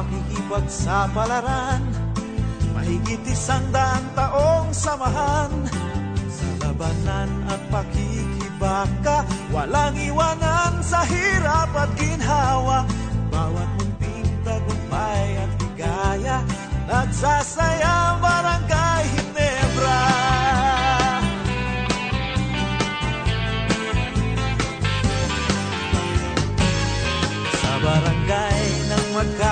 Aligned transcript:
pakikipagsapalaran 0.00 1.82
Mahigit 2.70 3.20
isang 3.28 3.66
daang 3.74 4.06
taong 4.16 4.72
samahan. 4.72 5.52
Sa 6.30 6.48
labanan 6.64 7.28
at 7.50 7.60
pakikibaka 7.68 9.26
Walang 9.52 9.98
iwanan 10.00 10.80
sa 10.80 11.04
hirap 11.04 11.74
at 11.76 11.90
ginhawa. 11.98 12.88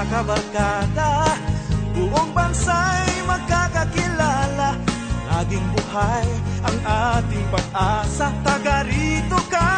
magkakabarkada 0.08 1.36
Buong 1.92 2.30
bansa'y 2.32 3.26
magkakakilala. 3.28 4.78
Laging 5.28 5.66
buhay 5.74 6.28
ang 6.64 6.78
ating 7.18 7.44
pag-asa. 7.52 8.30
Taga 8.46 8.86
rito 8.86 9.36
ka. 9.50 9.77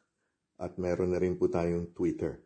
at 0.61 0.77
meron 0.77 1.09
na 1.09 1.17
rin 1.17 1.33
po 1.41 1.49
tayong 1.49 1.89
Twitter. 1.97 2.37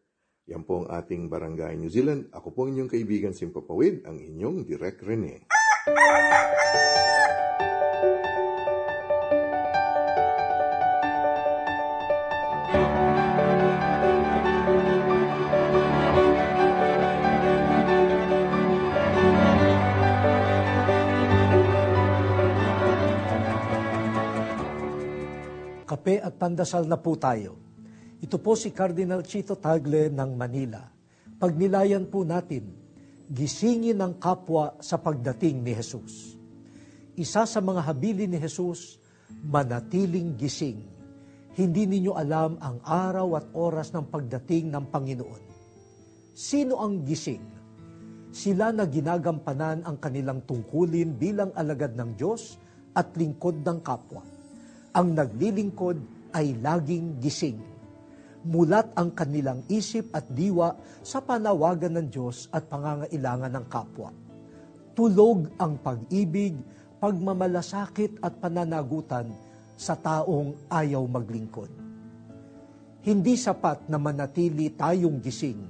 Yan 0.47 0.63
po 0.63 0.85
ang 0.85 0.87
ating 0.87 1.27
Barangay 1.27 1.75
New 1.75 1.91
Zealand. 1.91 2.31
Ako 2.31 2.55
po 2.55 2.71
inyong 2.71 2.87
kaibigan 2.87 3.35
Simpapawid, 3.35 4.07
ang 4.07 4.23
inyong 4.23 4.63
Direk 4.63 5.03
Rene. 5.03 5.43
Kape 25.85 26.21
at 26.21 26.37
pandasal 26.37 26.85
na 26.85 27.01
po 27.01 27.17
tayo. 27.17 27.64
Ito 28.23 28.39
po 28.39 28.55
si 28.55 28.71
Cardinal 28.71 29.23
Chito 29.27 29.59
Tagle 29.59 30.07
ng 30.07 30.31
Manila. 30.39 30.87
Pagnilayan 31.35 32.07
po 32.07 32.23
natin, 32.23 32.71
gisingin 33.27 33.99
ang 33.99 34.15
kapwa 34.15 34.79
sa 34.79 34.95
pagdating 34.95 35.59
ni 35.59 35.75
Jesus. 35.75 36.39
Isa 37.19 37.43
sa 37.43 37.59
mga 37.59 37.81
habili 37.83 38.23
ni 38.27 38.39
Jesus, 38.39 38.99
manatiling 39.43 40.39
gising. 40.39 40.79
Hindi 41.55 41.83
ninyo 41.87 42.15
alam 42.15 42.55
ang 42.59 42.79
araw 42.83 43.39
at 43.39 43.45
oras 43.55 43.91
ng 43.91 44.07
pagdating 44.07 44.71
ng 44.71 44.85
Panginoon. 44.91 45.43
Sino 46.35 46.79
ang 46.79 47.03
gising? 47.03 47.43
Sila 48.31 48.71
na 48.75 48.83
ginagampanan 48.87 49.87
ang 49.87 49.95
kanilang 49.99 50.43
tungkulin 50.43 51.15
bilang 51.15 51.55
alagad 51.55 51.95
ng 51.95 52.19
Diyos 52.19 52.59
at 52.95 53.15
lingkod 53.15 53.63
ng 53.63 53.79
kapwa 53.79 54.35
ang 54.95 55.11
naglilingkod 55.11 55.99
ay 56.31 56.55
laging 56.63 57.19
gising. 57.19 57.59
Mulat 58.45 58.93
ang 58.93 59.09
kanilang 59.09 59.65
isip 59.67 60.13
at 60.13 60.29
diwa 60.29 60.77
sa 61.01 61.17
panawagan 61.17 61.97
ng 61.97 62.07
Diyos 62.13 62.45
at 62.53 62.69
pangangailangan 62.69 63.51
ng 63.57 63.65
kapwa. 63.65 64.13
Tulog 64.93 65.49
ang 65.57 65.81
pag-ibig, 65.81 66.53
pagmamalasakit 67.01 68.21
at 68.21 68.37
pananagutan 68.37 69.33
sa 69.73 69.97
taong 69.97 70.55
ayaw 70.69 71.03
maglingkod. 71.09 71.73
Hindi 73.01 73.33
sapat 73.35 73.89
na 73.89 73.97
manatili 73.97 74.71
tayong 74.71 75.19
gising, 75.19 75.61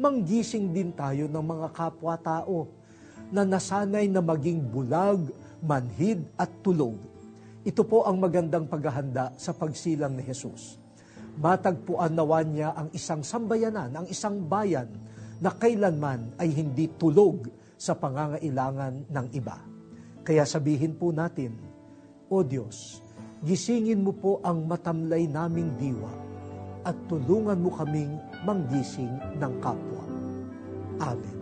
manggising 0.00 0.70
din 0.70 0.94
tayo 0.94 1.26
ng 1.26 1.44
mga 1.44 1.68
kapwa-tao 1.74 2.70
na 3.34 3.42
nasanay 3.42 4.06
na 4.06 4.22
maging 4.22 4.64
bulag, 4.70 5.28
manhid 5.60 6.24
at 6.40 6.50
tulog 6.64 6.96
ito 7.60 7.84
po 7.84 8.08
ang 8.08 8.16
magandang 8.16 8.64
paghahanda 8.64 9.36
sa 9.36 9.52
pagsilang 9.52 10.16
ni 10.16 10.24
Jesus. 10.24 10.79
Matagpuan 11.38 12.16
nawa 12.16 12.42
niya 12.42 12.74
ang 12.74 12.88
isang 12.90 13.22
sambayanan, 13.22 13.92
ang 13.94 14.06
isang 14.10 14.42
bayan 14.48 14.90
na 15.38 15.54
kailanman 15.54 16.34
ay 16.36 16.50
hindi 16.50 16.90
tulog 16.98 17.48
sa 17.80 17.96
pangangailangan 17.96 19.08
ng 19.08 19.26
iba. 19.32 19.56
Kaya 20.20 20.44
sabihin 20.44 20.98
po 20.98 21.14
natin, 21.14 21.56
O 22.30 22.44
Diyos, 22.44 23.00
gisingin 23.42 24.04
mo 24.04 24.12
po 24.14 24.38
ang 24.44 24.68
matamlay 24.68 25.26
naming 25.26 25.74
diwa 25.80 26.12
at 26.84 26.94
tulungan 27.08 27.58
mo 27.58 27.72
kaming 27.74 28.20
manggising 28.44 29.12
ng 29.40 29.52
kapwa. 29.58 30.04
Amen. 31.00 31.39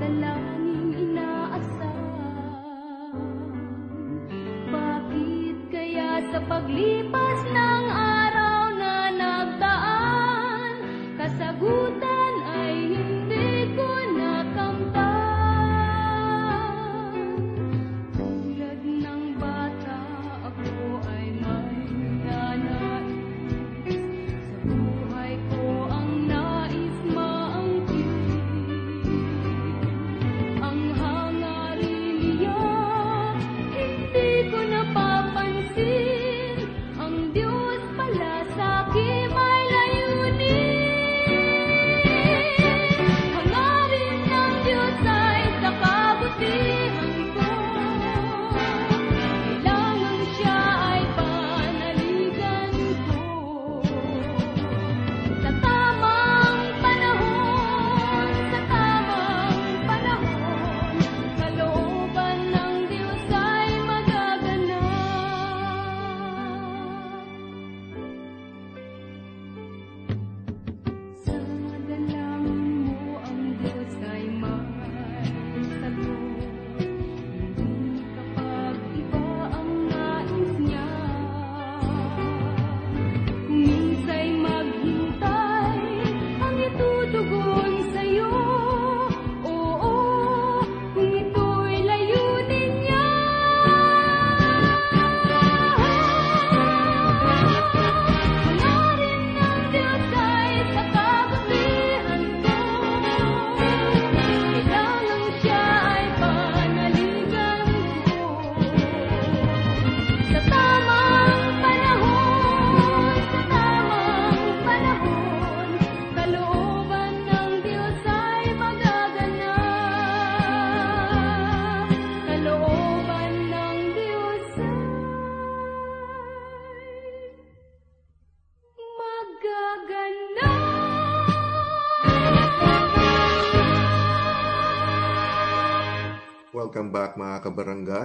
de 0.00 0.25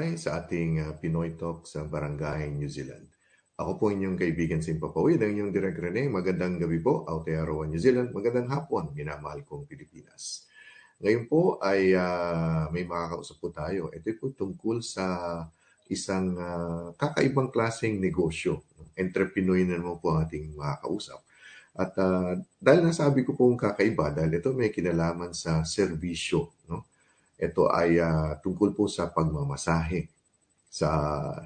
kabarangay 0.01 0.17
sa 0.17 0.41
ating 0.41 0.71
uh, 0.81 0.91
Pinoy 0.97 1.37
Talk 1.37 1.69
sa 1.69 1.85
Barangay 1.85 2.49
New 2.57 2.65
Zealand. 2.65 3.05
Ako 3.53 3.77
po 3.77 3.93
inyong 3.93 4.17
kaibigan 4.17 4.57
Simpapawid, 4.57 5.21
ang 5.21 5.37
inyong 5.37 5.53
Direk 5.53 5.77
Rene. 5.77 6.09
Magandang 6.09 6.57
gabi 6.57 6.81
po, 6.81 7.05
Aotearoa, 7.05 7.69
New 7.69 7.77
Zealand. 7.77 8.09
Magandang 8.09 8.49
hapon, 8.49 8.89
minamahal 8.97 9.45
kong 9.45 9.69
Pilipinas. 9.69 10.49
Ngayon 11.05 11.29
po 11.29 11.61
ay 11.61 11.93
uh, 11.93 12.65
may 12.73 12.81
makakausap 12.81 13.37
po 13.37 13.53
tayo. 13.53 13.93
Ito 13.93 14.09
po 14.17 14.33
tungkol 14.33 14.81
sa 14.81 15.05
isang 15.85 16.33
ah, 16.39 16.97
kakaibang 16.97 17.53
klaseng 17.53 18.01
negosyo. 18.01 18.65
Entrepreneur 18.97 19.59
na 19.61 19.77
naman 19.77 20.01
po 20.01 20.17
ang 20.17 20.25
ating 20.25 20.57
makakausap. 20.57 21.21
At 21.77 21.93
ah, 22.01 22.41
dahil 22.57 22.89
nasabi 22.89 23.21
ko 23.21 23.37
pong 23.37 23.53
kakaiba, 23.53 24.09
dahil 24.09 24.41
ito 24.41 24.49
may 24.49 24.73
kinalaman 24.73 25.37
sa 25.37 25.61
serbisyo. 25.61 26.49
No? 26.65 26.89
Ito 27.41 27.73
ay 27.73 27.97
ah, 27.97 28.37
tungkol 28.37 28.77
po 28.77 28.85
sa 28.85 29.09
pagmamasahe, 29.09 30.05
sa 30.69 30.87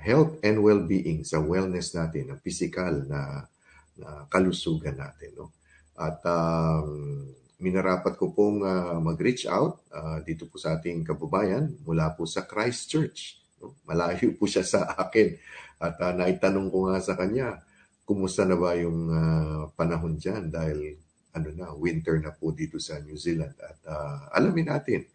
health 0.03 0.43
and 0.43 0.59
well-being, 0.59 1.23
sa 1.23 1.39
wellness 1.39 1.95
natin, 1.95 2.35
ang 2.35 2.39
physical 2.43 3.07
na, 3.07 3.47
na 3.95 4.27
kalusugan 4.27 4.99
natin. 4.99 5.31
No? 5.39 5.55
At 5.95 6.19
um, 6.27 7.23
minarapat 7.63 8.19
ko 8.19 8.35
pong 8.35 8.59
ah, 8.67 8.99
mag-reach 8.99 9.47
out 9.47 9.79
ah, 9.95 10.19
dito 10.19 10.51
po 10.51 10.59
sa 10.59 10.75
ating 10.75 11.07
kababayan 11.07 11.71
mula 11.87 12.11
po 12.11 12.27
sa 12.27 12.43
Christchurch. 12.43 13.39
No? 13.63 13.79
Malayo 13.87 14.35
po 14.35 14.51
siya 14.51 14.67
sa 14.67 14.91
akin. 14.99 15.31
At 15.79 15.95
ah, 16.03 16.11
naitanong 16.11 16.67
ko 16.67 16.91
nga 16.91 16.99
sa 16.99 17.15
kanya, 17.15 17.63
kumusta 18.03 18.43
na 18.43 18.59
ba 18.59 18.75
yung 18.75 18.99
ah, 19.09 19.63
panahon 19.73 20.19
dyan 20.19 20.51
dahil 20.51 20.99
ano 21.35 21.49
na, 21.55 21.71
winter 21.75 22.19
na 22.19 22.35
po 22.35 22.51
dito 22.51 22.77
sa 22.83 22.99
New 22.99 23.15
Zealand. 23.15 23.55
At 23.63 23.79
ah, 23.87 24.35
alamin 24.35 24.67
natin 24.69 25.14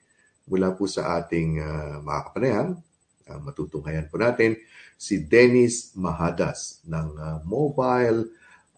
mula 0.51 0.75
po 0.75 0.91
sa 0.91 1.23
ating 1.23 1.63
uh, 1.63 2.03
mga 2.03 2.21
kapanayam, 2.27 2.69
ah, 3.31 3.39
matutunghayan 3.39 4.11
po 4.11 4.19
natin 4.19 4.59
si 4.99 5.23
Dennis 5.23 5.95
Mahadas 5.95 6.83
ng 6.85 7.09
ah, 7.17 7.39
Mobile 7.47 8.27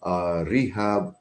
ah, 0.05 0.45
Rehab, 0.45 1.17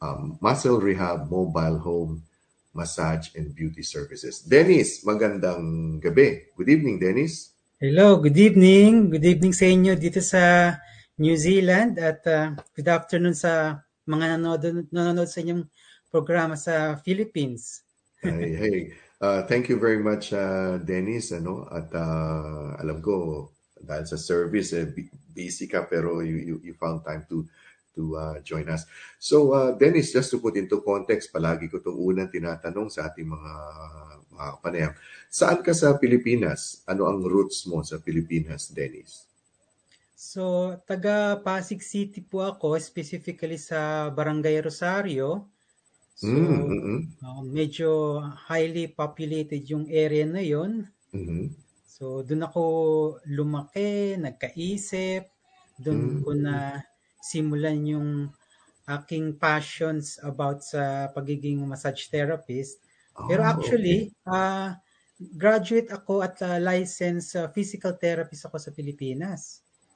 um, 0.00 0.40
Muscle 0.40 0.80
Rehab 0.80 1.28
Mobile 1.28 1.78
Home 1.84 2.24
Massage 2.72 3.36
and 3.36 3.52
Beauty 3.52 3.84
Services. 3.84 4.40
Dennis, 4.40 5.04
magandang 5.04 6.00
gabi. 6.00 6.56
Good 6.56 6.72
evening, 6.72 6.96
Dennis. 6.96 7.52
Hello, 7.76 8.16
good 8.16 8.40
evening. 8.40 9.12
Good 9.12 9.28
evening 9.28 9.52
sa 9.52 9.68
inyo 9.68 9.92
dito 10.00 10.24
sa 10.24 10.72
New 11.20 11.36
Zealand 11.36 12.00
at 12.00 12.24
uh, 12.24 12.56
good 12.72 12.88
afternoon 12.88 13.36
sa 13.36 13.84
mga 14.08 14.40
nanonood, 14.40 14.88
nanonood 14.88 15.28
sa 15.28 15.44
inyong 15.44 15.68
programa 16.08 16.56
sa 16.56 16.96
Philippines. 17.04 17.84
Hey, 18.24 18.56
hey. 18.56 18.80
Uh, 19.22 19.46
thank 19.46 19.70
you 19.70 19.78
very 19.78 20.02
much, 20.02 20.34
uh, 20.34 20.82
Dennis. 20.82 21.30
Ano? 21.30 21.70
At 21.70 21.94
uh, 21.94 22.74
alam 22.82 22.98
ko, 22.98 23.46
dahil 23.78 24.02
sa 24.02 24.18
service, 24.18 24.74
eh, 24.74 24.90
bu- 24.90 25.14
busy 25.30 25.70
ka 25.70 25.86
pero 25.86 26.26
you, 26.26 26.42
you, 26.42 26.56
you 26.66 26.74
found 26.74 27.06
time 27.06 27.22
to 27.30 27.46
to 27.94 28.16
uh, 28.16 28.36
join 28.42 28.66
us. 28.72 28.88
So, 29.20 29.52
uh, 29.52 29.76
Dennis, 29.76 30.10
just 30.10 30.32
to 30.32 30.40
put 30.40 30.56
into 30.56 30.80
context, 30.80 31.28
palagi 31.30 31.68
ko 31.68 31.78
itong 31.78 32.00
unang 32.00 32.32
tinatanong 32.32 32.88
sa 32.88 33.12
ating 33.12 33.28
mga, 33.28 33.52
mga 34.32 34.50
panayam. 34.64 34.92
Saan 35.28 35.60
ka 35.60 35.76
sa 35.76 35.94
Pilipinas? 36.00 36.80
Ano 36.88 37.04
ang 37.04 37.20
roots 37.20 37.68
mo 37.68 37.84
sa 37.84 38.00
Pilipinas, 38.00 38.72
Dennis? 38.72 39.28
So, 40.16 40.72
taga 40.88 41.36
Pasig 41.44 41.84
City 41.84 42.24
po 42.24 42.48
ako, 42.48 42.80
specifically 42.80 43.60
sa 43.60 44.08
Barangay 44.08 44.56
Rosario. 44.64 45.51
So, 46.14 46.40
Mm, 46.40 46.68
mm, 46.68 47.22
uh, 47.24 47.42
medyo 47.44 48.20
highly 48.48 48.88
populated 48.92 49.62
yung 49.68 49.86
area 49.90 50.24
na 50.26 50.40
yon. 50.44 50.88
mhm. 51.12 51.54
So, 51.94 52.04
doon 52.26 52.42
ako 52.48 52.62
lumaki, 53.36 54.16
nagkaisip, 54.24 55.22
doon 55.84 56.02
Mm. 56.02 56.22
ko 56.22 56.30
na 56.46 56.56
simulan 57.30 57.78
yung 57.86 58.08
aking 58.96 59.26
passions 59.38 60.06
about 60.30 60.58
sa 60.72 61.10
pagiging 61.16 61.60
massage 61.70 62.04
therapist. 62.14 62.82
Pero 63.28 63.42
Ah, 63.44 63.52
actually, 63.54 63.98
ah, 64.26 64.78
graduate 65.44 65.90
ako 65.98 66.14
at 66.26 66.36
ah, 66.42 66.58
licensed 66.70 67.34
ah, 67.40 67.48
physical 67.56 67.94
therapist 68.04 68.42
ako 68.48 68.58
sa 68.62 68.74
Pilipinas. 68.78 69.42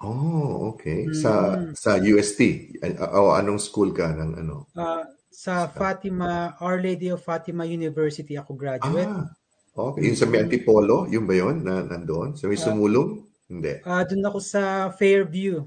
Oh, 0.00 0.72
okay. 0.72 1.00
Sa 1.22 1.32
Mm. 1.34 1.74
sa 1.82 1.90
UST. 2.12 2.40
Uh, 2.84 2.96
o 3.20 3.32
anong 3.40 3.60
school 3.68 3.90
ka 3.98 4.06
ng 4.18 4.32
ano? 4.42 4.56
Ah, 4.76 5.04
sa 5.36 5.68
Fatima, 5.68 6.56
Our 6.64 6.80
Lady 6.80 7.12
of 7.12 7.20
Fatima 7.20 7.68
University 7.68 8.40
ako 8.40 8.56
graduate. 8.56 9.04
Ah, 9.04 9.28
okay. 9.76 10.08
Yung 10.08 10.16
sa 10.16 10.24
may 10.24 10.40
Antipolo, 10.40 11.04
yun 11.12 11.28
ba 11.28 11.36
yun? 11.36 11.60
Na, 11.60 11.84
nandoon? 11.84 12.40
Sa 12.40 12.48
may 12.48 12.56
sumulong? 12.56 13.20
Hindi. 13.52 13.84
Ah, 13.84 14.02
doon 14.08 14.24
ako 14.24 14.38
sa 14.40 14.88
Fairview. 14.96 15.60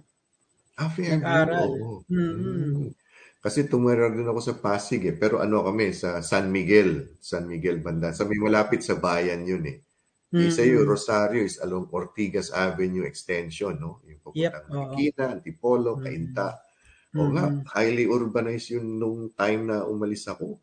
Ah, 0.73 0.89
Fairview. 0.89 1.21
Nag-aral. 1.21 1.69
Oo. 1.69 2.01
Mm-mm. 2.09 2.89
Mm. 2.89 2.89
Kasi 3.39 3.69
tumira 3.71 4.11
din 4.11 4.27
ako 4.27 4.41
sa 4.43 4.57
Pasig 4.57 5.05
eh. 5.05 5.15
Pero 5.15 5.39
ano 5.39 5.63
kami, 5.63 5.95
sa 5.95 6.19
San 6.19 6.49
Miguel. 6.51 7.15
San 7.23 7.47
Miguel 7.47 7.79
banda. 7.79 8.11
Sa 8.11 8.27
may 8.27 8.35
malapit 8.41 8.83
sa 8.83 8.97
bayan 8.99 9.45
yun 9.47 9.63
eh. 9.69 9.77
Isa 10.33 10.61
Mm-mm. 10.65 10.75
yung 10.75 10.85
Rosario 10.85 11.41
is 11.45 11.61
along 11.61 11.87
Ortigas 11.89 12.51
Avenue 12.51 13.05
Extension, 13.05 13.77
no? 13.79 14.01
Yung 14.05 14.19
Yep, 14.33 14.53
papuntang 14.53 14.65
oo. 14.69 14.93
Marikina, 14.97 15.23
Antipolo, 15.29 15.91
Mm. 15.97 16.03
Cainta. 16.03 16.47
O 17.17 17.29
nga, 17.33 17.49
Mm-mm. 17.49 17.65
highly 17.73 18.05
urbanized 18.05 18.69
yun 18.69 19.01
nung 19.01 19.33
time 19.33 19.65
na 19.65 19.85
umalis 19.85 20.29
ako. 20.29 20.61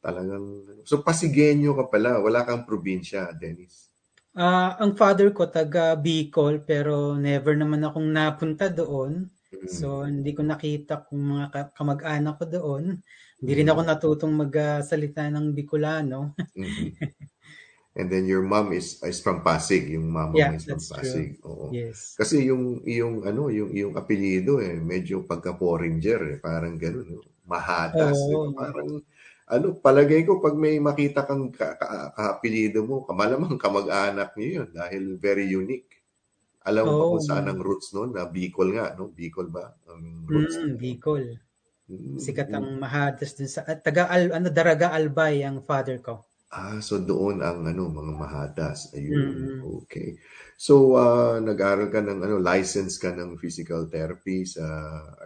Talagang, 0.00 0.46
so 0.84 1.00
Pasigueño 1.00 1.76
ka 1.76 1.84
pala, 1.88 2.20
wala 2.20 2.44
kang 2.44 2.64
probinsya, 2.64 3.32
Dennis. 3.36 3.88
Ah, 4.34 4.74
ang 4.82 4.98
father 4.98 5.30
ko 5.30 5.46
taga 5.46 5.94
Bicol 5.94 6.58
pero 6.66 7.14
never 7.14 7.54
naman 7.54 7.86
akong 7.86 8.08
napunta 8.10 8.66
doon. 8.66 9.30
Mm. 9.54 9.68
So 9.70 10.02
hindi 10.02 10.34
ko 10.34 10.42
nakita 10.42 11.06
kung 11.06 11.22
mga 11.38 11.46
ka- 11.54 11.70
kamag-anak 11.78 12.34
ko 12.42 12.44
doon. 12.50 12.84
Hindi 13.38 13.52
rin 13.62 13.70
ako 13.70 13.80
natutong 13.86 14.34
magsalita 14.34 15.30
ng 15.30 15.54
Bicolano. 15.54 16.34
Mhm. 16.56 16.98
And 17.94 18.10
then 18.10 18.26
your 18.26 18.42
mom 18.42 18.74
is 18.74 18.98
is 19.06 19.22
from 19.22 19.46
Pasig, 19.46 19.86
yung 19.94 20.10
mama 20.10 20.34
Yeah, 20.34 20.50
mo 20.50 20.58
is 20.58 20.66
from 20.66 20.82
that's 20.82 20.90
true. 20.90 20.98
Pasig. 20.98 21.28
Oo. 21.46 21.70
Yes. 21.70 22.18
Kasi 22.18 22.50
yung 22.50 22.82
yung 22.82 23.22
ano, 23.22 23.46
yung 23.54 23.70
yung 23.70 23.92
apelyido 23.94 24.58
eh 24.58 24.74
medyo 24.82 25.22
pagka 25.22 25.54
Porringer 25.54 26.34
eh, 26.34 26.38
parang 26.42 26.74
gano'n, 26.74 27.06
no? 27.06 27.22
Mahadas, 27.46 28.18
eh. 28.18 28.34
Oo. 28.34 28.50
Parang 28.50 28.98
ano, 29.46 29.66
palagay 29.78 30.26
ko 30.26 30.42
pag 30.42 30.58
may 30.58 30.82
makita 30.82 31.22
kang 31.22 31.54
ka, 31.54 31.78
ka, 31.78 31.86
kaapelyido 32.18 32.82
mo, 32.82 33.06
malamang 33.14 33.54
kamag-anak 33.54 34.34
niyo 34.34 34.66
yun 34.66 34.68
dahil 34.74 35.02
very 35.14 35.46
unique. 35.46 36.02
Alam 36.66 36.88
mo 36.88 36.92
ba 36.98 37.04
kung 37.14 37.26
saan 37.28 37.46
ang 37.46 37.60
roots 37.60 37.92
noon? 37.92 38.16
Na 38.16 38.26
Bicol 38.26 38.74
nga, 38.74 38.96
no? 38.96 39.12
Bicol 39.12 39.52
ba? 39.52 39.70
Ang 39.86 40.24
roots. 40.26 40.56
Mm, 40.56 40.74
Bicol. 40.80 41.24
Mm, 41.84 42.16
Sikat 42.16 42.48
mm. 42.48 42.56
ang 42.56 42.66
mahadas 42.80 43.36
dun 43.36 43.46
sa 43.52 43.68
at 43.68 43.84
taga 43.84 44.08
Al, 44.08 44.32
ano 44.32 44.48
Daraga 44.48 44.90
Albay 44.96 45.44
ang 45.44 45.60
father 45.60 46.00
ko. 46.00 46.24
Ah, 46.54 46.78
so 46.78 47.02
doon 47.02 47.42
ang 47.42 47.66
ano 47.66 47.90
mga 47.90 48.12
mahadas. 48.14 48.94
Ayun. 48.94 49.26
Mm. 49.34 49.60
Okay. 49.82 50.14
So 50.54 50.94
uh, 50.94 51.42
nag-aral 51.42 51.90
ka 51.90 51.98
ng 51.98 52.20
ano 52.22 52.36
license 52.38 52.94
ka 53.02 53.10
ng 53.10 53.34
physical 53.42 53.90
therapy 53.90 54.46
sa 54.46 54.62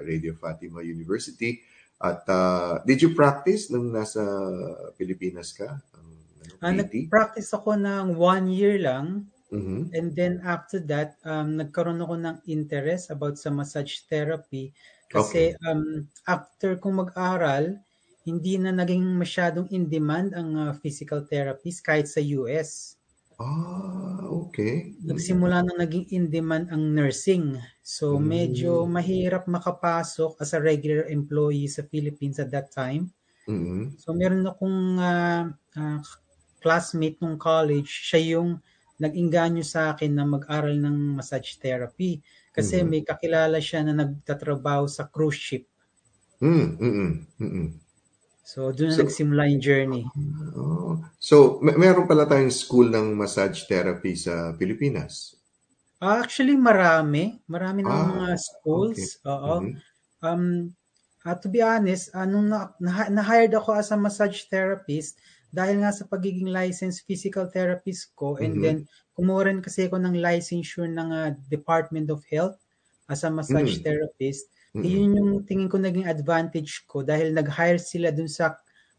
Radio 0.08 0.32
Fatima 0.40 0.80
University 0.80 1.60
at 2.00 2.24
uh, 2.32 2.80
did 2.88 3.04
you 3.04 3.12
practice 3.12 3.68
nung 3.68 3.92
nasa 3.92 4.24
Pilipinas 4.96 5.52
ka? 5.52 5.68
Ang 5.92 6.08
ano, 6.40 6.54
Ah, 6.64 6.72
nag-practice 6.74 7.50
ako 7.54 7.78
ng 7.78 8.18
one 8.18 8.46
year 8.50 8.82
lang 8.82 9.30
Mhm. 9.52 9.80
and 9.96 10.12
then 10.18 10.40
after 10.44 10.78
that 10.82 11.16
um, 11.24 11.56
nagkaroon 11.60 12.00
ako 12.04 12.14
ng 12.20 12.36
interest 12.50 13.08
about 13.14 13.36
sa 13.40 13.48
massage 13.50 14.04
therapy 14.10 14.74
kasi 15.08 15.54
um, 15.64 16.04
after 16.28 16.76
kong 16.76 17.00
mag-aral 17.08 17.78
hindi 18.28 18.54
na 18.60 18.70
naging 18.80 19.06
masyadong 19.22 19.68
in 19.76 19.84
demand 19.94 20.28
ang 20.38 20.50
uh, 20.64 20.72
physical 20.82 21.20
therapist 21.32 21.78
kahit 21.88 22.06
sa 22.14 22.20
US. 22.36 22.70
Ah, 23.38 24.20
okay. 24.30 24.94
Nagsimula 25.10 25.58
na 25.66 25.74
naging 25.82 26.06
in 26.16 26.24
demand 26.36 26.66
ang 26.70 26.84
nursing. 26.98 27.46
So 27.94 28.06
Mm. 28.12 28.22
medyo 28.34 28.72
mahirap 28.96 29.44
makapasok 29.56 30.32
as 30.42 30.50
a 30.54 30.60
regular 30.70 31.04
employee 31.18 31.66
sa 31.76 31.82
Philippines 31.92 32.38
at 32.44 32.50
that 32.54 32.68
time. 32.82 33.04
Mhm. 33.46 33.98
So 34.02 34.08
meron 34.20 34.44
akong 34.52 34.80
ah, 35.12 35.44
ah, 35.82 36.00
classmate 36.64 37.18
nung 37.22 37.38
college, 37.50 37.90
siya 38.08 38.20
yung 38.38 38.50
nag-inganyo 39.04 39.64
sa 39.74 39.80
akin 39.94 40.12
na 40.14 40.24
mag-aral 40.34 40.76
ng 40.80 40.96
massage 41.18 41.52
therapy 41.64 42.12
kasi 42.56 42.74
Mhm. 42.74 42.90
may 42.90 43.02
kakilala 43.10 43.58
siya 43.68 43.80
na 43.86 43.94
nagtatrabaho 44.02 44.84
sa 44.96 45.04
cruise 45.14 45.38
ship. 45.46 45.64
Mm, 46.40 46.78
mm, 46.80 47.26
mm. 47.40 47.80
So 48.48 48.72
doon 48.72 48.88
na 48.88 48.96
So- 48.96 49.02
nagsimula 49.04 49.42
yung 49.52 49.60
journey. 49.60 50.02
Oh. 50.56 50.96
So, 51.20 51.60
may 51.60 51.76
meron 51.76 52.08
pala 52.08 52.24
tayong 52.24 52.54
school 52.54 52.88
ng 52.88 53.12
massage 53.12 53.68
therapy 53.68 54.16
sa 54.16 54.56
Pilipinas. 54.56 55.36
Ah, 56.00 56.22
Actually 56.24 56.56
marami, 56.56 57.42
marami 57.44 57.84
ng 57.84 57.90
Ah, 57.92 58.08
mga 58.08 58.28
schools. 58.40 59.00
Oo. 59.28 59.54
Mhm. 59.60 59.72
Um 60.24 60.42
ah, 61.28 61.36
to 61.36 61.50
be 61.52 61.60
honest, 61.60 62.08
anong 62.16 62.48
na, 62.48 62.58
na, 62.80 63.12
na-hired 63.12 63.52
ako 63.52 63.76
as 63.76 63.92
a 63.92 63.98
massage 64.00 64.48
therapist 64.48 65.20
dahil 65.52 65.84
nga 65.84 65.92
sa 65.92 66.08
pagiging 66.08 66.48
licensed 66.48 67.04
physical 67.04 67.44
therapist 67.52 68.16
ko 68.16 68.40
and 68.40 68.56
Mhm. 68.56 68.62
then 68.64 68.78
kumuha 69.12 69.50
rin 69.50 69.60
kasi 69.60 69.90
ako 69.90 70.00
ng 70.00 70.16
licensure 70.16 70.88
ng 70.88 71.08
ah, 71.12 71.30
Department 71.52 72.08
of 72.08 72.24
Health 72.24 72.56
as 73.12 73.26
a 73.26 73.30
massage 73.30 73.76
Mm. 73.76 73.84
therapist. 73.84 74.48
Mm. 74.74 74.84
Yun 74.92 75.16
yung 75.18 75.30
tingin 75.48 75.68
ko 75.72 75.76
naging 75.78 76.06
advantage 76.06 76.86
ko 76.90 77.02
dahil 77.02 77.34
nag-hire 77.34 77.80
sila 77.82 78.08
dun 78.14 78.30
sa 78.30 78.46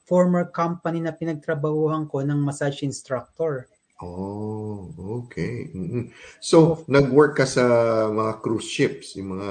former 0.09 0.45
company 0.51 0.99
na 1.03 1.13
pinagtrabahuhan 1.15 2.03
ko 2.11 2.17
ng 2.25 2.39
massage 2.41 2.81
instructor. 2.83 3.69
Oh, 4.01 4.95
okay. 5.27 5.67
Mm-mm. 5.75 6.11
So, 6.39 6.83
nag-work 6.88 7.35
ka 7.35 7.43
sa 7.43 7.63
mga 8.07 8.39
cruise 8.39 8.63
ships, 8.67 9.19
yung 9.19 9.35
mga 9.35 9.49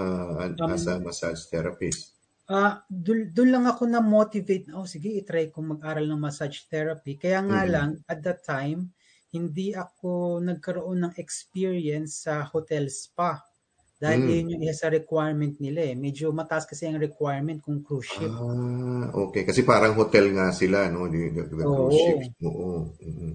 Um, 0.61 0.73
as 0.73 0.89
a 0.89 0.97
massage 1.05 1.45
therapist. 1.53 2.17
Ah, 2.49 2.81
dun, 2.89 3.29
dun 3.37 3.49
lang 3.53 3.65
ako 3.69 3.85
na 3.93 4.01
motivate. 4.01 4.73
Oh, 4.73 4.89
sige, 4.89 5.09
i-try 5.21 5.45
kong 5.53 5.77
mag-aral 5.77 6.07
ng 6.09 6.17
massage 6.27 6.65
therapy. 6.73 7.13
Kaya 7.23 7.41
nga 7.49 7.61
Mhm. 7.61 7.75
lang 7.75 7.91
at 8.09 8.19
that 8.25 8.41
time, 8.41 8.81
hindi 9.37 9.77
ako 9.77 10.41
nagkaroon 10.49 10.99
ng 11.05 11.15
experience 11.21 12.25
sa 12.25 12.35
hotel 12.53 12.89
spa. 12.89 13.45
Dahil 14.03 14.21
Mm. 14.21 14.31
yun 14.31 14.53
yung 14.55 14.63
isa 14.67 14.87
sa 14.87 14.89
requirement 14.95 15.55
nila 15.59 15.81
eh. 15.91 15.95
Medyo 15.99 16.31
mataas 16.31 16.65
kasi 16.71 16.87
ang 16.87 16.99
requirement 17.03 17.59
kung 17.63 17.83
cruise 17.83 18.07
ship. 18.07 18.35
Ah, 18.41 19.05
okay. 19.13 19.43
Kasi 19.49 19.61
parang 19.69 19.93
hotel 20.01 20.33
nga 20.33 20.49
sila, 20.61 20.89
no? 20.89 21.07
The, 21.13 21.29
the, 21.35 21.43
the 21.61 21.67
cruise 21.69 21.93
Oo. 21.97 22.01
ships. 22.01 22.33
Oo. 22.47 22.97
mm 23.05 23.33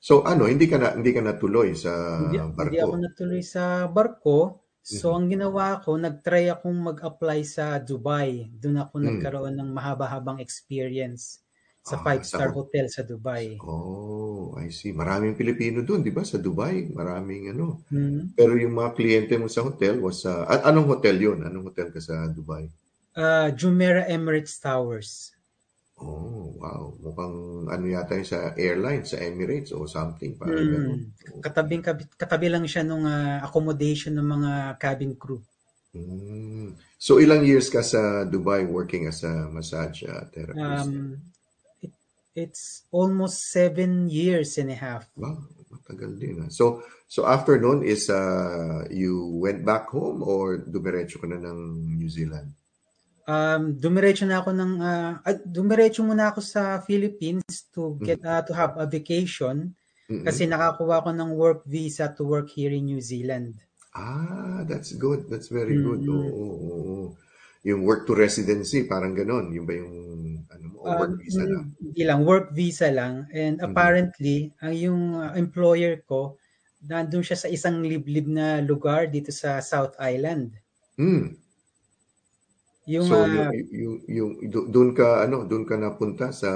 So, 0.00 0.22
ano, 0.24 0.46
hindi 0.52 0.66
ka 0.70 0.76
na 0.80 0.88
hindi 0.98 1.12
ka 1.16 1.22
natuloy 1.24 1.74
sa 1.74 1.92
Hindi, 2.18 2.36
hindi 2.58 2.76
ako 2.82 2.94
barko? 2.96 3.06
natuloy 3.06 3.42
sa 3.44 3.86
barko. 3.86 4.64
So, 4.82 5.06
Mhm. 5.06 5.14
ang 5.14 5.30
ginawa 5.30 5.78
ko, 5.84 5.94
nag-try 6.00 6.50
akong 6.50 6.74
mag-apply 6.90 7.40
sa 7.46 7.78
Dubai. 7.78 8.50
Doon 8.50 8.82
ako 8.82 8.94
Mm. 9.02 9.30
nagkaroon 9.38 9.54
ng 9.60 9.70
mahaba-habang 9.70 10.40
experience 10.42 11.44
sa 11.80 11.96
Ah, 11.96 12.04
five-star 12.04 12.52
sa 12.52 12.54
hotel 12.54 12.86
sa 12.92 13.02
Dubai. 13.02 13.56
Oh, 13.64 14.52
I 14.60 14.68
see. 14.68 14.92
Maraming 14.92 15.32
Pilipino 15.32 15.80
doon, 15.80 16.04
'di 16.04 16.12
ba? 16.12 16.22
Sa 16.22 16.36
Dubai, 16.36 16.92
maraming 16.92 17.56
ano. 17.56 17.80
Hmm. 17.88 18.36
Pero 18.36 18.52
yung 18.60 18.76
mga 18.76 18.92
kliyente 18.92 19.34
mo 19.40 19.48
sa 19.48 19.64
hotel 19.64 19.96
was 19.98 20.22
sa 20.22 20.44
a- 20.44 20.68
anong 20.68 20.92
hotel 20.92 21.16
'yun? 21.16 21.38
Anong 21.40 21.72
hotel 21.72 21.88
ka 21.88 21.98
sa 21.98 22.28
Dubai? 22.28 22.68
Ah, 23.16 23.48
Jumeirah 23.50 24.06
Emirates 24.06 24.60
Towers. 24.60 25.32
Oh, 26.00 26.56
wow. 26.56 26.96
Mukhang 26.96 27.36
ano 27.68 27.84
yata 27.84 28.16
yung 28.16 28.28
sa 28.28 28.56
airline, 28.56 29.04
sa 29.04 29.20
Emirates 29.20 29.72
or 29.72 29.84
something, 29.84 30.32
parang 30.36 30.56
ganun. 30.64 31.00
Hmm. 31.12 31.40
Katabing 31.44 31.84
kabi- 31.84 32.08
katabi 32.16 32.48
lang 32.48 32.64
siya 32.64 32.84
nung 32.84 33.04
ah, 33.08 33.40
accommodation 33.44 34.16
ng 34.16 34.28
mga 34.28 34.50
cabin 34.80 35.12
crew. 35.16 35.40
Mm. 35.90 36.78
So 37.02 37.18
ilang 37.18 37.42
years 37.42 37.66
ka 37.66 37.82
sa 37.82 38.22
Dubai 38.22 38.62
working 38.62 39.10
as 39.10 39.26
a 39.26 39.50
massage 39.50 40.06
uh, 40.06 40.22
therapist? 40.30 40.86
Um, 40.86 41.18
it's 42.40 42.88
almost 42.88 43.52
seven 43.52 44.08
years 44.08 44.56
and 44.56 44.72
a 44.72 44.78
half. 44.80 45.06
Wow, 45.14 45.44
matagal 45.68 46.16
din. 46.16 46.42
ah. 46.42 46.50
So 46.50 46.80
so 47.04 47.28
after 47.28 47.60
noon 47.60 47.84
is 47.84 48.08
uh, 48.08 48.88
you 48.88 49.36
went 49.36 49.62
back 49.62 49.92
home 49.92 50.24
or 50.24 50.64
dumiretso 50.64 51.20
ka 51.20 51.28
na 51.28 51.38
ng 51.38 51.60
New 52.00 52.08
Zealand? 52.08 52.56
Um, 53.30 53.78
dumiretso 53.78 54.26
na 54.26 54.42
ako 54.42 54.50
ng 54.56 54.72
ah, 54.82 55.20
dumiretso 55.46 56.02
muna 56.02 56.34
ako 56.34 56.40
sa 56.42 56.82
Philippines 56.82 57.70
to 57.70 57.94
get 58.02 58.24
ah, 58.26 58.42
to 58.42 58.50
have 58.50 58.74
a 58.80 58.90
vacation 58.90 59.76
Mm-mm. 60.10 60.26
kasi 60.26 60.50
nakakuha 60.50 61.06
ko 61.06 61.10
ng 61.14 61.30
work 61.38 61.62
visa 61.68 62.10
to 62.10 62.26
work 62.26 62.50
here 62.50 62.74
in 62.74 62.90
New 62.90 62.98
Zealand. 62.98 63.54
Ah, 63.94 64.66
that's 64.66 64.94
good. 64.98 65.30
That's 65.30 65.50
very 65.50 65.78
good. 65.78 66.02
Oo, 66.06 66.26
oo, 66.26 66.56
oo. 66.66 67.06
Yung 67.66 67.86
work 67.86 68.06
to 68.06 68.18
residency, 68.18 68.86
parang 68.86 69.14
ganon. 69.14 69.52
Yung 69.54 69.66
ba 69.66 69.74
yung 69.78 70.09
o 70.84 70.88
work 70.98 71.12
Um, 71.12 71.20
visa 71.20 71.42
lang? 71.50 71.64
hindi 71.82 72.02
lang, 72.08 72.20
work 72.30 72.46
visa 72.56 72.88
lang. 73.00 73.14
And 73.34 73.56
Mhm. 73.62 73.68
apparently, 73.68 74.38
ang 74.64 74.74
yung 74.86 75.02
uh, 75.16 75.32
employer 75.36 75.94
ko, 76.10 76.20
nandun 76.90 77.24
siya 77.26 77.38
sa 77.42 77.48
isang 77.56 77.76
liblib 77.84 78.26
na 78.28 78.46
lugar 78.64 79.08
dito 79.12 79.30
sa 79.32 79.60
South 79.60 79.94
Island. 80.00 80.56
Hmm. 80.98 81.40
Yung 82.86 83.08
So 83.08 83.14
uh, 83.14 83.32
yung 83.32 83.54
yung 83.82 83.96
yung 84.18 84.30
do- 84.52 84.68
doon 84.74 84.90
ka 84.98 85.08
ano, 85.26 85.38
doon 85.50 85.64
ka 85.68 85.74
napunta 85.80 86.26
sa 86.40 86.50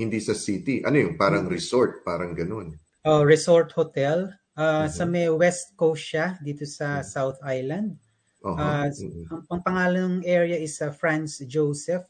hindi 0.00 0.18
sa 0.26 0.34
city. 0.44 0.74
Ano 0.86 0.96
yung 1.04 1.14
parang 1.22 1.46
resort, 1.56 1.92
parang 2.08 2.32
ganon. 2.40 2.68
uh, 3.04 3.24
resort 3.24 3.72
hotel, 3.72 4.32
uh, 4.56 4.88
sa 4.88 5.04
Mhm. 5.04 5.10
may 5.12 5.28
west 5.30 5.76
coast 5.76 6.02
siya, 6.12 6.38
dito 6.42 6.64
sa 6.66 7.00
Mhm. 7.00 7.02
South 7.02 7.38
Island. 7.44 7.98
Aha. 8.42 8.70
Uh, 8.82 8.88
mm. 8.98 9.28
ang, 9.32 9.40
ang 9.52 9.60
pangalan 9.64 10.02
ng 10.22 10.26
area 10.26 10.56
is 10.58 10.78
uh, 10.82 10.90
Franz 10.92 11.38
Joseph. 11.46 12.06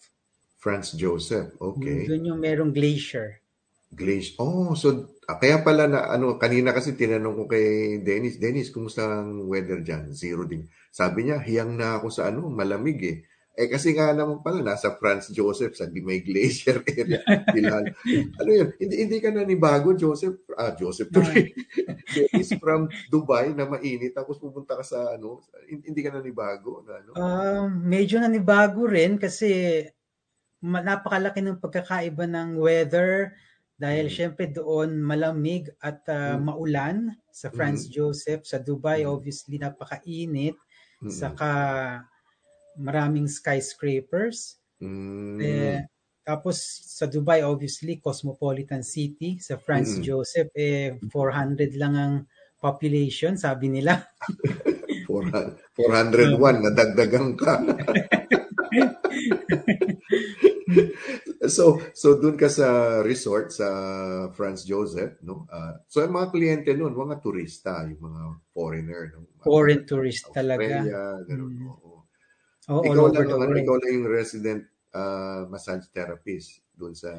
Franz 0.57 0.97
Joseph. 0.97 1.55
Okay. 1.61 2.09
Doon 2.09 2.35
yung 2.35 2.41
merong 2.41 2.73
glacier. 2.73 3.45
Glaze. 3.93 4.35
Oh, 4.43 4.75
so 4.75 5.15
ah, 5.31 5.39
kaya 5.39 5.63
pala 5.63 5.87
na 5.87 6.11
ano 6.11 6.37
kanina 6.37 6.75
kasi 6.75 6.99
tinanong 6.99 7.37
ko 7.39 7.45
kay 7.47 7.99
Dennis, 8.03 8.37
Dennis, 8.43 8.75
kumusta 8.75 9.07
ang 9.07 9.47
weather 9.47 9.81
diyan? 9.81 10.11
Zero 10.11 10.43
din. 10.43 10.67
Sabi 10.91 11.29
niya, 11.29 11.39
hiyang 11.39 11.79
na 11.79 12.03
ako 12.03 12.11
sa 12.11 12.29
ano, 12.29 12.51
malamig 12.51 13.01
eh. 13.07 13.19
Eh 13.57 13.73
kasi 13.73 13.97
nga 13.97 14.13
naman 14.13 14.45
pala 14.45 14.61
nasa 14.61 14.93
Franz 15.01 15.33
Joseph 15.33 15.81
sa 15.81 15.89
di 15.89 16.05
may 16.05 16.21
glacier 16.21 16.85
area. 16.85 17.25
Bilal. 17.49 17.89
ano 18.45 18.51
yun? 18.53 18.69
Hindi 18.77 18.95
hindi 19.09 19.17
ka 19.17 19.33
nanibago, 19.33 19.97
Joseph. 19.97 20.45
Ah, 20.53 20.77
Joseph 20.77 21.09
tuloy. 21.09 21.57
Dennis 22.15 22.53
from 22.61 22.93
Dubai 23.09 23.57
na 23.57 23.65
mainit 23.65 24.13
tapos 24.13 24.37
pupunta 24.37 24.77
ka 24.77 24.85
sa 24.85 25.17
ano, 25.17 25.41
hindi 25.65 26.01
ka 26.05 26.13
nanibago 26.13 26.85
na 26.85 27.01
ano. 27.01 27.11
Um, 27.17 27.81
medyo 27.81 28.21
nanibago 28.21 28.85
rin 28.85 29.17
kasi 29.17 29.81
napakalaki 30.67 31.41
ng 31.45 31.61
pagkakaiba 31.63 32.25
ng 32.29 32.59
weather 32.59 33.35
dahil 33.77 34.07
Mhm. 34.07 34.13
syempre 34.13 34.49
doon 34.49 34.99
malamig 35.05 35.69
at 35.85 36.01
uh, 36.09 36.37
Mhm. 36.37 36.41
maulan 36.41 37.13
sa 37.31 37.53
Franz 37.53 37.87
Mhm. 37.87 37.93
Joseph. 37.93 38.49
Sa 38.49 38.59
Dubai 38.59 39.05
Mhm. 39.05 39.09
obviously 39.09 39.61
napakainit. 39.61 40.57
Mm-mm. 41.03 41.39
Saka 41.39 41.51
maraming 42.79 43.29
skyscrapers. 43.29 44.61
Mm. 44.81 45.77
Eh, 45.77 45.81
tapos 46.27 46.59
sa 46.97 47.07
Dubai 47.11 47.43
obviously 47.45 47.99
cosmopolitan 48.01 48.83
city. 48.87 49.39
Sa 49.41 49.57
Franz 49.61 49.97
Mm-mm. 49.97 50.03
Joseph 50.03 50.51
eh 50.57 50.99
400 51.13 51.73
lang 51.79 51.95
ang 51.97 52.15
population 52.61 53.37
sabi 53.39 53.69
nila. 53.73 54.07
400 55.07 55.61
401 55.77 56.57
nadagdagan 56.65 57.27
ka. 57.41 57.55
so 61.49 61.79
so 61.93 62.17
doon 62.21 62.37
ka 62.37 62.49
sa 62.49 63.01
resort 63.03 63.51
sa 63.53 63.69
Franz 64.37 64.63
Joseph 64.65 65.19
no 65.23 65.47
Ah, 65.51 65.79
so 65.89 66.01
ang 66.05 66.13
mga 66.13 66.31
kliyente 66.33 66.71
noon 66.77 66.95
mga 66.95 67.19
turista 67.23 67.83
yung 67.89 68.03
mga 68.03 68.23
foreigner 68.55 69.03
no 69.15 69.27
Mga 69.41 69.45
Foreign 69.47 69.83
tourist 69.87 70.25
talaga. 70.35 70.83
Australia 70.83 71.01
ganun 71.27 71.53
Mm. 71.57 71.69
oo. 71.71 71.93
Oh, 72.69 72.83
ikaw 72.83 73.07
lang 73.15 73.29
ang 73.31 73.55
ikaw 73.55 73.77
lang 73.79 73.91
yung 73.97 74.09
resident 74.11 74.63
ah, 74.95 75.47
massage 75.47 75.87
therapist 75.95 76.63
doon 76.75 76.93
sa 76.95 77.11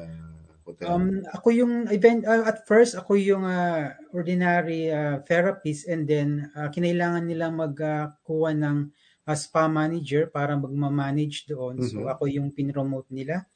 hotel 0.64 0.86
Um, 0.88 1.24
ako 1.32 1.48
yung 1.50 1.74
event 1.90 2.22
uh, 2.28 2.44
at 2.44 2.62
first 2.68 2.94
ako 2.94 3.16
yung 3.16 3.42
uh, 3.42 3.96
ordinary 4.12 4.92
uh, 4.92 5.18
therapist 5.24 5.88
and 5.88 6.04
then 6.06 6.52
uh, 6.54 6.68
kinailangan 6.68 7.24
nilang 7.26 7.56
magkuha 7.56 8.52
ng 8.54 8.92
uh, 9.26 9.36
spa 9.36 9.66
manager 9.66 10.28
para 10.28 10.54
magma-manage 10.54 11.48
doon. 11.48 11.80
So 11.82 12.04
Mhm. 12.04 12.12
ako 12.12 12.24
yung 12.28 12.48
pinromote 12.52 13.08
nila 13.10 13.48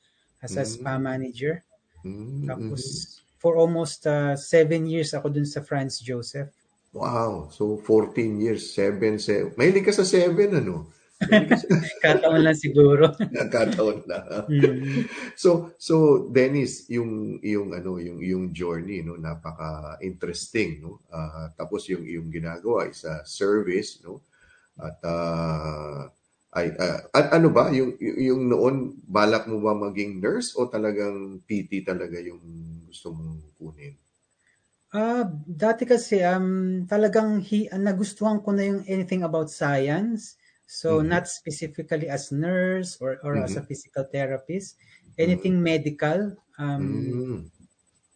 as 0.43 0.59
a 0.59 0.67
spa 0.67 0.99
Mm. 0.99 1.03
manager. 1.07 1.63
Mm, 2.03 2.45
Tapos 2.51 2.83
mhm. 2.83 3.39
for 3.39 3.55
almost 3.57 4.07
uh, 4.07 4.35
seven 4.35 4.87
years 4.87 5.15
ako 5.15 5.31
dun 5.31 5.47
sa 5.47 5.63
Franz 5.63 5.99
Joseph. 5.99 6.51
wow 6.93 7.49
so 7.49 7.81
14 7.89 8.37
years 8.37 8.69
7 8.77 9.17
se 9.17 9.49
mahilig 9.57 9.89
ka 9.89 9.97
sa 9.97 10.05
7 10.05 10.37
ano 10.53 10.93
Kataon 12.05 12.43
lang 12.43 12.59
siguro. 12.59 13.15
nagkataon 13.39 14.05
na 14.05 14.19
Mm. 14.51 15.07
So 15.39 15.71
so 15.79 16.27
Dennis, 16.29 16.91
yung 16.91 17.39
yung 17.41 17.71
ano 17.73 17.97
yung 18.03 18.19
yung 18.19 18.45
journey 18.51 19.07
no 19.07 19.15
napaka 19.15 19.97
interesting 20.03 20.83
no. 20.83 20.99
Ah, 21.09 21.47
tapos 21.55 21.87
yung 21.87 22.03
yung 22.03 22.27
ginagawa 22.29 22.91
is 22.91 23.07
a 23.07 23.23
service 23.23 24.03
no. 24.03 24.19
At 24.77 24.99
ah, 25.07 26.11
ay 26.59 26.67
at 27.19 27.27
ano 27.37 27.49
ba 27.57 27.73
yung 27.73 27.97
yung 28.01 28.43
noon 28.53 28.77
balak 29.09 29.45
mo 29.51 29.57
ba 29.65 29.73
maging 29.77 30.21
nurse 30.21 30.53
o 30.59 30.69
talagang 30.69 31.41
PT 31.49 31.81
talaga 31.85 32.21
yung 32.21 32.41
gusto 32.89 33.09
mong 33.17 33.57
kunin? 33.57 33.97
Ah, 34.93 35.25
dati 35.63 35.83
kasi 35.89 36.21
um 36.35 36.49
talagang 36.93 37.41
hi, 37.49 37.65
ah, 37.73 37.81
nagustuhan 37.81 38.39
ko 38.45 38.51
na 38.53 38.65
yung 38.69 38.83
anything 38.95 39.23
about 39.25 39.49
science. 39.49 40.37
So 40.69 40.89
Mhm. 40.89 41.13
not 41.13 41.25
specifically 41.29 42.09
as 42.17 42.25
nurse 42.33 42.91
or 43.01 43.17
or 43.25 43.35
as 43.41 43.57
a 43.57 43.63
Mhm. 43.63 43.69
physical 43.69 44.05
therapist, 44.15 44.77
anything 45.17 45.57
medical 45.65 46.37
um 46.61 46.85
Mm. 46.85 47.53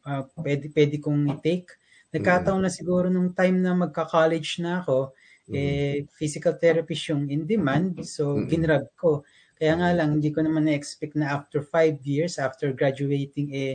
ah, 0.09 0.25
pwede 0.45 0.69
pwede 0.77 0.97
kong 1.05 1.29
i-take. 1.37 1.71
Nagkataon 2.15 2.63
na 2.65 2.73
siguro 2.73 3.07
nung 3.13 3.33
time 3.37 3.59
na 3.61 3.73
magka-college 3.77 4.63
na 4.65 4.81
ako. 4.85 5.13
Eh 5.55 6.03
physical 6.19 6.59
therapist 6.59 7.07
yung 7.11 7.31
in 7.31 7.47
demand, 7.47 8.03
so 8.03 8.35
Mhm. 8.35 8.47
ginrab 8.51 8.87
ko. 8.99 9.23
Kaya 9.57 9.73
nga 9.79 9.91
lang 9.97 10.21
hindi 10.21 10.35
ko 10.35 10.45
naman 10.45 10.69
na-expect 10.69 11.17
na 11.17 11.33
after 11.33 11.65
five 11.65 11.97
years 12.05 12.37
after 12.37 12.75
graduating 12.77 13.55
eh 13.55 13.75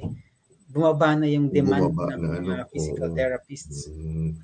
bumaba 0.72 1.18
na 1.20 1.28
yung 1.28 1.52
demand 1.52 1.92
Bumaba 1.92 2.16
ng 2.16 2.22
na, 2.22 2.40
mga 2.40 2.64
ano, 2.64 2.72
physical 2.72 3.10
oo. 3.12 3.16
therapists. 3.18 3.92
Mm. 3.92 4.40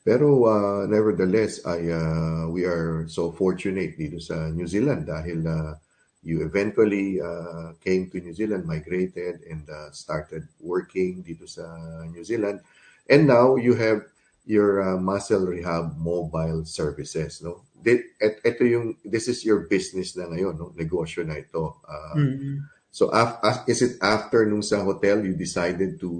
Pero 0.00 0.48
uh, 0.48 0.88
nevertheless, 0.88 1.60
I 1.68 1.92
uh, 1.92 2.48
we 2.48 2.64
are 2.64 3.04
so 3.06 3.30
fortunate 3.30 4.00
dito 4.00 4.16
sa 4.16 4.48
New 4.48 4.64
Zealand 4.64 5.06
dahil 5.06 5.44
uh, 5.44 5.76
you 6.24 6.40
eventually 6.40 7.20
uh, 7.20 7.76
came 7.84 8.08
to 8.08 8.16
New 8.20 8.32
Zealand, 8.32 8.64
migrated, 8.64 9.44
and 9.44 9.68
uh, 9.68 9.92
started 9.92 10.48
working 10.60 11.20
dito 11.20 11.44
sa 11.44 11.68
New 12.08 12.24
Zealand. 12.24 12.64
And 13.12 13.28
now 13.28 13.60
you 13.60 13.76
have 13.76 14.08
your 14.44 14.80
uh, 14.80 14.98
muscle 14.98 15.46
rehab 15.46 15.96
mobile 15.96 16.64
services, 16.64 17.42
no? 17.42 17.64
Et- 17.80 18.12
Ito 18.44 18.62
yung 18.64 18.86
this 19.04 19.28
is 19.28 19.40
your 19.44 19.64
business 19.64 20.16
na 20.16 20.28
ngayon, 20.28 20.56
no? 20.56 20.72
Negosyo 20.76 21.24
na 21.24 21.40
ito. 21.40 21.80
Uh, 21.84 22.14
Mm. 22.16 22.56
So 22.90 23.06
af- 23.14 23.38
af- 23.40 23.64
is 23.70 23.86
it 23.86 24.02
after 24.02 24.42
nung 24.42 24.66
sa 24.66 24.82
hotel 24.82 25.22
you 25.22 25.38
decided 25.38 26.02
to 26.02 26.10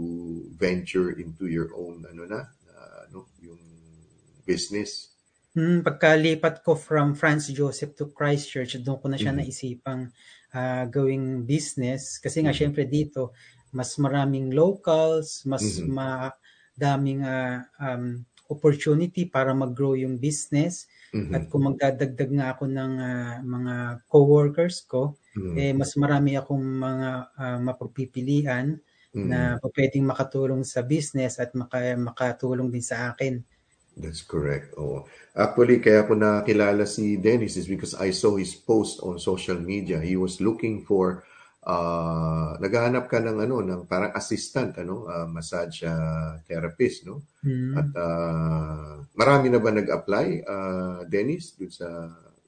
venture 0.55 1.11
into 1.19 1.51
your 1.51 1.75
own 1.75 2.07
ano 2.07 2.23
na, 2.31 2.47
uh, 2.47 3.11
ano, 3.11 3.27
yung 3.43 3.59
business? 4.47 5.11
Hmm, 5.51 5.83
pagkalipat 5.83 6.63
ko 6.63 6.79
from 6.79 7.19
Franz 7.19 7.51
Joseph 7.51 7.99
to 7.99 8.07
Christchurch, 8.15 8.79
doon 8.87 9.03
ko 9.03 9.11
na 9.11 9.19
siya 9.19 9.35
Mhm. 9.35 9.39
naisipang 9.43 10.03
ah, 10.51 10.87
gawing 10.87 11.43
business. 11.43 12.19
Kasi 12.19 12.43
nga, 12.43 12.51
Mhm. 12.51 12.59
syempre 12.59 12.83
dito, 12.83 13.31
mas 13.71 13.95
maraming 13.99 14.51
locals, 14.51 15.43
mas 15.47 15.63
Mhm. 15.79 15.91
Madaming 16.77 17.23
ah, 17.27 17.67
um, 17.81 18.23
opportunity 18.51 19.27
para 19.31 19.55
mag-grow 19.55 19.95
yung 19.99 20.19
business. 20.19 20.87
Mhm. 21.13 21.35
At 21.35 21.51
kung 21.51 21.67
magdadagdag 21.71 22.31
nga 22.35 22.47
ako 22.57 22.65
ng 22.71 22.93
ah, 23.01 23.35
mga 23.45 23.75
co-workers 24.11 24.83
ko, 24.87 25.17
Mhm. 25.37 25.59
eh, 25.59 25.73
mas 25.75 25.95
marami 25.99 26.35
akong 26.39 26.63
mga 26.63 27.09
ah, 27.39 27.59
mapagpipilian 27.63 28.79
Mhm. 29.15 29.21
na 29.27 29.61
pwedeng 29.77 30.09
makatulong 30.09 30.63
sa 30.65 30.81
business 30.87 31.37
at 31.43 31.53
maka, 31.59 31.95
makatulong 31.99 32.71
din 32.73 32.83
sa 32.85 33.13
akin. 33.13 33.45
That's 33.97 34.23
correct. 34.23 34.75
Oh. 34.79 35.05
Actually, 35.35 35.83
kaya 35.83 36.07
ko 36.07 36.15
nakilala 36.15 36.87
si 36.87 37.19
Dennis 37.19 37.59
is 37.59 37.67
because 37.67 37.93
I 37.99 38.15
saw 38.15 38.39
his 38.39 38.55
post 38.55 39.03
on 39.03 39.19
social 39.19 39.59
media. 39.59 39.99
He 39.99 40.15
was 40.15 40.39
looking 40.41 40.87
for 40.87 41.27
uh, 41.66 42.57
naghahanap 42.61 43.05
ka 43.11 43.20
ng 43.20 43.38
ano 43.44 43.61
ng 43.61 43.81
parang 43.85 44.12
assistant 44.16 44.77
ano 44.81 45.05
uh, 45.09 45.27
massage 45.29 45.85
uh, 45.85 46.40
therapist 46.46 47.05
no 47.05 47.23
Hmm. 47.40 47.73
at 47.73 47.88
uh, 47.96 49.01
marami 49.16 49.49
na 49.49 49.57
ba 49.57 49.73
nag-apply 49.73 50.27
uh, 50.44 50.99
Dennis 51.09 51.57
dun 51.57 51.73
sa 51.73 51.88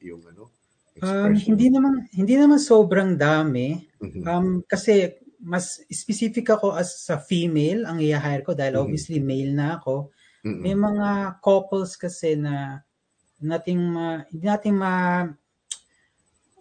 yung 0.00 0.20
ano 0.28 0.52
Um, 1.00 1.32
hindi 1.32 1.72
naman 1.72 2.04
hindi 2.12 2.36
naman 2.36 2.60
sobrang 2.60 3.16
dami 3.16 3.80
Mhm. 3.96 4.20
um, 4.28 4.48
kasi 4.68 5.16
mas 5.40 5.80
specific 5.88 6.44
ako 6.52 6.76
as 6.76 7.08
sa 7.08 7.16
female 7.16 7.88
ang 7.88 7.98
i-hire 8.04 8.44
ko 8.44 8.52
dahil 8.52 8.76
Mhm. 8.76 8.82
obviously 8.84 9.16
male 9.18 9.56
na 9.56 9.80
ako. 9.80 10.12
Mm-mm. 10.44 10.60
May 10.60 10.76
mga 10.76 11.40
couples 11.40 11.96
kasi 11.96 12.36
na 12.36 12.84
nating 13.40 13.80
ma, 13.80 14.22
hindi 14.28 14.44
natin 14.44 14.74
ma, 14.76 14.92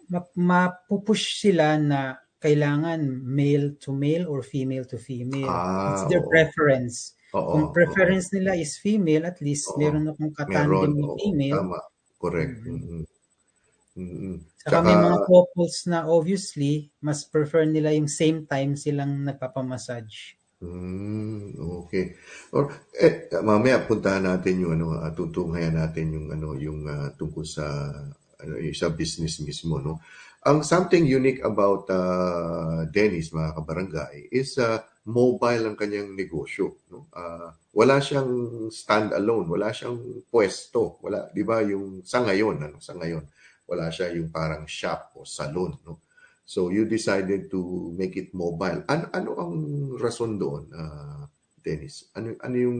ma 0.08 0.20
mapupush 0.34 1.38
sila 1.44 1.76
na 1.76 2.16
kailangan 2.42 3.00
male 3.22 3.78
to 3.78 3.94
male 3.94 4.26
or 4.26 4.42
female 4.42 4.84
to 4.84 4.98
female. 4.98 5.48
Ah, 5.48 5.94
It's 5.94 6.04
their 6.10 6.22
oo. 6.26 6.30
preference. 6.34 7.14
Oo, 7.32 7.40
Kung 7.52 7.64
oo. 7.64 7.72
preference 7.72 8.26
nila 8.34 8.52
is 8.58 8.76
female, 8.82 9.24
at 9.30 9.38
least 9.40 9.70
Oo. 9.72 9.78
meron 9.80 10.10
akong 10.10 10.34
katandem 10.34 10.92
na 10.98 11.06
oo, 11.06 11.16
female. 11.22 11.54
tama 11.56 11.78
correct 12.22 12.54
Mhm. 12.66 12.76
mm 12.82 13.04
mm 13.98 14.36
Saka 14.62 14.78
may 14.86 14.94
mga 14.94 15.18
couples 15.26 15.76
na 15.90 15.98
obviously, 16.06 16.86
mas 17.02 17.26
prefer 17.26 17.66
nila 17.66 17.90
yung 17.98 18.06
same 18.06 18.46
time 18.46 18.78
silang 18.78 19.26
nagpapamassage. 19.26 20.38
Mm, 20.62 21.58
okay. 21.58 22.14
Or 22.54 22.70
eh, 22.94 23.26
mamaya 23.42 23.82
puntahan 23.82 24.22
natin 24.22 24.62
yung 24.62 24.72
ano, 24.78 24.94
uh, 24.94 25.10
tutunghayan 25.10 25.74
natin 25.74 26.14
yung 26.14 26.26
ano, 26.30 26.54
yung 26.54 26.86
ah, 26.86 27.10
tungkol 27.18 27.42
sa 27.42 27.66
ano, 28.42 28.52
yung 28.62 28.76
sa 28.76 28.94
business 28.94 29.42
mismo, 29.42 29.82
no. 29.82 29.98
Ang 30.42 30.66
something 30.66 31.06
unique 31.06 31.38
about 31.46 31.86
uh, 31.86 32.82
Dennis 32.90 33.30
mga 33.30 33.62
kabarangay 33.62 34.26
is 34.34 34.58
uh, 34.58 34.82
mobile 35.06 35.70
ang 35.70 35.78
kanyang 35.78 36.18
negosyo, 36.18 36.82
no. 36.90 37.06
Ah, 37.14 37.54
wala 37.74 38.02
siyang 38.02 38.66
stand 38.74 39.14
alone, 39.14 39.46
wala 39.46 39.70
siyang 39.70 40.26
pwesto, 40.26 40.98
wala, 41.02 41.30
'di 41.30 41.42
ba, 41.46 41.62
yung 41.62 42.02
sa 42.02 42.26
ngayon, 42.26 42.58
ano, 42.58 42.78
sa 42.82 42.94
ngayon, 42.98 43.22
wala 43.70 43.86
siya 43.90 44.14
yung 44.18 44.34
parang 44.34 44.66
shop 44.66 45.14
o 45.18 45.22
salon, 45.22 45.78
no. 45.86 46.02
So 46.42 46.74
you 46.74 46.90
decided 46.90 47.46
to 47.54 47.94
make 47.94 48.18
it 48.18 48.34
mobile. 48.34 48.82
Ano 48.90 49.14
ano 49.14 49.30
ang 49.38 49.54
rason 49.94 50.42
doon, 50.42 50.66
uh, 50.74 51.22
Dennis? 51.62 52.10
Ano 52.18 52.34
ano 52.42 52.56
yung 52.58 52.78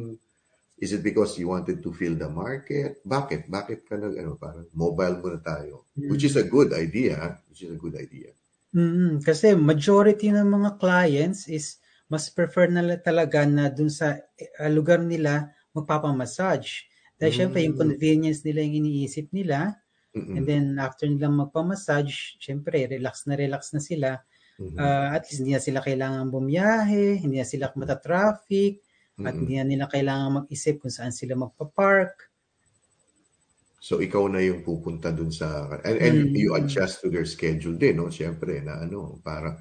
is 0.82 0.90
it 0.90 1.06
because 1.06 1.38
you 1.38 1.46
wanted 1.46 1.78
to 1.78 1.94
fill 1.94 2.18
the 2.18 2.26
market? 2.26 2.98
Bakit? 3.06 3.46
Bakit 3.46 3.86
ka 3.86 3.94
nag 3.94 4.18
ano 4.18 4.34
parang 4.34 4.66
mobile 4.74 5.22
muna 5.22 5.38
tayo? 5.38 5.86
Which 5.94 6.26
is 6.26 6.34
a 6.34 6.42
good 6.42 6.74
idea, 6.74 7.14
ah. 7.22 7.34
which 7.46 7.62
is 7.62 7.70
a 7.70 7.78
good 7.78 7.94
idea. 7.94 8.34
mm 8.74 9.22
Kasi 9.22 9.54
majority 9.54 10.34
ng 10.34 10.48
mga 10.48 10.82
clients 10.82 11.46
is 11.46 11.78
mas 12.10 12.26
prefer 12.28 12.66
nila 12.66 12.98
talaga 12.98 13.46
na 13.46 13.70
dun 13.70 13.88
sa 13.88 14.18
eh, 14.36 14.50
lugar 14.68 14.98
nila 14.98 15.54
magpapamassage. 15.70 16.90
Dahil 17.16 17.32
syempre 17.32 17.62
yung 17.62 17.78
Mm. 17.78 17.82
convenience 17.86 18.42
nila 18.42 18.66
yung 18.66 18.82
iniisip 18.82 19.30
nila. 19.30 19.78
Mm-mm. 20.12 20.34
And 20.36 20.44
then 20.44 20.64
after 20.76 21.06
nilang 21.06 21.38
magpamassage, 21.38 22.36
syempre 22.42 22.84
relax 22.90 23.24
na 23.30 23.38
relax 23.38 23.70
na 23.72 23.80
sila. 23.80 24.20
Mhm. 24.58 24.76
Ah, 24.76 25.16
at 25.16 25.30
least 25.30 25.40
hindi 25.40 25.54
na 25.56 25.62
sila 25.62 25.80
kailangan 25.80 26.28
bumiyahe, 26.28 27.22
hindi 27.22 27.40
na 27.40 27.48
sila 27.48 27.72
matatraffic, 27.72 28.82
at 29.20 29.36
Mm-mm. 29.36 29.44
hindi 29.44 29.76
nila 29.76 29.92
kailangan 29.92 30.44
mag-isip 30.44 30.80
kung 30.80 30.94
saan 30.94 31.12
sila 31.12 31.36
magpa-park. 31.36 32.32
So 33.82 33.98
ikaw 33.98 34.30
na 34.30 34.38
yung 34.38 34.62
pupunta 34.62 35.10
dun 35.10 35.34
sa 35.34 35.66
and, 35.82 35.98
and 35.98 36.16
Mm. 36.30 36.38
you 36.38 36.54
adjust 36.54 37.02
to 37.02 37.10
their 37.10 37.26
schedule 37.26 37.74
din, 37.74 37.98
no? 37.98 38.08
Siyempre 38.14 38.62
na 38.62 38.78
ano, 38.78 39.18
para 39.20 39.58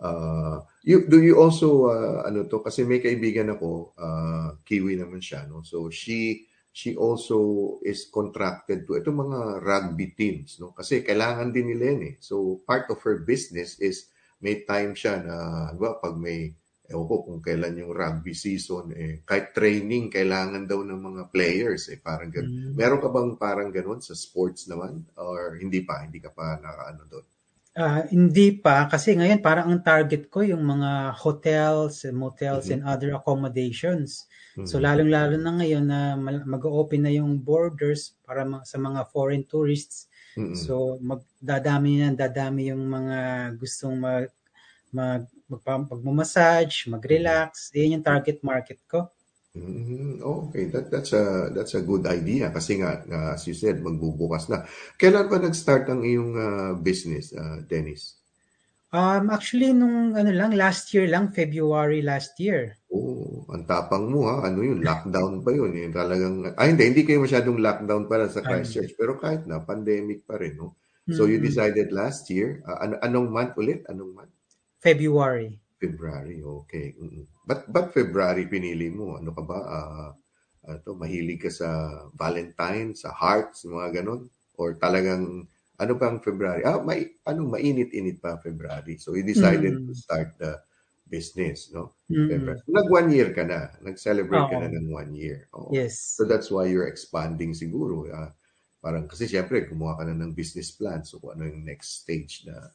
uh, 0.00 0.64
you 0.82 1.04
do 1.04 1.20
you 1.20 1.36
also 1.36 1.92
uh, 1.92 2.24
ano 2.24 2.48
to 2.48 2.64
kasi 2.64 2.82
may 2.88 2.98
kaibigan 2.98 3.52
ako, 3.52 3.92
uh, 4.00 4.56
Kiwi 4.64 4.96
naman 4.96 5.20
siya, 5.20 5.44
no? 5.46 5.60
So 5.60 5.92
she 5.92 6.48
she 6.72 6.96
also 6.96 7.76
is 7.84 8.08
contracted 8.08 8.88
to 8.88 8.96
itong 8.96 9.28
mga 9.28 9.60
rugby 9.60 10.16
teams, 10.16 10.56
no? 10.56 10.72
Kasi 10.72 11.04
kailangan 11.04 11.52
din 11.52 11.76
nila 11.76 11.84
yan 11.92 12.02
eh. 12.08 12.14
So 12.24 12.64
part 12.64 12.88
of 12.88 13.04
her 13.04 13.20
business 13.20 13.76
is 13.84 14.08
may 14.40 14.64
time 14.64 14.96
siya 14.96 15.20
na, 15.22 15.36
ba, 15.76 16.00
pag 16.00 16.16
may 16.16 16.56
ewan 16.90 17.06
ko 17.06 17.14
kung 17.22 17.40
kailan 17.40 17.78
yung 17.78 17.94
rugby 17.94 18.34
season, 18.34 18.90
eh, 18.92 19.22
kahit 19.22 19.54
training, 19.54 20.10
kailangan 20.10 20.66
daw 20.66 20.82
ng 20.82 20.98
mga 20.98 21.22
players, 21.30 21.88
eh, 21.88 21.98
parang 22.02 22.28
ganun. 22.28 22.72
Mm. 22.72 22.74
Meron 22.74 23.00
ka 23.00 23.08
bang 23.08 23.30
parang 23.38 23.70
ganun 23.70 24.00
sa 24.02 24.12
sports 24.18 24.66
naman? 24.66 25.06
Or 25.16 25.56
hindi 25.56 25.80
pa? 25.86 26.02
Hindi 26.02 26.18
ka 26.18 26.34
pa 26.34 26.58
nakaano 26.58 27.02
doon? 27.06 27.26
Ah, 27.72 28.04
hindi 28.12 28.52
pa 28.52 28.84
kasi 28.84 29.16
ngayon 29.16 29.40
parang 29.40 29.72
ang 29.72 29.80
target 29.80 30.28
ko 30.28 30.44
yung 30.44 30.60
mga 30.60 31.16
hotels, 31.16 32.04
motels 32.12 32.68
Mhm. 32.68 32.72
and 32.76 32.82
other 32.84 33.16
accommodations. 33.16 34.28
So 34.68 34.76
Mhm. 34.76 34.84
lalong-lalo 34.84 35.34
na 35.40 35.52
ngayon 35.56 35.84
na 35.88 36.00
mag-open 36.44 37.08
na 37.08 37.12
yung 37.16 37.40
borders 37.40 38.12
para 38.28 38.44
ma- 38.44 38.60
sa 38.68 38.76
mga 38.76 39.08
foreign 39.08 39.48
tourists. 39.48 40.04
Mm-mm. 40.36 40.52
So 40.52 41.00
magdadami 41.00 42.04
na 42.04 42.12
dadami 42.12 42.68
yung 42.68 42.84
mga 42.84 43.18
gustong 43.56 43.96
mag 43.96 44.28
mag 44.92 45.24
magpa- 45.52 45.88
magmamassage, 45.92 46.88
mag-relax. 46.94 47.70
Yan 47.76 48.00
yung 48.00 48.06
target 48.10 48.38
market 48.50 48.80
ko. 48.88 49.12
Mhm. 49.52 50.24
Okay, 50.24 50.64
that 50.72 50.88
that's 50.88 51.12
a 51.12 51.52
that's 51.52 51.74
a 51.76 51.84
good 51.84 52.04
idea 52.08 52.48
kasi 52.56 52.80
nga 52.80 53.04
nga, 53.04 53.20
as 53.36 53.44
you 53.44 53.52
said 53.52 53.84
magbubukas 53.84 54.48
na. 54.48 54.64
Kailan 54.96 55.28
ba 55.28 55.36
nag-start 55.36 55.84
ang 55.92 56.00
iyong 56.08 56.32
ah, 56.40 56.72
business, 56.88 57.36
ah, 57.36 57.60
Dennis? 57.60 58.16
Um 58.92 59.24
actually 59.36 59.72
nung 59.72 60.12
ano 60.20 60.30
lang 60.38 60.52
last 60.62 60.92
year 60.94 61.06
lang 61.08 61.32
February 61.32 62.00
last 62.02 62.32
year. 62.44 62.76
Oh, 62.92 63.48
ang 63.54 63.64
tapang 63.64 64.04
mo 64.12 64.20
ha. 64.28 64.44
Ano 64.48 64.60
yun? 64.68 64.84
Lockdown 64.84 65.40
pa 65.44 65.50
yun. 65.54 65.72
Eh. 65.80 65.88
Talagang, 65.88 66.34
ah, 66.58 66.66
hindi, 66.68 66.84
hindi 66.92 67.02
kayo 67.08 67.24
masyadong 67.24 67.58
lockdown 67.62 68.04
para 68.10 68.28
sa 68.28 68.44
Christchurch. 68.44 68.92
Pero 69.00 69.16
kahit 69.22 69.48
na, 69.48 69.64
pandemic 69.64 70.28
pa 70.28 70.36
rin, 70.36 70.54
no? 70.60 70.76
So 71.08 71.24
you 71.30 71.40
Mm, 71.40 71.46
decided 71.48 71.88
last 71.90 72.28
year, 72.28 72.60
ah, 72.68 72.84
an- 72.84 73.00
anong 73.00 73.28
month 73.32 73.54
ulit? 73.56 73.80
Anong 73.88 74.12
month? 74.12 74.34
February. 74.82 75.58
February, 75.80 76.42
okay. 76.42 76.94
Mm-mm. 76.94 77.26
But 77.46 77.66
but 77.70 77.90
February 77.90 78.46
pinili 78.46 78.86
mo? 78.90 79.18
Ano 79.18 79.34
ka 79.34 79.42
ba? 79.42 79.58
Ah, 79.66 80.10
ano 80.62 80.78
to, 80.86 80.94
mahilig 80.94 81.42
ka 81.42 81.50
sa 81.50 81.68
Valentine, 82.14 82.94
sa 82.94 83.10
hearts, 83.10 83.66
mga 83.66 84.02
ganon? 84.02 84.30
Or 84.54 84.78
talagang 84.78 85.46
ano 85.82 85.92
bang 85.98 86.22
February? 86.22 86.62
Ah, 86.62 86.78
may 86.78 87.10
ano 87.26 87.46
mainit-init 87.50 88.22
pa 88.22 88.38
February. 88.38 88.94
So 88.98 89.18
you 89.18 89.26
decided 89.26 89.82
Mm. 89.82 89.86
to 89.90 89.94
start 89.98 90.38
the 90.38 90.62
business, 91.10 91.74
no? 91.74 91.98
Mm. 92.06 92.28
February. 92.30 92.60
Nag 92.70 92.88
one 92.88 93.08
year 93.10 93.28
ka 93.34 93.42
na. 93.42 93.74
Nag-celebrate 93.82 94.46
ka 94.50 94.56
Oo. 94.58 94.62
na 94.62 94.70
ng 94.70 94.86
one 94.94 95.12
year. 95.18 95.50
Oo. 95.58 95.74
Yes. 95.74 96.14
So 96.14 96.22
that's 96.22 96.46
why 96.50 96.70
you're 96.70 96.86
expanding 96.88 97.54
siguro. 97.58 98.06
ah. 98.14 98.30
parang 98.82 99.06
kasi 99.06 99.30
syempre 99.30 99.62
gumawa 99.70 99.94
ka 99.98 100.04
na 100.10 100.14
ng 100.14 100.34
business 100.34 100.70
plan. 100.74 101.02
So 101.06 101.18
kung 101.22 101.38
ano 101.38 101.46
yung 101.46 101.62
next 101.66 102.02
stage 102.06 102.46
na 102.46 102.70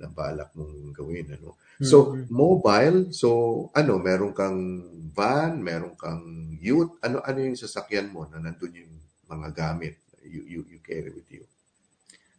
na 0.00 0.08
balak 0.10 0.50
mong 0.58 0.92
gawin 0.96 1.34
ano. 1.36 1.56
So 1.80 1.96
Mm. 2.04 2.30
mobile, 2.30 3.12
so 3.14 3.28
ano, 3.76 3.98
meron 4.02 4.32
kang 4.36 4.58
van, 5.14 5.60
meron 5.62 5.94
kang 5.98 6.22
youth, 6.60 6.96
ano 7.04 7.20
ano 7.24 7.38
yung 7.40 7.58
sasakyan 7.58 8.10
mo 8.12 8.26
na 8.30 8.38
nandun 8.42 8.74
yung 8.84 8.94
mga 9.30 9.48
gamit 9.54 9.98
you 10.26 10.42
you, 10.46 10.60
you 10.72 10.78
carry 10.82 11.10
with 11.14 11.28
you. 11.30 11.46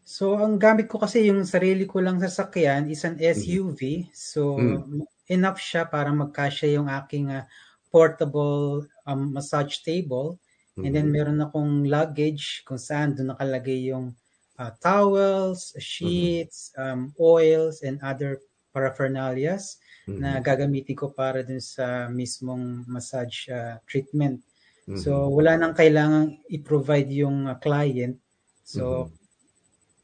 So, 0.08 0.40
ang 0.40 0.56
gamit 0.56 0.88
ko 0.88 0.98
kasi 1.04 1.28
yung 1.28 1.44
sarili 1.44 1.84
ko 1.84 2.00
lang 2.00 2.18
sasakyan 2.24 2.88
is 2.88 3.04
an 3.04 3.20
SUV. 3.20 4.08
So, 4.16 4.42
Mm. 4.58 4.88
enough 5.28 5.60
siya 5.60 5.84
para 5.92 6.10
magkasya 6.16 6.80
yung 6.80 6.88
aking 6.88 7.28
ah, 7.36 7.44
portable 7.92 8.88
um, 9.04 9.36
massage 9.36 9.84
table. 9.84 10.40
And 10.80 10.96
then 10.96 11.08
Mhm. 11.08 11.12
meron 11.12 11.44
akong 11.44 11.84
luggage 11.90 12.64
kung 12.64 12.80
saan 12.80 13.18
doon 13.18 13.36
nakalagay 13.36 13.92
yung 13.92 14.16
uh, 14.58 14.72
towels, 14.82 15.74
sheets, 15.78 16.74
um, 16.78 17.14
oils, 17.22 17.82
and 17.86 18.02
other 18.02 18.42
paraphernalias 18.74 19.78
na 20.08 20.38
Mhm. 20.38 20.44
gagamitin 20.46 20.96
ko 20.98 21.10
para 21.14 21.42
dun 21.42 21.62
sa 21.62 22.08
mismong 22.10 22.86
massage 22.86 23.50
uh, 23.50 23.78
treatment. 23.90 24.42
Mhm. 24.88 24.98
So 25.02 25.30
wala 25.30 25.58
nang 25.58 25.74
kailangang 25.74 26.42
i-provide 26.50 27.10
yung 27.12 27.46
uh, 27.50 27.58
client. 27.58 28.18
So 28.64 29.10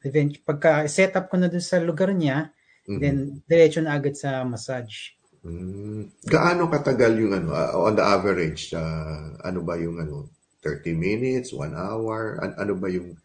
event 0.04 0.40
pagka 0.44 0.88
set 0.92 1.16
up 1.16 1.32
ko 1.32 1.40
na 1.40 1.48
dun 1.48 1.64
sa 1.64 1.80
lugar 1.80 2.12
niya, 2.12 2.52
Mhm. 2.84 3.00
then 3.00 3.16
diretso 3.48 3.80
na 3.80 3.96
agad 3.96 4.20
sa 4.20 4.44
massage. 4.44 5.16
Mm. 5.44 6.08
Gaano 6.24 6.72
katagal 6.72 7.20
yung 7.20 7.36
ano, 7.36 7.52
uh, 7.52 7.76
on 7.76 7.96
the 7.96 8.04
average, 8.04 8.72
uh, 8.72 9.36
ano 9.44 9.60
ba 9.60 9.76
yung 9.76 10.00
ano, 10.00 10.32
30 10.64 10.96
minutes, 10.96 11.52
1 11.52 11.76
hour, 11.76 12.40
an- 12.40 12.56
ano 12.56 12.80
ba 12.80 12.88
yung 12.88 13.16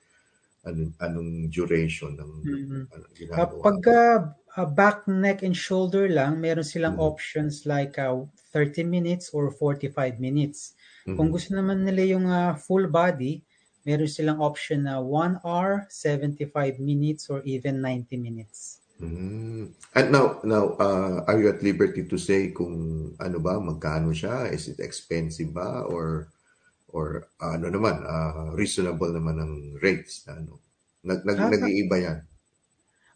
ano, 0.68 0.92
anong 1.00 1.31
duration 1.50 2.12
ng 2.20 2.33
Mhm. 2.44 2.83
ano, 2.94 3.04
Uh, 3.38 3.48
ginagawa? 3.52 3.64
pagka 3.64 3.98
uh, 4.59 4.68
back, 4.81 4.98
neck, 5.24 5.38
and 5.46 5.57
shoulder 5.66 6.04
lang, 6.18 6.33
meron 6.44 6.66
silang 6.72 6.96
Mhm. 6.96 7.04
options 7.11 7.54
like 7.72 7.94
uh, 7.98 8.14
30 8.54 8.83
minutes 8.96 9.26
or 9.37 9.44
45 9.52 10.14
minutes. 10.26 10.59
Kung 11.16 11.28
Mhm. 11.28 11.35
gusto 11.35 11.50
naman 11.59 11.78
nila 11.87 12.02
yung 12.14 12.26
uh, 12.26 12.52
full 12.66 12.87
body, 13.00 13.33
meron 13.87 14.11
silang 14.16 14.40
option 14.48 14.81
na 14.88 14.94
1 15.02 15.38
hour, 15.46 15.87
75 15.90 16.74
minutes, 16.90 17.22
or 17.33 17.38
even 17.54 17.74
90 17.83 18.16
minutes. 18.18 18.81
Mm. 18.98 19.70
And 19.94 20.07
now, 20.11 20.40
now, 20.42 20.74
uh, 20.74 21.22
are 21.26 21.38
you 21.38 21.48
at 21.54 21.62
liberty 21.62 22.02
to 22.11 22.18
say 22.18 22.50
kung 22.50 22.74
ano 23.22 23.38
ba, 23.38 23.62
magkano 23.62 24.11
siya? 24.11 24.50
Is 24.50 24.66
it 24.74 24.83
expensive 24.83 25.54
ba? 25.54 25.87
Or, 25.87 26.26
or 26.88 27.29
ano 27.40 27.66
naman, 27.70 28.03
uh, 28.07 28.53
reasonable 28.57 29.12
naman 29.12 29.37
ang 29.40 29.55
rates? 29.85 30.24
na 30.27 30.40
Ano? 30.40 30.61
Nag, 31.05 31.20
nag, 31.29 31.38
Ah, 31.38 31.53
nag-iiba 31.53 31.96
yan. 32.01 32.18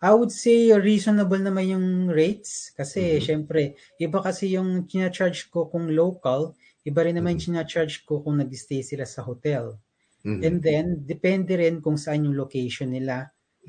I 0.02 0.12
would 0.18 0.32
say 0.44 0.58
reasonable 0.88 1.40
naman 1.48 1.66
yung 1.74 1.86
rates 2.20 2.52
kasi 2.78 3.02
Mhm. 3.02 3.26
syempre, 3.28 3.62
iba 4.04 4.18
kasi 4.26 4.44
yung 4.56 4.70
charge 5.16 5.40
ko 5.54 5.60
kung 5.72 5.86
local, 6.02 6.40
iba 6.88 7.00
rin 7.06 7.16
naman 7.16 7.34
Mhm. 7.34 7.40
yung 7.40 7.56
charge 7.72 7.96
ko 8.08 8.14
kung 8.24 8.36
nag-stay 8.42 8.82
sila 8.90 9.06
sa 9.14 9.20
hotel. 9.28 9.64
Mhm. 10.24 10.46
And 10.46 10.56
then, 10.68 10.86
depende 11.14 11.52
rin 11.62 11.76
kung 11.84 11.98
saan 12.04 12.26
yung 12.26 12.36
location 12.42 12.90
nila. 12.96 13.16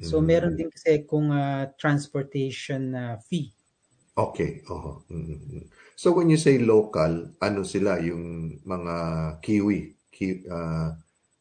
So, 0.07 0.15
Mhm. 0.19 0.31
meron 0.31 0.55
din 0.59 0.69
kasi 0.75 0.93
kung 1.11 1.27
uh, 1.33 1.65
transportation 1.81 2.83
uh, 3.03 3.15
fee. 3.27 3.49
Okay, 4.17 4.61
oo. 4.69 5.01
Mm. 5.09 5.65
So 5.95 6.13
when 6.17 6.29
you 6.29 6.37
say 6.41 6.57
local, 6.59 7.37
ano 7.41 7.61
sila 7.63 8.01
yung 8.01 8.57
mga 8.65 8.95
Kiwi, 9.43 9.79
Ki, 10.13 10.45
ah, 10.49 10.93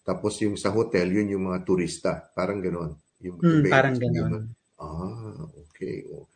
tapos 0.05 0.41
yung 0.45 0.57
sa 0.59 0.73
hotel, 0.75 1.09
yun 1.13 1.33
yung 1.37 1.45
mga 1.53 1.63
turista, 1.69 2.13
parang 2.37 2.61
gano'n. 2.65 2.93
Yung 3.25 3.39
Hmm, 3.43 3.61
iba- 3.61 3.71
parang 3.71 3.97
ganon. 4.03 4.35
Ah, 4.81 5.47
okay. 5.69 6.05
Oh. 6.13 6.27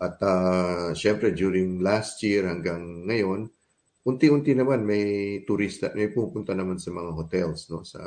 At 0.00 0.16
ah, 0.22 0.92
syempre 0.96 1.32
during 1.34 1.80
last 1.82 2.20
year 2.26 2.46
hanggang 2.48 3.06
ngayon, 3.08 3.50
unti-unti 4.08 4.52
naman 4.56 4.82
may 4.86 5.06
turista, 5.48 5.92
may 5.98 6.08
pupunta 6.12 6.52
naman 6.56 6.78
sa 6.82 6.90
mga 6.94 7.12
hotels 7.18 7.68
no 7.72 7.82
sa 7.86 8.02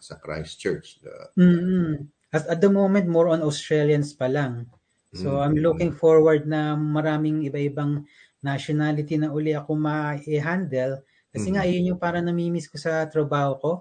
sa 0.00 0.14
Christchurch. 0.22 1.00
The- 1.04 1.30
mm 1.38 2.10
At, 2.34 2.50
at 2.50 2.58
the 2.58 2.66
moment, 2.66 3.06
more 3.06 3.30
on 3.30 3.46
Australians 3.46 4.10
pa 4.10 4.26
lang. 4.26 4.66
So, 5.14 5.38
Mm, 5.38 5.38
I'm 5.38 5.54
mm, 5.54 5.54
looking 5.54 5.94
forward 5.94 6.50
na 6.50 6.74
maraming 6.74 7.46
iba-ibang 7.46 8.10
nationality 8.44 9.16
na 9.16 9.32
uli 9.32 9.56
ako 9.56 9.72
ma-handle. 9.74 11.00
Kasi 11.32 11.48
nga, 11.50 11.64
Mhm. 11.64 11.70
yun 11.72 11.88
yung 11.96 12.00
parang 12.00 12.22
namimiss 12.22 12.68
ko 12.68 12.76
sa 12.76 13.08
trabaho 13.08 13.52
ko. 13.58 13.72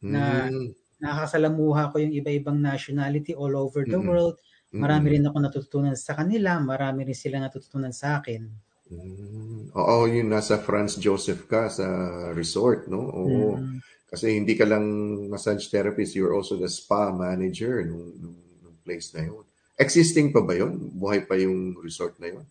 na- 0.00 0.46
mm, 0.52 0.70
Nakakasalamuha 0.96 1.92
ko 1.92 2.00
yung 2.00 2.14
iba-ibang 2.14 2.56
nationality 2.56 3.34
all 3.36 3.52
over 3.52 3.82
the 3.84 3.98
Mhm. 3.98 4.06
world. 4.06 4.36
mm, 4.72 4.80
Marami 4.80 5.06
rin 5.12 5.24
ako 5.26 5.36
natutunan 5.42 5.96
sa 5.96 6.14
kanila. 6.14 6.56
Marami 6.56 7.04
rin 7.04 7.16
sila 7.16 7.36
natutunan 7.40 7.92
sa 7.92 8.20
akin. 8.20 8.44
Mm. 8.86 9.72
Oo, 9.74 10.06
yung 10.06 10.30
nasa 10.30 10.56
Franz 10.56 10.94
Joseph 10.96 11.48
ka 11.50 11.66
sa 11.68 11.84
resort, 12.32 12.86
no? 12.86 13.08
Oo. 13.12 13.58
Mm. 13.58 13.82
Kasi 14.06 14.38
hindi 14.38 14.54
ka 14.54 14.64
lang 14.64 14.84
massage 15.26 15.66
therapist, 15.68 16.14
you're 16.14 16.32
also 16.32 16.54
the 16.56 16.70
spa 16.70 17.10
manager 17.10 17.82
nung, 17.82 18.14
nung, 18.16 18.38
nung 18.62 18.76
place 18.86 19.10
na 19.12 19.26
yun. 19.26 19.42
Existing 19.76 20.30
pa 20.30 20.40
ba 20.40 20.54
yun? 20.54 20.92
Buhay 20.94 21.26
pa 21.26 21.34
yung 21.34 21.76
resort 21.82 22.16
na 22.22 22.30
yun? 22.30 22.44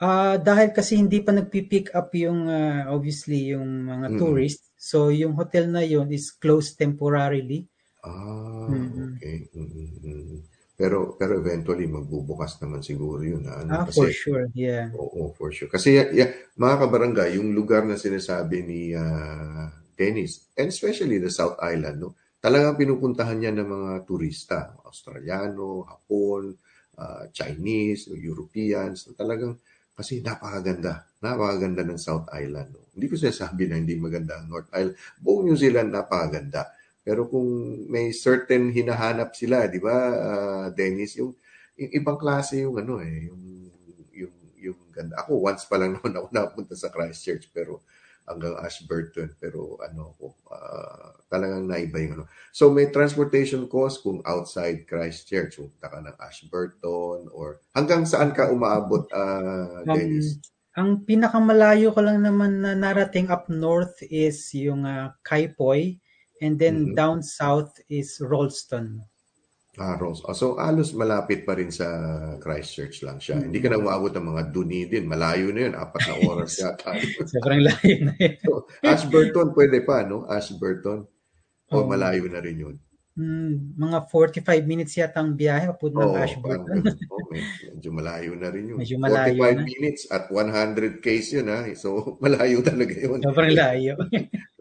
Ah, 0.00 0.36
dahil 0.36 0.76
kasi 0.76 1.00
hindi 1.00 1.24
pa 1.24 1.32
nagpi-pick 1.32 1.96
up 1.96 2.12
yung 2.12 2.52
ah, 2.52 2.92
obviously 2.92 3.56
yung 3.56 3.88
mga 3.88 4.06
Mm. 4.12 4.18
tourists. 4.20 4.68
So 4.76 5.08
yung 5.08 5.32
hotel 5.40 5.72
na 5.72 5.80
yun 5.80 6.12
is 6.12 6.36
closed 6.36 6.76
temporarily. 6.76 7.64
Ah, 8.04 8.68
Mhm. 8.68 9.16
okay. 9.16 9.48
Mm-mm. 9.56 10.44
Pero 10.76 11.16
pero 11.16 11.40
eventually 11.40 11.88
magbubukas 11.88 12.60
naman 12.60 12.84
siguro 12.84 13.24
yun. 13.24 13.48
ah, 13.48 13.64
Ano, 13.64 13.80
Ah, 13.80 13.84
kasi, 13.88 13.96
for 13.96 14.08
sure. 14.12 14.44
Yeah. 14.52 14.92
Oo, 14.92 15.32
for 15.32 15.48
sure. 15.56 15.72
Kasi 15.72 15.96
ya- 15.96 16.12
ya- 16.12 16.32
mga 16.60 16.84
kabarangay, 16.84 17.40
yung 17.40 17.56
lugar 17.56 17.88
na 17.88 17.96
sinasabi 17.96 18.60
ni 18.68 18.80
ah, 18.92 19.72
Dennis, 19.96 20.52
and 20.60 20.68
especially 20.68 21.16
the 21.16 21.32
South 21.32 21.56
Island, 21.64 22.04
no, 22.04 22.12
talagang 22.44 22.76
pinupuntahan 22.76 23.40
niya 23.40 23.52
ng 23.56 23.64
mga 23.64 23.90
turista, 24.04 24.76
Australiano, 24.84 25.88
Hapon, 25.88 26.52
ah, 27.00 27.24
Chinese, 27.32 28.12
Europeans, 28.12 29.08
talagang 29.16 29.56
kasi 29.96 30.20
napakaganda. 30.20 31.08
Napakaganda 31.24 31.80
ng 31.88 31.96
South 31.96 32.28
Island. 32.36 32.76
No. 32.76 32.84
Hindi 32.92 33.06
ko 33.08 33.16
sinasabi 33.16 33.64
na 33.64 33.80
hindi 33.80 33.96
maganda 33.96 34.36
ang 34.36 34.52
North 34.52 34.68
Island. 34.76 34.96
Buong 35.16 35.48
New 35.48 35.56
Zealand 35.56 35.88
napakaganda. 35.88 36.68
Pero 37.00 37.24
kung 37.32 37.48
may 37.88 38.12
certain 38.12 38.68
hinahanap 38.68 39.32
sila, 39.32 39.64
di 39.72 39.80
ba, 39.80 39.96
ah, 40.12 40.66
Dennis, 40.68 41.16
yung, 41.16 41.32
yung 41.80 41.92
ibang 41.96 42.20
klase 42.20 42.60
yung 42.60 42.76
ano 42.76 43.00
eh, 43.00 43.32
yung 43.32 43.42
yung 44.12 44.34
yung 44.58 44.80
ganda. 44.92 45.16
Ako 45.24 45.40
once 45.40 45.64
pa 45.64 45.80
lang 45.80 45.92
naman 45.96 46.12
ako 46.12 46.26
napunta 46.28 46.74
sa 46.76 46.92
Christchurch 46.92 47.48
pero 47.54 47.80
hanggang 48.26 48.54
Ashburton 48.60 49.30
pero 49.38 49.78
ano 49.82 50.14
ko 50.18 50.34
ah, 50.50 51.14
talagang 51.30 51.66
naiba 51.70 51.98
yung 52.02 52.14
ano. 52.22 52.24
So 52.54 52.70
may 52.70 52.90
transportation 52.90 53.66
cost 53.70 54.02
kung 54.02 54.22
outside 54.26 54.86
Christchurch, 54.86 55.58
kung 55.58 55.72
ka 55.78 55.98
ng 56.02 56.18
Ashburton 56.18 57.30
or 57.32 57.62
hanggang 57.74 58.04
saan 58.06 58.34
ka 58.34 58.50
umaabot 58.50 59.06
Um, 59.86 59.94
Dennis? 59.94 60.42
ang 60.76 60.90
pinakamalayo 61.08 61.88
ko 61.94 62.00
lang 62.04 62.20
naman 62.20 62.60
na 62.60 62.72
narating 62.76 63.30
up 63.32 63.48
north 63.48 63.96
is 64.10 64.52
yung 64.52 64.84
ah, 64.84 65.14
Kaipoy 65.24 65.96
and 66.44 66.58
then 66.60 66.76
Mhm. 66.84 66.94
down 66.98 67.22
south 67.24 67.80
is 67.88 68.20
Rollston. 68.20 69.00
Ah, 69.76 69.92
Rose. 70.00 70.24
Ah, 70.24 70.32
so 70.32 70.56
alos 70.56 70.96
malapit 70.96 71.44
pa 71.44 71.52
rin 71.52 71.68
sa 71.68 71.84
Christchurch 72.40 73.04
lang 73.04 73.20
siya. 73.20 73.44
Hindi 73.44 73.60
ka 73.60 73.68
na 73.68 73.76
umaabot 73.76 74.08
ng 74.08 74.26
mga 74.32 74.42
Dunedin. 74.48 75.04
Malayo 75.04 75.52
na 75.52 75.68
yun. 75.68 75.74
Apat 75.76 76.02
na 76.08 76.14
oras 76.24 76.56
yata. 76.64 76.96
Sobrang 77.28 77.60
layo 77.60 77.94
na 78.08 78.12
yun. 78.16 78.34
So, 78.40 78.64
Ashburton 78.80 79.52
pwede 79.52 79.84
pa, 79.84 80.00
no? 80.08 80.24
Ashburton. 80.24 81.04
O 81.68 81.74
Oo. 81.76 81.84
malayo 81.84 82.24
na 82.24 82.40
rin 82.40 82.56
yun. 82.56 82.76
Hmm, 83.16 83.72
mga 83.80 84.12
45 84.12 84.68
minutes 84.68 84.92
yata 84.96 85.24
ang 85.24 85.32
biyahe 85.32 85.72
papunta 85.72 86.04
ng 86.04 86.20
Ashburton. 86.20 86.80
med- 86.84 87.00
medyo 87.76 87.90
malayo 87.92 88.32
na 88.36 88.48
rin 88.52 88.64
yun. 88.72 88.78
Medyo 88.80 88.96
malayo 88.96 89.32
45 89.40 89.56
na. 89.56 89.64
minutes 89.64 90.02
at 90.12 90.24
100 90.28 91.00
case 91.00 91.36
yun, 91.36 91.48
ha? 91.48 91.64
So, 91.76 91.88
malayo 92.24 92.60
talaga 92.60 92.92
yun. 92.92 93.20
Sobrang 93.20 93.52
layo. 93.52 93.96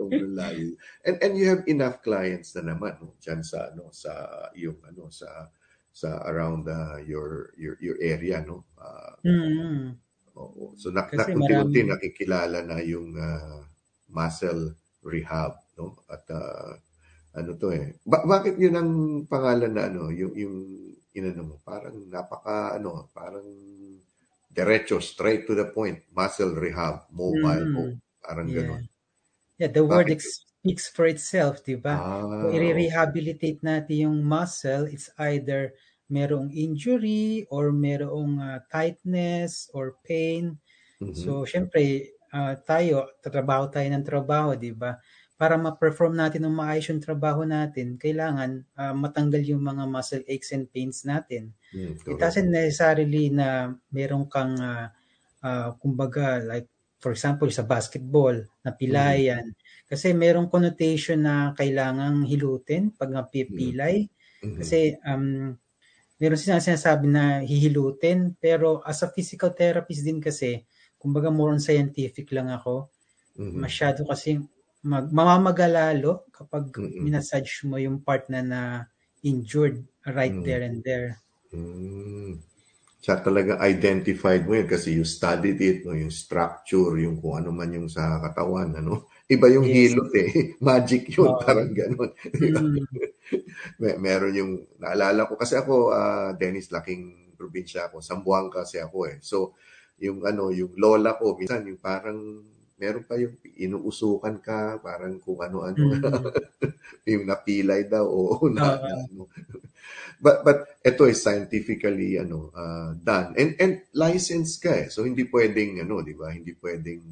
Sobrang 0.05 0.35
layo. 0.37 0.67
And, 1.03 1.15
and 1.21 1.33
you 1.37 1.45
have 1.49 1.63
enough 1.65 1.99
clients 2.01 2.53
na 2.55 2.73
naman, 2.73 3.01
no? 3.01 3.17
Diyan 3.19 3.41
sa, 3.41 3.73
ano, 3.73 3.89
sa, 3.89 4.11
yung, 4.53 4.77
ano, 4.85 5.09
sa, 5.09 5.49
sa 5.95 6.21
around 6.27 6.67
uh, 6.67 6.99
your, 7.01 7.55
your, 7.57 7.75
your 7.81 7.97
area, 8.01 8.43
no? 8.45 8.65
Ah, 8.77 9.17
Mm. 9.25 9.97
Oo. 10.35 10.75
So 10.75 10.91
nak 10.91 11.15
nakunti-unti 11.15 11.87
nakikilala 11.87 12.59
na 12.67 12.83
yung 12.83 13.15
ah, 13.15 13.63
muscle 14.11 14.75
rehab, 14.99 15.55
no? 15.79 15.95
At 16.11 16.27
ah, 16.29 16.75
ano 17.35 17.51
to 17.55 17.71
eh. 17.71 17.95
Ba- 18.03 18.27
bakit 18.27 18.59
yun 18.59 18.75
ang 18.75 18.91
pangalan 19.31 19.71
na 19.71 19.87
ano, 19.87 20.11
yung 20.11 20.35
yung 20.35 20.55
inano 21.15 21.41
mo, 21.43 21.55
parang 21.63 21.95
napaka 22.11 22.75
ano, 22.75 23.07
parang 23.15 23.47
diretso, 24.51 24.99
straight 24.99 25.43
to 25.47 25.55
the 25.55 25.67
point, 25.71 26.03
muscle 26.11 26.51
rehab, 26.55 27.07
mobile 27.11 27.67
Mm. 27.67 27.75
home, 27.75 27.95
parang 28.23 28.47
Yeah. 28.51 28.59
ganun. 28.63 28.83
Yeah, 29.59 29.71
the 29.71 29.85
word 29.87 30.09
Bakit? 30.09 30.15
ex- 30.15 30.43
speaks 30.59 30.87
for 30.91 31.05
itself, 31.07 31.63
di 31.63 31.75
ba? 31.79 32.03
Ah, 32.03 32.21
Kung 32.39 32.51
i-rehabilitate 32.51 33.63
natin 33.63 33.95
yung 34.11 34.17
muscle, 34.25 34.85
it's 34.89 35.07
either 35.21 35.71
merong 36.11 36.51
injury 36.53 37.47
or 37.49 37.71
merong 37.71 38.37
ah, 38.43 38.59
tightness 38.67 39.71
or 39.73 39.95
pain. 40.03 40.59
mhm. 40.99 41.05
So, 41.15 41.45
syempre, 41.47 42.13
ah, 42.35 42.55
tayo, 42.59 43.11
trabaho 43.23 43.69
tayo 43.71 43.87
ng 43.91 44.05
trabaho, 44.07 44.53
di 44.59 44.71
ba? 44.75 44.99
Para 45.39 45.55
ma-perform 45.59 46.15
natin 46.15 46.47
ng 46.47 46.55
maayos 46.55 46.87
yung 46.91 47.03
trabaho 47.03 47.43
natin, 47.47 47.95
kailangan 47.99 48.65
ah, 48.79 48.95
matanggal 48.95 49.43
yung 49.47 49.63
mga 49.63 49.83
muscle 49.87 50.23
aches 50.27 50.51
and 50.55 50.67
pains 50.71 51.03
natin. 51.07 51.55
Mm, 51.73 51.99
It 52.07 52.17
doesn't 52.21 52.49
necessarily 52.51 53.29
na 53.33 53.73
meron 53.93 54.27
kang, 54.29 54.55
ah, 54.61 54.91
ah, 55.45 55.69
kumbaga, 55.79 56.41
like, 56.43 56.69
for 56.99 57.11
example, 57.13 57.49
sa 57.51 57.63
basketball, 57.63 58.35
na 58.65 58.71
pilayan. 58.73 59.53
Kasi 59.85 60.15
merong 60.17 60.49
connotation 60.49 61.21
na 61.21 61.53
kailangang 61.53 62.25
hilutin 62.25 62.89
pag 62.95 63.13
napipilay. 63.13 64.09
Mhm. 64.41 64.57
Kasi 64.57 64.97
um, 65.05 65.53
meron 66.17 66.39
silang 66.39 66.63
sinasabi 66.63 67.05
na 67.05 67.45
hihilutin. 67.45 68.33
Pero 68.41 68.81
as 68.81 69.05
a 69.05 69.11
physical 69.13 69.53
therapist 69.53 70.01
din 70.01 70.17
kasi, 70.17 70.65
kumbaga 70.97 71.29
more 71.29 71.53
on 71.53 71.61
scientific 71.61 72.33
lang 72.33 72.49
ako. 72.49 72.89
Mhm. 73.37 73.61
Masyado 73.61 74.01
kasi 74.09 74.41
mag, 74.85 75.09
mamamagalalo 75.09 76.29
kapag 76.29 76.69
Mm-mm. 76.77 77.01
minasage 77.01 77.65
mo 77.65 77.81
yung 77.81 78.01
part 78.01 78.29
na 78.29 78.41
na 78.45 78.61
injured 79.25 79.81
right 80.05 80.37
there 80.45 80.61
and 80.61 80.85
there. 80.85 81.17
Mm. 81.49 82.37
Siya 83.05 83.21
talaga 83.21 83.61
identified 83.61 84.49
mo 84.49 84.57
yun 84.57 84.65
kasi 84.65 84.97
you 84.97 85.05
studied 85.05 85.61
it, 85.61 85.85
no, 85.85 85.93
yung 85.93 86.09
structure, 86.09 86.97
yung 86.97 87.21
kung 87.21 87.37
ano 87.37 87.53
man 87.53 87.69
yung 87.69 87.85
sa 87.85 88.17
katawan, 88.17 88.73
ano. 88.81 89.05
Iba 89.29 89.45
yung 89.53 89.61
Yes. 89.61 89.93
hilot 89.93 90.09
eh. 90.17 90.29
Magic 90.65 91.13
yun, 91.13 91.29
Oo. 91.29 91.37
parang 91.45 91.69
ganun. 91.69 92.09
Mm. 92.41 92.81
May, 93.81 93.93
meron 94.01 94.33
yung, 94.33 94.51
naalala 94.81 95.29
ko, 95.29 95.37
kasi 95.37 95.53
ako, 95.53 95.93
ah, 95.93 96.33
Dennis, 96.33 96.73
laking 96.73 97.33
probinsya 97.37 97.93
ako, 97.93 98.01
Sambuanga 98.01 98.65
kasi 98.65 98.81
ako 98.81 99.05
eh. 99.05 99.17
So, 99.21 99.53
yung 100.01 100.25
ano, 100.25 100.49
yung 100.49 100.73
lola 100.73 101.13
ko, 101.13 101.37
minsan 101.37 101.61
yung 101.69 101.77
parang, 101.77 102.41
meron 102.75 103.07
pa 103.07 103.15
yung 103.15 103.39
inuusukan 103.55 104.35
ka, 104.43 104.83
parang 104.83 105.15
kung 105.23 105.39
ano-ano, 105.39 105.95
Mm. 105.95 106.03
yung 107.11 107.23
napilay 107.23 107.87
daw 107.87 108.03
o 108.03 108.49
na, 108.51 108.75
na 108.75 108.93
ano. 109.07 109.31
But 110.19 110.47
but 110.47 110.59
ito 110.81 111.05
is 111.05 111.19
scientifically 111.19 112.15
ano 112.15 112.49
uh, 112.55 112.95
done 112.95 113.35
and 113.35 113.51
and 113.59 113.73
licensed 113.91 114.63
ka 114.63 114.71
eh. 114.71 114.87
So 114.87 115.03
hindi 115.03 115.27
pwedeng 115.27 115.83
ano, 115.83 115.99
'di 116.01 116.15
ba? 116.15 116.31
Hindi 116.31 116.55
pwedeng 116.57 117.03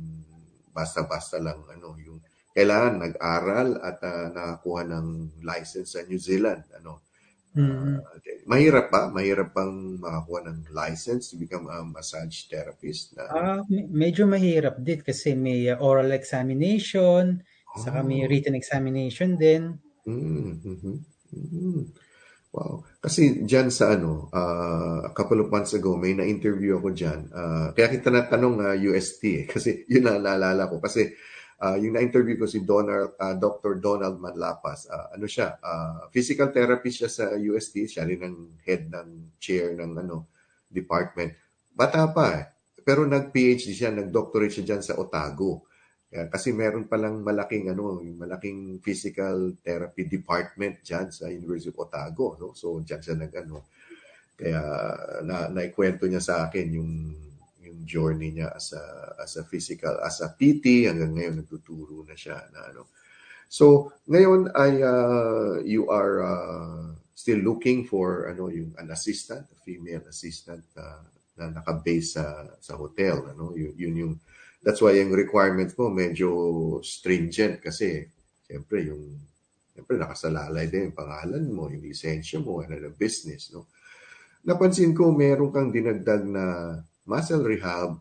basta-basta 0.74 1.38
lang 1.38 1.62
ano 1.70 2.00
yung 2.00 2.20
kailangan 2.54 3.02
nag-aral 3.02 3.70
at 3.82 3.98
ah, 4.06 4.28
nakakuha 4.30 4.82
ng 4.88 5.08
license 5.46 6.00
sa 6.00 6.02
New 6.08 6.20
Zealand 6.20 6.64
ano. 6.74 7.04
Mm. 7.54 8.02
Ah, 8.02 8.18
okay. 8.18 8.42
Mahirap 8.44 8.90
ba? 8.90 9.08
Mahirap 9.08 9.54
bang 9.54 10.02
makakuha 10.02 10.40
ng 10.50 10.60
license 10.74 11.30
to 11.30 11.38
become 11.38 11.70
a 11.70 11.86
massage 11.86 12.50
therapist? 12.50 13.14
Na, 13.14 13.30
Ah, 13.30 13.60
me- 13.70 13.88
medyo 13.88 14.26
mahirap 14.26 14.82
din 14.82 15.00
kasi 15.00 15.38
may 15.38 15.70
uh, 15.70 15.78
oral 15.78 16.10
examination, 16.12 17.46
saka 17.78 18.02
may 18.02 18.26
Oh. 18.26 18.30
written 18.30 18.58
examination 18.58 19.38
din. 19.38 19.78
Mm, 20.06 20.60
mhm, 20.62 20.96
mhm. 21.32 21.82
Wow. 22.54 22.86
Kasi 23.02 23.42
dyan 23.46 23.74
sa 23.74 23.98
ano, 23.98 24.30
uh, 24.30 25.10
a 25.10 25.12
couple 25.18 25.42
of 25.42 25.50
months 25.50 25.74
ago, 25.74 25.98
may 25.98 26.14
na-interview 26.14 26.78
ako 26.78 26.94
dyan. 26.94 27.26
Uh, 27.34 27.74
kaya 27.74 27.90
kita 27.90 28.14
natanong 28.14 28.62
uh, 28.62 28.78
UST 28.78 29.22
eh, 29.26 29.44
kasi 29.54 29.86
yun 29.90 30.06
na 30.06 30.22
naalala 30.22 30.70
ko. 30.70 30.78
Kasi 30.78 31.10
uh, 31.64 31.78
yung 31.80 31.96
na-interview 31.96 32.36
ko 32.36 32.44
si 32.44 32.68
Donald, 32.68 33.16
uh, 33.16 33.36
Dr. 33.40 33.80
Donald 33.80 34.20
Manlapas, 34.20 34.92
uh, 34.92 35.16
ano 35.16 35.24
siya, 35.24 35.56
uh, 35.64 36.12
physical 36.12 36.52
therapist 36.52 37.00
siya 37.00 37.12
sa 37.12 37.26
UST. 37.32 37.88
Siya 37.88 38.04
rin 38.04 38.20
ang 38.20 38.60
head 38.68 38.92
ng 38.92 39.40
chair 39.40 39.80
ng 39.80 39.96
ano 40.04 40.28
department. 40.68 41.32
Bata 41.72 42.12
pa 42.12 42.26
eh. 42.36 42.46
Pero 42.84 43.08
nag-PhD 43.08 43.72
siya, 43.72 43.96
nag-doctorate 43.96 44.60
siya 44.60 44.76
dyan 44.76 44.84
sa 44.84 45.00
Otago. 45.00 45.64
Kaya- 46.12 46.28
kasi 46.28 46.52
meron 46.52 46.92
palang 46.92 47.24
malaking 47.24 47.72
ano, 47.72 48.04
yung 48.04 48.20
malaking 48.20 48.84
physical 48.84 49.56
therapy 49.64 50.04
department 50.04 50.84
diyan 50.84 51.08
sa 51.16 51.32
University 51.32 51.72
of 51.72 51.80
Otago, 51.80 52.36
no? 52.36 52.52
So 52.52 52.84
diyan 52.84 53.02
siya 53.02 53.16
nag-ano. 53.16 53.72
Kaya 54.36 54.62
na 55.24 55.48
naikwento 55.48 56.04
niya 56.10 56.20
sa 56.20 56.36
akin 56.50 56.68
yung 56.76 56.92
yung 57.74 57.84
journey 57.90 58.30
niya 58.38 58.54
as 58.54 58.78
a 58.78 58.84
as 59.18 59.34
a 59.42 59.44
physical 59.50 59.98
as 60.06 60.22
a 60.22 60.30
PT 60.30 60.86
hanggang 60.86 61.18
ngayon 61.18 61.42
nagtuturo 61.42 62.06
na 62.06 62.14
siya 62.14 62.38
na 62.54 62.70
ano. 62.70 62.94
So 63.50 63.90
ngayon 64.06 64.54
ay 64.54 64.74
uh, 64.86 65.54
you 65.66 65.90
are 65.90 66.22
uh, 66.22 66.94
still 67.18 67.42
looking 67.42 67.90
for 67.90 68.30
ano 68.30 68.54
yung 68.54 68.78
an 68.78 68.94
assistant, 68.94 69.50
a 69.50 69.58
female 69.66 70.06
assistant 70.06 70.64
uh, 70.78 71.02
na 71.42 71.50
naka-base 71.50 72.22
sa 72.22 72.46
sa 72.62 72.78
hotel, 72.78 73.34
ano? 73.34 73.58
Yun, 73.58 73.74
yun 73.74 73.96
yung 73.98 74.16
That's 74.64 74.80
why 74.80 74.96
yung 74.96 75.12
requirements 75.12 75.76
mo 75.76 75.92
medyo 75.92 76.80
stringent 76.88 77.60
kasi 77.60 78.08
siyempre 78.48 78.88
yung 78.88 79.20
siyempre 79.76 80.00
nakasalalay 80.00 80.72
din 80.72 80.88
yung 80.90 80.96
pangalan 80.96 81.44
mo, 81.52 81.68
yung 81.68 81.84
lisensya 81.84 82.40
mo, 82.40 82.64
ano 82.64 82.80
na 82.80 82.88
business, 82.96 83.52
no? 83.52 83.68
Napansin 84.48 84.96
ko 84.96 85.12
meron 85.12 85.52
kang 85.52 85.68
dinagdag 85.72 86.24
na 86.24 86.46
muscle 87.06 87.44
rehab, 87.44 88.00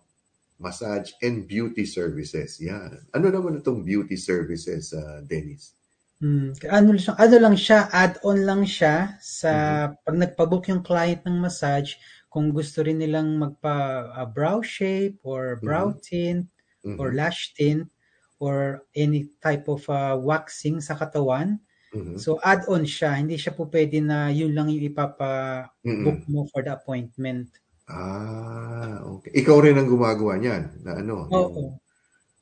massage, 0.59 1.13
and 1.23 1.47
beauty 1.49 1.85
services. 1.87 2.61
Yan. 2.63 3.03
Ano 3.15 3.27
naman 3.31 3.59
itong 3.59 3.83
beauty 3.83 4.17
services, 4.17 4.95
uh, 4.95 5.21
Dennis? 5.27 5.75
Mm, 6.23 6.55
ano, 6.71 6.95
ano 7.19 7.37
lang 7.43 7.57
siya, 7.59 7.91
add-on 7.91 8.47
lang 8.47 8.63
siya 8.63 9.19
sa 9.19 9.51
Mm-hmm. 9.91 10.05
pag 10.07 10.17
nagpa-book 10.23 10.65
yung 10.71 10.83
client 10.87 11.23
ng 11.27 11.43
massage, 11.43 11.99
kung 12.31 12.55
gusto 12.55 12.81
rin 12.87 13.03
nilang 13.03 13.37
magpa-brow 13.43 14.63
shape 14.63 15.19
or 15.27 15.59
brow 15.61 15.93
tint 15.99 16.47
Mhm. 16.87 16.97
or 16.99 17.13
lash 17.13 17.53
tint 17.59 17.91
or 18.39 18.87
any 18.95 19.29
type 19.43 19.67
of 19.69 19.83
uh, 19.91 20.15
waxing 20.17 20.79
sa 20.81 20.95
katawan. 20.95 21.59
Mhm. 21.93 22.17
So 22.17 22.39
add-on 22.41 22.87
siya, 22.89 23.19
hindi 23.19 23.37
siya 23.37 23.53
po 23.53 23.67
pwede 23.69 24.01
na 24.01 24.31
yun 24.33 24.55
lang 24.57 24.71
yung 24.73 24.81
ipapa-book 24.95 26.21
mo 26.31 26.47
for 26.55 26.63
the 26.65 26.73
appointment. 26.73 27.51
Ah, 27.87 29.03
okay. 29.05 29.31
Ikaw 29.35 29.57
rin 29.61 29.75
ang 29.75 29.87
gumagawa 29.87 30.39
niyan 30.39 30.63
na 30.83 30.93
ano? 30.97 31.27
Oo. 31.27 31.39
yung- 31.51 31.81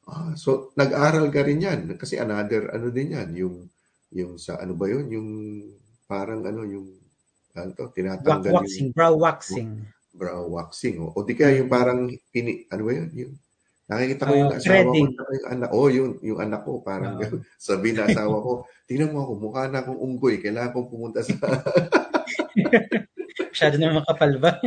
Ah, 0.04 0.34
so 0.34 0.74
nag-aral 0.74 1.30
ka 1.30 1.46
rin 1.46 1.62
yan 1.62 1.80
kasi 1.94 2.18
another 2.18 2.74
ano 2.74 2.90
din 2.90 3.14
yan 3.14 3.30
yung 3.30 3.70
yung 4.10 4.34
sa 4.36 4.58
ano 4.58 4.74
ba 4.74 4.90
yun 4.90 5.06
yung 5.06 5.28
parang 6.04 6.42
ano 6.42 6.66
yung 6.66 6.98
ano 7.52 7.70
to 7.70 7.94
tinatanggal 7.94 8.58
waxing, 8.58 8.90
brow 8.90 9.14
waxing. 9.14 9.70
yung 9.70 9.86
brow 10.10 10.42
waxing 10.50 10.98
o, 10.98 11.14
o 11.14 11.22
di 11.22 11.38
kaya 11.38 11.62
yung 11.62 11.70
parang 11.70 12.10
pini 12.28 12.66
ano 12.66 12.82
ba 12.82 12.92
yun 12.92 13.06
yung 13.14 13.32
nakikita 13.86 14.26
ko 14.26 14.34
yung 14.34 14.50
Ah, 14.50 14.58
asawa 14.58 14.66
threading. 14.66 15.08
ko 15.14 15.22
yung 15.30 15.46
anak 15.48 15.70
oh 15.70 15.86
yung 15.88 16.10
yung 16.20 16.38
anak 16.42 16.60
ko 16.66 16.72
parang 16.82 17.14
Oo. 17.14 17.38
sabi 17.70 17.94
na 17.94 18.10
asawa 18.10 18.34
ko 18.36 18.52
tingnan 18.90 19.14
mo 19.14 19.22
ako 19.22 19.32
mukha 19.38 19.70
na 19.70 19.78
akong 19.78 20.00
unggoy 20.00 20.42
kailangan 20.42 20.74
kong 20.74 20.90
pumunta 20.90 21.22
sa 21.22 21.38
Masyado 23.38 23.74
na 23.78 23.94
makapal 23.94 24.32
ba? 24.38 24.58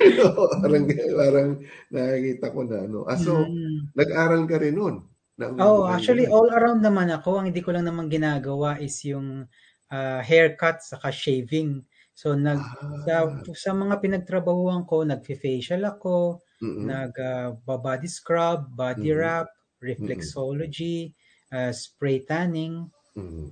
parang 0.62 0.84
parang 1.16 1.50
nakikita 1.90 2.46
ko 2.50 2.60
na 2.64 2.76
ano 2.84 2.98
ah, 3.06 3.18
so 3.18 3.44
Mm. 3.44 3.90
nag-aral 3.92 4.42
ka 4.46 4.56
rin 4.58 4.74
nun 4.74 4.96
ng- 5.36 5.58
Oh, 5.58 5.84
actually 5.86 6.26
all 6.30 6.46
around 6.50 6.80
naman 6.80 7.10
ako. 7.10 7.38
Ang 7.38 7.50
hindi 7.50 7.60
ko 7.60 7.74
lang 7.74 7.84
naman 7.84 8.06
ginagawa 8.08 8.78
is 8.78 8.96
yung 9.04 9.44
ah, 9.90 10.20
haircut 10.20 10.80
saka 10.80 11.10
shaving. 11.10 11.82
So 12.14 12.34
nag 12.34 12.58
sa, 13.04 13.26
Ah. 13.26 13.42
sa 13.54 13.70
mga 13.74 13.98
pinagtrabahuan 13.98 14.86
ko, 14.86 15.02
nagfi-facial 15.02 15.82
ako, 15.84 16.38
Mm-mm. 16.62 16.86
nag 16.86 17.12
ah, 17.18 17.50
body 17.58 18.06
scrub, 18.06 18.70
body 18.72 19.10
Mhm. 19.10 19.18
wrap, 19.18 19.48
reflexology, 19.82 21.12
ah, 21.50 21.70
spray 21.70 22.22
tanning. 22.22 22.86
Mhm. 23.14 23.50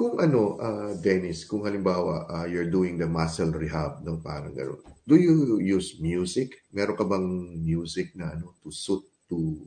Kung 0.00 0.16
ano, 0.16 0.56
ah, 0.56 0.96
Dennis, 0.96 1.44
kung 1.44 1.68
halimbawa 1.68 2.24
ah, 2.24 2.48
you're 2.48 2.72
doing 2.72 2.96
the 2.96 3.04
muscle 3.04 3.52
rehab, 3.52 4.00
no, 4.00 4.16
parang 4.16 4.56
gano'n, 4.56 4.80
do 5.04 5.20
you 5.20 5.60
use 5.60 6.00
music? 6.00 6.64
Meron 6.72 6.96
ka 6.96 7.04
bang 7.04 7.28
music 7.60 8.16
na 8.16 8.32
ano, 8.32 8.56
to 8.64 8.72
suit 8.72 9.04
to, 9.28 9.60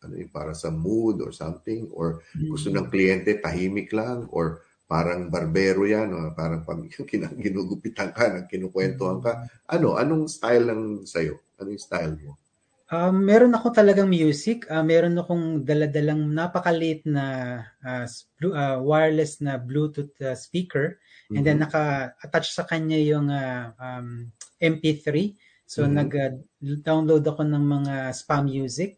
ano 0.00 0.16
yung 0.16 0.32
para 0.32 0.56
sa 0.56 0.72
mood 0.72 1.20
or 1.20 1.36
something? 1.36 1.92
Or 1.92 2.24
gusto 2.32 2.72
ng 2.72 2.88
kliyente 2.88 3.36
tahimik 3.44 3.92
lang? 3.92 4.24
Or 4.32 4.64
parang 4.88 5.28
barbero 5.28 5.84
yan? 5.84 6.16
O 6.16 6.32
parang 6.32 6.64
pag 6.64 6.80
ginugupitan 7.44 8.16
ka, 8.16 8.32
nang 8.32 8.48
kinukwentuhan 8.48 9.20
ka? 9.20 9.52
Ano? 9.68 10.00
Anong 10.00 10.32
style 10.32 10.64
ng 10.64 11.04
sayo? 11.04 11.44
Anong 11.60 11.76
style 11.76 12.16
mo? 12.24 12.40
Um, 12.94 13.26
meron 13.26 13.50
ako 13.58 13.74
talagang 13.74 14.06
music. 14.06 14.70
Ah, 14.70 14.84
meron 14.86 15.18
akong 15.18 15.66
daladalang 15.66 16.30
napakaliit 16.30 17.02
na 17.16 17.26
ah, 17.82 18.06
s- 18.06 18.30
blu- 18.38 18.54
ah, 18.54 18.78
wireless 18.78 19.42
na 19.42 19.58
Bluetooth 19.58 20.14
ah, 20.22 20.38
speaker. 20.38 20.86
And 21.34 21.42
then 21.42 21.58
Mhm. 21.58 21.64
naka-attach 21.66 22.46
sa 22.54 22.62
kanya 22.70 22.98
yung 23.10 23.26
ah, 23.34 23.74
um, 23.82 24.30
MP3. 24.62 25.34
So 25.66 25.82
Mhm. 25.82 25.94
nag-download 25.98 27.24
ako 27.26 27.42
ng 27.42 27.64
mga 27.76 27.94
spa 28.14 28.38
music. 28.44 28.90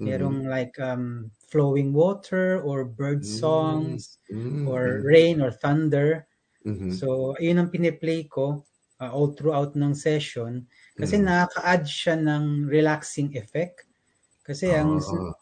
Mhm. 0.00 0.06
Merong 0.08 0.38
like 0.48 0.74
um, 0.80 1.28
flowing 1.52 1.92
water 1.92 2.64
or 2.64 2.88
bird 2.88 3.20
Mm. 3.20 3.36
songs 3.42 4.00
Mhm. 4.32 4.64
or 4.64 4.82
rain 5.04 5.44
or 5.44 5.52
thunder. 5.52 6.24
Mhm. 6.64 6.88
So 6.96 7.36
yun 7.42 7.60
ang 7.60 7.68
piniplay 7.74 8.24
ko 8.32 8.64
ah, 9.02 9.12
all 9.12 9.34
throughout 9.36 9.76
ng 9.76 9.92
session 9.92 10.64
kasi 10.98 11.16
Mhm. 11.16 11.22
nakaka-add 11.22 11.84
siya 11.88 12.16
ng 12.20 12.44
relaxing 12.70 13.32
effect. 13.38 13.86
Kasi 14.46 14.72
ang 14.76 15.00
Ah. 15.00 15.32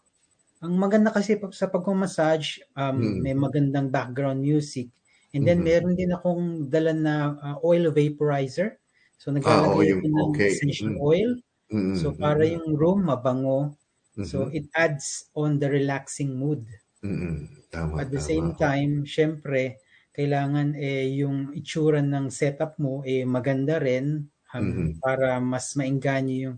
ang 0.65 0.75
maganda 0.77 1.09
kasi 1.13 1.37
pag- 1.41 1.57
sa 1.57 1.69
pagmamassage, 1.73 2.61
um, 2.77 2.99
Mm. 2.99 3.25
may 3.25 3.33
magandang 3.37 3.89
background 3.93 4.41
music. 4.45 4.89
And 5.33 5.45
then 5.49 5.61
Mhm. 5.61 5.65
meron 5.65 5.97
din 5.97 6.13
akong 6.13 6.69
dala 6.69 6.93
na 6.93 7.15
uh, 7.41 7.57
oil 7.65 7.89
vaporizer. 7.95 8.77
So 9.21 9.33
Ah, 9.45 9.73
naglalagay 9.73 9.87
yung- 9.89 10.03
ako 10.03 10.07
ng 10.19 10.31
okay. 10.31 10.53
essential 10.53 10.93
Mm. 10.93 11.01
oil. 11.01 11.31
Mm, 11.73 11.79
So 11.97 12.13
mm, 12.19 12.25
para 12.25 12.43
mm. 12.43 12.55
yung 12.55 12.77
room 12.77 13.09
mabango. 13.09 13.77
So 14.23 14.49
it 14.53 14.69
adds 14.77 15.31
on 15.37 15.59
the 15.63 15.69
relaxing 15.73 16.37
mood. 16.37 16.67
Mm-mm. 17.03 17.49
Tama, 17.71 18.01
At 18.01 18.11
the 18.11 18.19
tama. 18.19 18.29
same 18.31 18.55
time, 18.59 19.03
syempre, 19.07 19.79
kailangan 20.15 20.75
eh 20.75 21.07
yung 21.23 21.55
itsura 21.55 22.03
ng 22.03 22.27
setup 22.31 22.79
mo 22.83 23.03
eh 23.07 23.23
maganda 23.27 23.79
rin 23.79 24.27
um, 24.55 24.63
Mhm. 24.63 24.87
para 25.03 25.39
mas 25.43 25.75
maengganyo 25.79 26.37
yung 26.51 26.57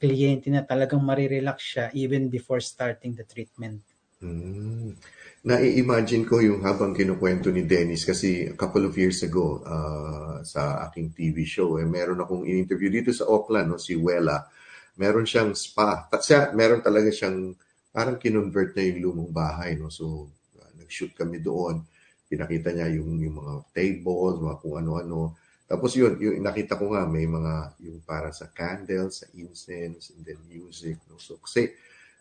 kliyente 0.00 0.48
na 0.52 0.64
talagang 0.64 1.00
marirelax 1.00 1.58
siya 1.62 1.84
even 1.96 2.28
before 2.28 2.60
starting 2.60 3.16
the 3.16 3.24
treatment. 3.24 3.80
Mm. 4.24 4.96
Nai-imagine 5.44 6.24
ko 6.24 6.40
yung 6.40 6.64
habang 6.64 6.96
kinukwento 6.96 7.52
ni 7.52 7.68
Dennis 7.68 8.08
kasi 8.08 8.48
a 8.48 8.56
couple 8.56 8.88
of 8.88 8.96
years 8.96 9.20
ago 9.20 9.60
ah, 9.68 10.40
sa 10.40 10.80
aking 10.88 11.12
TV 11.12 11.44
show, 11.44 11.76
eh, 11.76 11.84
meron 11.84 12.24
akong 12.24 12.48
in-interview 12.48 12.88
dito 12.88 13.12
sa 13.12 13.28
Auckland, 13.28 13.68
no, 13.68 13.76
si 13.76 13.92
Wella. 13.96 14.48
Meron 14.96 15.28
siyang 15.28 15.52
spa. 15.52 16.08
Siya, 16.16 16.54
meron 16.56 16.80
talaga 16.80 17.12
siyang 17.12 17.52
parang 17.92 18.16
kinonvert 18.16 18.72
na 18.72 18.82
yung 18.88 19.00
lumang 19.04 19.32
bahay. 19.34 19.76
No? 19.76 19.92
So, 19.92 20.32
ah, 20.56 20.72
nag-shoot 20.80 21.12
kami 21.12 21.44
doon. 21.44 21.84
Pinakita 22.24 22.72
niya 22.72 22.88
yung, 22.96 23.20
yung 23.20 23.36
mga 23.44 23.54
tables, 23.76 24.40
mga 24.40 24.56
kung 24.64 24.74
ano-ano. 24.80 25.36
Tapos 25.64 25.96
yun, 25.96 26.20
yung 26.20 26.44
nakita 26.44 26.76
ko 26.76 26.92
nga 26.92 27.08
may 27.08 27.24
mga 27.24 27.80
yung 27.80 28.04
para 28.04 28.28
sa 28.30 28.52
candles, 28.52 29.24
sa 29.24 29.26
incense, 29.32 30.12
and 30.12 30.22
then 30.24 30.40
music. 30.44 31.00
No? 31.08 31.16
So, 31.16 31.40
kasi 31.40 31.72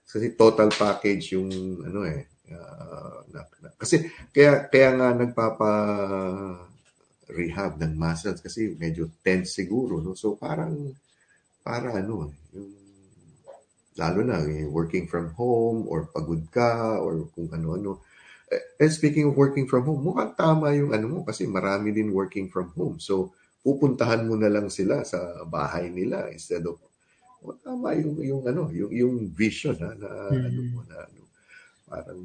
kasi 0.04 0.36
total 0.36 0.70
package 0.72 1.36
yung 1.36 1.50
ano 1.84 2.04
eh 2.04 2.28
ah, 2.52 3.24
na, 3.32 3.42
na- 3.64 3.76
kasi 3.80 4.04
kaya 4.36 4.68
kaya 4.68 4.90
nga 5.00 5.10
nagpapa 5.16 5.72
rehab 7.32 7.80
ng 7.80 7.96
muscles 7.96 8.44
kasi 8.44 8.76
medyo 8.76 9.08
tense 9.24 9.56
siguro 9.56 10.04
no 10.04 10.12
so 10.12 10.36
parang 10.36 10.92
para 11.64 11.96
ano 11.96 12.36
yung 12.52 12.84
lalo 13.94 14.20
na 14.26 14.42
eh, 14.42 14.66
working 14.66 15.06
from 15.06 15.32
home 15.38 15.86
or 15.86 16.10
pagod 16.10 16.42
ka 16.50 16.98
or 16.98 17.30
kung 17.38 17.50
ano-ano 17.54 18.02
and 18.80 18.92
speaking 18.92 19.30
of 19.30 19.36
working 19.36 19.66
from 19.66 19.84
home 19.86 20.02
mukhang 20.02 20.34
tama 20.36 20.74
yung 20.74 20.92
ano 20.92 21.06
mo 21.08 21.20
kasi 21.24 21.46
marami 21.46 21.92
din 21.94 22.10
working 22.14 22.48
from 22.50 22.70
home 22.78 22.98
so 22.98 23.32
pupuntahan 23.64 24.28
mo 24.28 24.36
na 24.36 24.52
lang 24.52 24.68
sila 24.68 25.02
sa 25.08 25.44
bahay 25.48 25.88
nila 25.88 26.28
instead 26.30 26.64
of 26.68 26.78
o, 27.44 27.52
tama 27.60 27.92
yung 28.00 28.16
yung 28.24 28.42
ano, 28.48 28.72
yung 28.72 28.92
yung 28.96 29.16
vision 29.36 29.76
ha, 29.84 29.92
na 29.92 30.10
Mm. 30.32 30.48
ano 30.48 30.62
mo 30.72 30.80
na 30.88 30.96
ano, 31.04 31.22
parang 31.84 32.22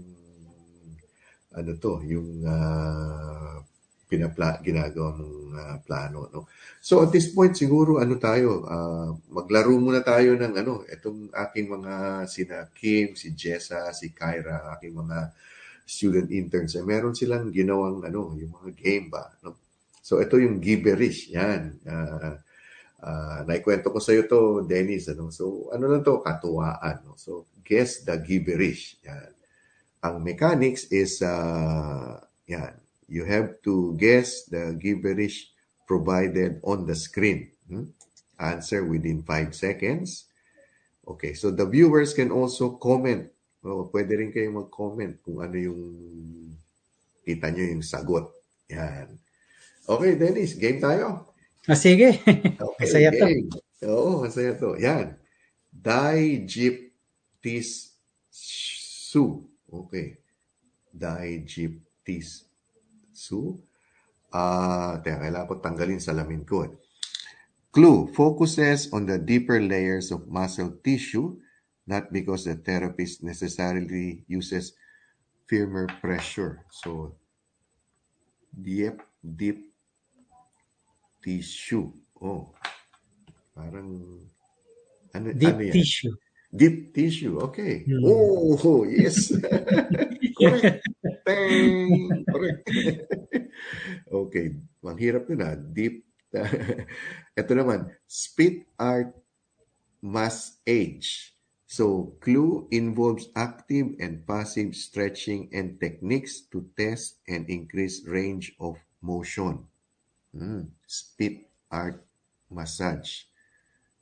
ano 1.59 1.71
to, 1.75 1.93
yung 2.07 2.47
ah, 2.47 3.59
pinapla 4.07 4.63
ginagawa 4.63 5.11
mong 5.19 5.39
ah, 5.59 5.77
plano 5.83 6.31
no. 6.31 6.47
So 6.79 7.03
at 7.03 7.11
this 7.11 7.35
point 7.35 7.59
siguro 7.59 7.99
ano 7.99 8.15
tayo, 8.23 8.63
ah, 8.71 9.11
maglaro 9.35 9.75
muna 9.75 10.07
tayo 10.07 10.39
ng 10.39 10.55
ano, 10.55 10.87
itong 10.87 11.35
aking 11.35 11.67
mga 11.67 11.95
sina 12.31 12.71
Kim, 12.71 13.19
si 13.19 13.35
Jessa, 13.35 13.91
si 13.91 14.15
Kyra, 14.15 14.71
aking 14.79 14.95
mga 14.95 15.19
student 15.89 16.29
interns. 16.29 16.77
Eh, 16.77 16.85
meron 16.85 17.17
silang 17.17 17.49
ginawang 17.49 18.05
ano, 18.05 18.37
yung 18.37 18.53
mga 18.53 18.71
game 18.77 19.09
ba, 19.09 19.33
no. 19.41 19.57
So 20.05 20.21
ito 20.21 20.37
yung 20.37 20.61
gibberish, 20.61 21.33
yan. 21.33 21.81
Ah, 21.89 22.45
Ah, 22.99 23.47
naikwento 23.47 23.95
ko 23.95 24.03
sa 24.03 24.11
iyo 24.11 24.27
to, 24.27 24.67
Dennis. 24.67 25.07
Ano? 25.07 25.31
So, 25.31 25.71
ano 25.71 25.87
lang 25.87 26.03
to? 26.03 26.19
Katuwaan. 26.19 27.07
No? 27.07 27.15
So, 27.15 27.47
guess 27.63 28.03
the 28.03 28.19
gibberish. 28.19 28.99
Yan. 29.07 29.31
Ang 30.03 30.27
mechanics 30.27 30.91
is, 30.91 31.23
uh, 31.23 32.19
yan. 32.51 32.75
You 33.07 33.23
have 33.23 33.63
to 33.63 33.95
guess 33.95 34.51
the 34.51 34.75
gibberish 34.75 35.55
provided 35.87 36.59
on 36.67 36.91
the 36.91 36.99
screen. 36.99 37.55
Hmm? 37.71 37.95
Answer 38.39 38.83
within 38.83 39.23
5 39.23 39.55
seconds. 39.55 40.27
Okay, 41.09 41.33
so 41.33 41.49
the 41.49 41.65
viewers 41.65 42.13
can 42.13 42.29
also 42.35 42.77
comment. 42.77 43.33
O, 43.63 43.91
pwede 43.91 44.15
rin 44.15 44.31
kayo 44.31 44.55
mag-comment 44.55 45.19
kung 45.21 45.43
ano 45.43 45.57
yung 45.59 45.83
kita 47.23 47.51
nyo 47.51 47.65
yung 47.67 47.83
sagot. 47.83 48.31
Yan. 48.71 49.19
Okay, 49.85 50.15
Dennis, 50.15 50.55
game 50.55 50.79
tayo. 50.79 51.35
Ah, 51.67 51.77
sige. 51.77 52.23
Okay, 52.59 52.87
Masaya 52.87 53.11
to. 53.11 53.27
Oo, 53.85 54.23
masaya 54.23 54.53
to. 54.55 54.79
Yan. 54.79 55.19
Digiptis 55.75 56.79
su. 58.31 59.45
Okay. 59.69 60.17
Digiptis 60.95 62.47
su. 63.13 63.59
Ah, 64.29 65.01
teka, 65.01 65.25
kailangan 65.25 65.49
ko 65.49 65.55
tanggalin 65.61 66.01
salamin 66.01 66.45
ko. 66.45 66.69
eh. 66.69 66.73
Clue 67.73 68.09
focuses 68.13 68.89
on 68.93 69.05
the 69.05 69.21
deeper 69.21 69.61
layers 69.61 70.09
of 70.09 70.25
muscle 70.29 70.73
tissue, 70.81 71.37
not 71.89 72.13
because 72.13 72.45
the 72.45 72.55
therapist 72.61 73.25
necessarily 73.25 74.23
uses 74.29 74.77
firmer 75.49 75.89
pressure. 76.05 76.69
So, 76.69 77.17
deep, 78.53 79.01
deep 79.25 79.73
tissue. 81.25 81.89
Oh, 82.21 82.53
parang 83.57 84.21
ano, 85.17 85.27
Deep 85.33 85.57
ano 85.57 85.65
yan? 85.65 85.75
tissue. 85.75 86.15
Deep 86.53 86.93
tissue. 86.93 87.41
Okay. 87.41 87.89
Hmm. 87.89 88.05
Oh, 88.05 88.85
yes. 88.85 89.33
Correct. 90.39 90.81
Tang. 91.25 92.25
Correct. 92.29 92.63
okay. 94.25 94.47
Manghirap 94.81 95.29
nun 95.29 95.45
ah. 95.45 95.57
Deep. 95.57 96.05
Ito 97.41 97.53
naman. 97.53 97.93
Spit 98.09 98.65
art 98.81 99.13
mass 100.01 100.57
age. 100.65 101.38
So, 101.69 102.17
clue 102.25 102.65
involves 102.73 103.29
active 103.37 103.93
and 104.01 104.25
passive 104.25 104.73
stretching 104.73 105.53
and 105.53 105.77
techniques 105.77 106.41
to 106.49 106.65
test 106.73 107.21
and 107.29 107.45
increase 107.45 108.09
range 108.09 108.57
of 108.57 108.81
motion. 109.05 109.69
Hmm. 110.33 110.73
Spit 110.89 111.45
art 111.69 112.01
massage. 112.49 113.29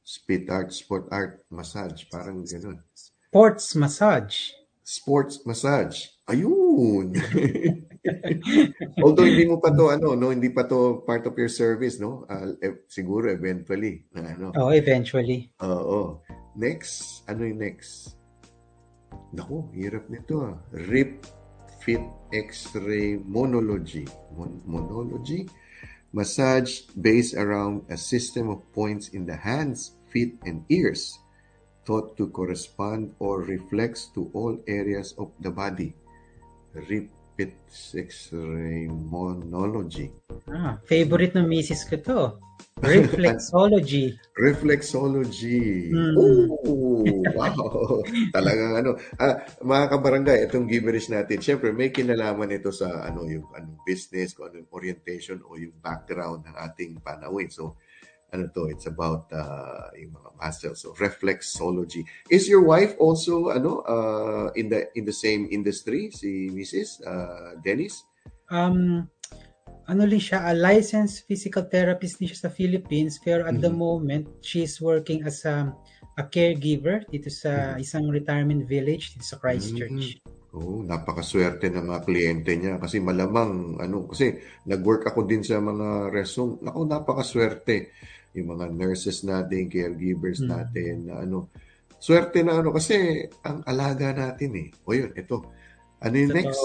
Spit 0.07 0.47
art, 0.47 0.71
sport 0.71 1.11
art 1.11 1.43
massage. 1.51 2.07
Parang 2.07 2.47
ganun. 2.47 2.87
Sports 2.95 3.75
massage. 3.75 4.55
Sports 4.87 5.43
massage. 5.43 6.15
Ayun. 6.31 7.19
Although 9.03 9.27
hindi 9.27 9.51
mo 9.51 9.59
pa 9.59 9.75
to 9.75 9.91
ano, 9.91 10.15
no, 10.15 10.31
hindi 10.31 10.55
pa 10.55 10.63
to 10.71 11.03
part 11.03 11.27
of 11.27 11.35
your 11.35 11.51
service, 11.51 11.99
no? 11.99 12.23
Ah, 12.31 12.47
eh, 12.63 12.87
siguro 12.87 13.27
eventually 13.27 14.07
na 14.15 14.39
ano. 14.39 14.55
Oh, 14.55 14.71
eventually. 14.71 15.51
Oo. 15.59 16.23
Next, 16.57 17.21
ano 17.29 17.45
yung 17.45 17.61
next? 17.61 18.17
Naku, 19.37 19.69
hirap 19.77 20.09
nito 20.09 20.41
ah. 20.41 20.57
Rip 20.73 21.29
Fit 21.85 22.01
X-ray 22.33 23.21
Monology. 23.21 24.09
Mon- 24.33 24.65
monology? 24.65 25.45
Massage 26.17 26.89
based 26.97 27.37
around 27.37 27.85
a 27.93 28.01
system 28.01 28.49
of 28.49 28.65
points 28.73 29.13
in 29.13 29.29
the 29.29 29.37
hands, 29.37 30.01
feet, 30.09 30.41
and 30.49 30.65
ears 30.73 31.21
thought 31.85 32.17
to 32.17 32.33
correspond 32.33 33.13
or 33.21 33.45
reflects 33.45 34.09
to 34.17 34.33
all 34.33 34.57
areas 34.67 35.13
of 35.21 35.31
the 35.45 35.53
body. 35.53 35.93
Rip 36.73 37.13
Fit 37.37 37.53
X-ray 37.93 38.89
Monology. 38.89 40.09
Ah, 40.49 40.81
favorite 40.89 41.37
ng 41.37 41.45
misis 41.45 41.85
ko 41.85 42.01
to. 42.01 42.21
Reflexology. 42.85 44.17
Reflexology. 44.37 45.93
Mm. 45.93 46.17
Oh, 46.17 47.05
wow. 47.37 48.01
Talagang 48.37 48.73
ano. 48.85 48.91
Ah, 49.17 49.45
mga 49.65 49.85
kabarangay, 49.93 50.49
itong 50.49 50.69
gibberish 50.69 51.09
natin, 51.13 51.41
syempre 51.41 51.73
may 51.73 51.89
kinalaman 51.93 52.57
ito 52.57 52.69
sa 52.73 53.05
ano 53.05 53.25
yung 53.29 53.49
anong 53.53 53.81
business, 53.85 54.37
kung 54.37 54.53
ano 54.53 54.61
yung 54.65 54.73
orientation 54.73 55.41
o 55.45 55.57
yung 55.57 55.77
background 55.81 56.45
ng 56.49 56.57
ating 56.57 57.01
panawin. 57.01 57.49
So, 57.49 57.81
ano 58.33 58.51
to, 58.51 58.67
it's 58.67 58.87
about 58.91 59.31
uh, 59.31 59.91
yung 59.95 60.15
mga 60.15 60.31
muscles. 60.35 60.83
So, 60.83 60.93
reflexology. 60.99 62.03
Is 62.31 62.51
your 62.51 62.67
wife 62.67 62.99
also 62.99 63.55
ano 63.55 63.87
uh, 63.87 64.51
in 64.59 64.69
the 64.69 64.91
in 64.99 65.07
the 65.07 65.15
same 65.15 65.47
industry 65.51 66.11
si 66.11 66.51
Mrs. 66.51 67.03
Uh, 67.07 67.59
Dennis? 67.63 68.03
Um, 68.51 69.07
ano 69.87 70.03
din 70.07 70.19
siya, 70.19 70.51
a 70.51 70.53
licensed 70.55 71.27
physical 71.31 71.67
therapist 71.71 72.19
din 72.19 72.27
siya 72.27 72.51
sa 72.51 72.51
Philippines, 72.51 73.23
pero 73.23 73.47
at 73.47 73.55
the 73.63 73.71
Mhm. 73.71 73.79
moment, 73.79 74.25
she's 74.43 74.83
working 74.83 75.23
as 75.23 75.47
a, 75.47 75.71
a 76.19 76.23
caregiver 76.27 77.07
dito 77.07 77.31
sa 77.31 77.79
Mhm. 77.79 77.83
isang 77.83 78.05
retirement 78.11 78.67
village 78.67 79.15
dito 79.15 79.27
sa 79.27 79.39
Christchurch. 79.39 80.19
Oh, 80.57 80.81
napakaswerte 80.81 81.69
ng 81.69 81.85
mga 81.85 82.01
kliyente 82.09 82.57
niya 82.57 82.81
kasi 82.81 82.97
malamang 82.97 83.77
ano 83.77 84.09
kasi 84.09 84.41
nag-work 84.65 85.05
ako 85.05 85.29
din 85.29 85.45
sa 85.45 85.61
mga 85.61 86.09
resong. 86.09 86.65
Nako, 86.65 86.89
napakaswerte 86.89 87.93
yung 88.37 88.53
mga 88.57 88.69
nurses 88.77 89.25
natin, 89.25 89.73
caregivers 89.73 90.45
Mm. 90.45 90.49
natin 90.53 90.93
na 91.09 91.25
ano. 91.25 91.49
Swerte 91.97 92.45
na 92.45 92.61
ano 92.61 92.77
kasi 92.77 93.25
ang 93.41 93.65
alaga 93.65 94.13
natin 94.13 94.53
eh. 94.55 94.69
O 94.85 94.93
yun, 94.93 95.11
ito. 95.17 95.49
Ano 96.05 96.15
yung 96.15 96.33
Totoo. 96.37 96.45
next? 96.45 96.63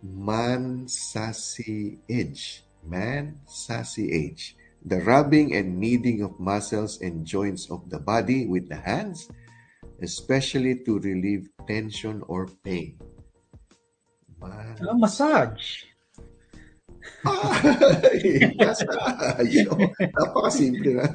Man 0.00 0.88
sassy 0.88 2.00
edge. 2.08 2.64
Man 2.80 3.44
sassy 3.44 4.08
edge. 4.08 4.56
The 4.80 5.04
rubbing 5.04 5.52
and 5.52 5.76
kneading 5.76 6.24
of 6.24 6.40
muscles 6.40 7.04
and 7.04 7.28
joints 7.28 7.68
of 7.68 7.84
the 7.92 8.00
body 8.00 8.48
with 8.48 8.72
the 8.72 8.80
hands 8.80 9.28
especially 10.00 10.80
to 10.88 10.96
relieve 11.00 11.52
tension 11.68 12.24
or 12.24 12.48
pain. 12.64 12.96
Man. 14.40 14.76
Ah, 14.80 14.96
massage. 14.96 15.84
Ay, 17.24 18.54
massage. 18.56 19.56
Oh, 19.68 19.88
napakasimple 20.00 20.90
na. 20.96 21.06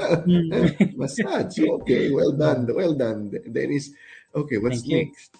massage. 0.97 1.59
Okay, 1.61 2.09
well 2.11 2.33
done. 2.33 2.69
Well 2.69 2.93
done. 2.93 3.33
Dennis, 3.49 3.89
okay, 4.33 4.57
what's 4.57 4.81
Thank 4.81 4.91
you. 4.91 4.97
next? 5.09 5.31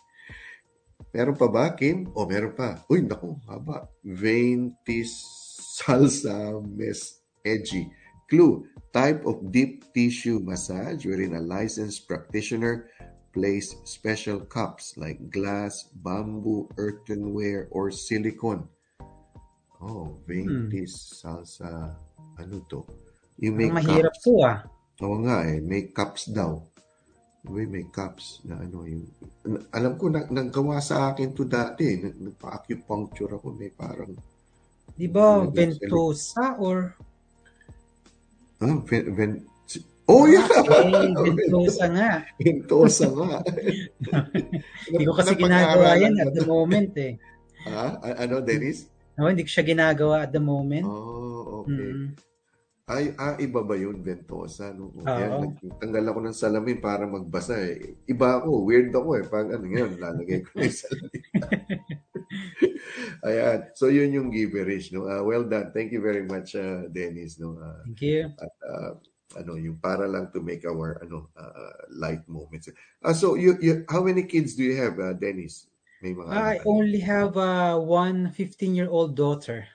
Meron 1.16 1.36
pa 1.40 1.48
ba, 1.48 1.72
Kim? 1.72 2.12
O, 2.12 2.24
oh, 2.24 2.28
meron 2.28 2.52
pa. 2.52 2.84
Uy, 2.92 3.06
naku, 3.06 3.40
haba. 3.48 3.88
Vein 4.04 4.76
tis 4.84 5.24
salsa 5.80 6.60
mes 6.60 7.24
edgy. 7.46 7.88
Clue, 8.28 8.66
type 8.92 9.24
of 9.24 9.54
deep 9.54 9.86
tissue 9.94 10.42
massage 10.42 11.06
wherein 11.06 11.38
a 11.38 11.44
licensed 11.46 12.10
practitioner 12.10 12.90
place 13.36 13.76
special 13.84 14.40
cups 14.40 14.96
like 14.98 15.30
glass, 15.30 15.88
bamboo, 16.04 16.68
earthenware, 16.80 17.68
or 17.70 17.92
silicone. 17.92 18.68
Oh, 19.86 20.18
vein 20.26 20.46
Hmm. 20.46 20.68
tis 20.68 20.92
salsa. 21.16 21.94
Ano 22.36 22.58
to? 22.66 22.82
Yung 23.38 23.56
may 23.56 23.70
mahirap 23.70 24.12
cups. 24.12 24.24
po 24.24 24.42
ah. 24.42 24.66
Oo 25.00 25.22
nga 25.22 25.46
eh, 25.46 25.60
may 25.60 25.88
cups 25.88 26.28
daw. 26.28 26.58
May, 27.46 27.70
may 27.70 27.86
cups 27.86 28.42
na 28.42 28.58
ano 28.58 28.82
yung... 28.84 29.06
Alam 29.70 29.94
ko, 29.96 30.10
na, 30.10 30.26
naggawa 30.26 30.82
sa 30.82 31.14
akin 31.14 31.30
to 31.32 31.46
dati. 31.46 31.86
eh. 31.86 31.98
Nag- 32.02 32.18
Nagpa-acupuncture 32.26 33.30
ako. 33.32 33.54
May 33.54 33.70
parang... 33.70 34.18
Di 34.90 35.06
ba 35.06 35.44
sa 35.44 35.54
ventosa 35.54 36.46
or... 36.58 36.98
Ah, 38.58 38.80
ven, 38.82 39.06
ven, 39.14 39.32
oh, 40.08 40.26
yeah! 40.26 40.42
Okay, 40.42 41.30
ventosa 41.36 41.86
nga. 41.88 42.12
Ventosa 42.42 43.06
nga. 43.12 43.38
Hindi 44.90 45.04
ko 45.04 45.14
kasi 45.14 45.36
ginagawa 45.36 46.00
yan 46.00 46.16
at 46.18 46.32
the 46.32 46.46
moment 46.46 46.98
eh. 46.98 47.14
Ha? 47.68 48.00
A- 48.00 48.18
Ano, 48.24 48.42
Dennis? 48.42 48.90
No, 49.16 49.32
hindi 49.32 49.48
ko 49.48 49.52
siya 49.52 49.66
ginagawa 49.66 50.28
at 50.28 50.32
the 50.36 50.44
moment. 50.44 50.84
Oh, 50.84 51.64
okay. 51.64 51.92
Mm. 51.92 52.08
Ay, 52.86 53.18
ah, 53.18 53.34
iba 53.42 53.66
ba 53.66 53.74
yun, 53.74 53.98
Ventosa? 54.06 54.70
No? 54.70 54.94
Oo. 54.94 55.02
Kaya 55.02 55.42
nagtanggal 55.42 56.06
ako 56.06 56.20
ng 56.22 56.38
salamin 56.38 56.78
para 56.78 57.10
magbasa 57.10 57.58
eh. 57.58 57.98
Iba 58.06 58.38
ako, 58.38 58.62
weird 58.62 58.94
ako 58.94 59.10
eh. 59.18 59.26
Pag 59.26 59.58
ano 59.58 59.66
ngayon, 59.66 59.98
lalagay 59.98 60.46
ko 60.46 60.54
yung 60.62 60.78
salamin. 60.86 61.24
Ayan. 63.26 63.60
So, 63.74 63.90
yun 63.90 64.14
yung 64.14 64.30
giverish. 64.30 64.94
No? 64.94 65.10
Ah, 65.10 65.26
well 65.26 65.50
done. 65.50 65.74
Thank 65.74 65.98
you 65.98 66.02
very 66.04 66.22
much, 66.30 66.54
ah, 66.54 66.86
Dennis. 66.86 67.42
No? 67.42 67.58
Ah, 67.58 67.82
Thank 67.90 68.06
you. 68.06 68.30
at 68.38 68.54
ah, 68.70 68.94
ano 69.42 69.58
yung 69.58 69.82
para 69.82 70.06
lang 70.06 70.30
to 70.30 70.46
make 70.46 70.62
our 70.70 71.02
ano 71.02 71.34
ah, 71.34 71.90
light 71.90 72.22
moments. 72.30 72.70
Ah, 73.02 73.18
so 73.18 73.34
you, 73.34 73.58
you 73.66 73.82
how 73.90 74.06
many 74.06 74.30
kids 74.30 74.54
do 74.54 74.62
you 74.62 74.78
have, 74.78 74.94
ah, 75.02 75.18
Dennis? 75.18 75.66
May 76.02 76.14
mga 76.16 76.34
I 76.36 76.60
anak? 76.60 76.60
only 76.68 77.00
have 77.00 77.36
uh, 77.36 77.80
one 77.80 78.30
15-year-old 78.30 79.16
daughter. 79.16 79.70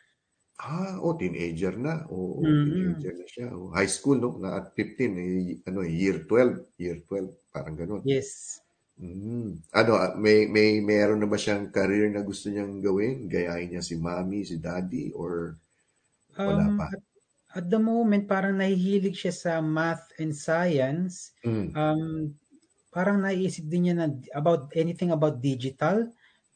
Ah, 0.60 0.92
oh, 1.04 1.14
teenager 1.20 1.72
na. 1.84 1.94
Oh, 2.12 2.36
Mhm. 2.38 2.64
teenager 2.64 3.12
na 3.18 3.24
siya. 3.32 3.46
Oh, 3.56 3.72
high 3.78 3.88
school, 3.96 4.18
no? 4.24 4.30
Na 4.42 4.48
at 4.60 4.66
15, 4.76 5.12
eh, 5.16 5.56
ano, 5.68 5.80
year 6.00 6.16
12. 6.28 6.54
Year 6.76 6.98
12, 7.08 7.32
parang 7.54 7.76
ganun. 7.80 8.02
Yes. 8.02 8.60
Mm. 9.00 9.50
Ano, 9.80 9.92
ah, 10.04 10.12
may, 10.24 10.46
may, 10.56 10.70
meron 10.84 11.20
na 11.22 11.28
ba 11.32 11.38
siyang 11.40 11.72
career 11.74 12.08
na 12.12 12.22
gusto 12.30 12.46
niyang 12.52 12.80
gawin? 12.84 13.28
Gayahin 13.32 13.68
niya 13.78 13.82
si 13.88 13.96
mommy, 13.98 14.40
si 14.48 14.56
daddy, 14.60 15.12
or 15.16 15.56
wala 16.46 16.66
Um, 16.78 16.78
pa? 16.78 16.88
at, 16.94 17.02
at 17.58 17.66
the 17.70 17.78
moment, 17.78 18.28
parang 18.30 18.58
nahihilig 18.58 19.16
siya 19.18 19.34
sa 19.34 19.52
math 19.62 20.06
and 20.22 20.32
science. 20.34 21.34
Mm. 21.44 21.80
Um, 21.82 22.34
parang 22.94 23.18
naiisip 23.22 23.64
din 23.70 23.82
niya 23.90 23.94
na 23.96 24.06
about 24.36 24.70
anything 24.76 25.10
about 25.14 25.38
digital. 25.40 26.10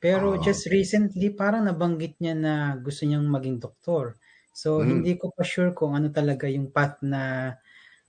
Pero 0.04 0.36
Ah, 0.36 0.42
just 0.46 0.68
recently, 0.68 1.32
parang 1.32 1.64
nabanggit 1.64 2.14
niya 2.20 2.34
na 2.36 2.54
gusto 2.76 3.02
niyang 3.08 3.24
maging 3.30 3.56
doktor. 3.62 4.20
So, 4.52 4.84
Mm. 4.84 5.00
hindi 5.00 5.16
ko 5.16 5.32
pa 5.34 5.42
sure 5.46 5.72
kung 5.78 5.96
ano 5.98 6.08
talaga 6.12 6.46
yung 6.46 6.68
path 6.70 7.00
na 7.02 7.54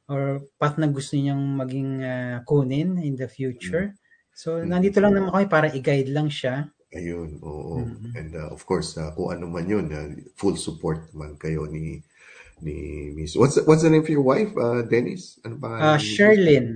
or 0.10 0.46
path 0.62 0.78
na 0.78 0.88
gusto 0.92 1.16
niyang 1.18 1.42
maging 1.62 1.92
ah, 2.04 2.38
kunin 2.46 3.00
in 3.02 3.16
the 3.18 3.30
future. 3.30 3.96
So, 4.36 4.62
Mm. 4.62 4.70
nandito 4.72 4.98
lang 5.02 5.14
naman 5.16 5.32
kami 5.34 5.48
para 5.50 5.68
i-guide 5.72 6.12
lang 6.12 6.28
siya. 6.30 6.70
Ayun, 6.96 7.44
oo. 7.44 7.82
Mhm. 7.82 8.16
And 8.16 8.32
uh, 8.40 8.50
of 8.56 8.64
course, 8.64 8.96
uh, 8.96 9.12
kung 9.18 9.34
ano 9.36 9.46
man 9.52 9.68
yun, 9.68 9.86
uh, 9.92 10.08
full 10.40 10.56
support 10.56 11.12
man 11.12 11.36
kayo 11.36 11.68
ni 11.68 12.00
ni 12.64 12.76
Miss. 13.16 13.36
What's 13.36 13.60
what's 13.68 13.84
the 13.84 13.92
name 13.92 14.04
of 14.06 14.12
your 14.12 14.24
wife, 14.24 14.52
uh, 14.56 14.82
Dennis? 14.88 15.40
Ano 15.44 15.60
pa? 15.60 15.70
Ah, 15.80 15.98
Sherlyn. 16.00 16.68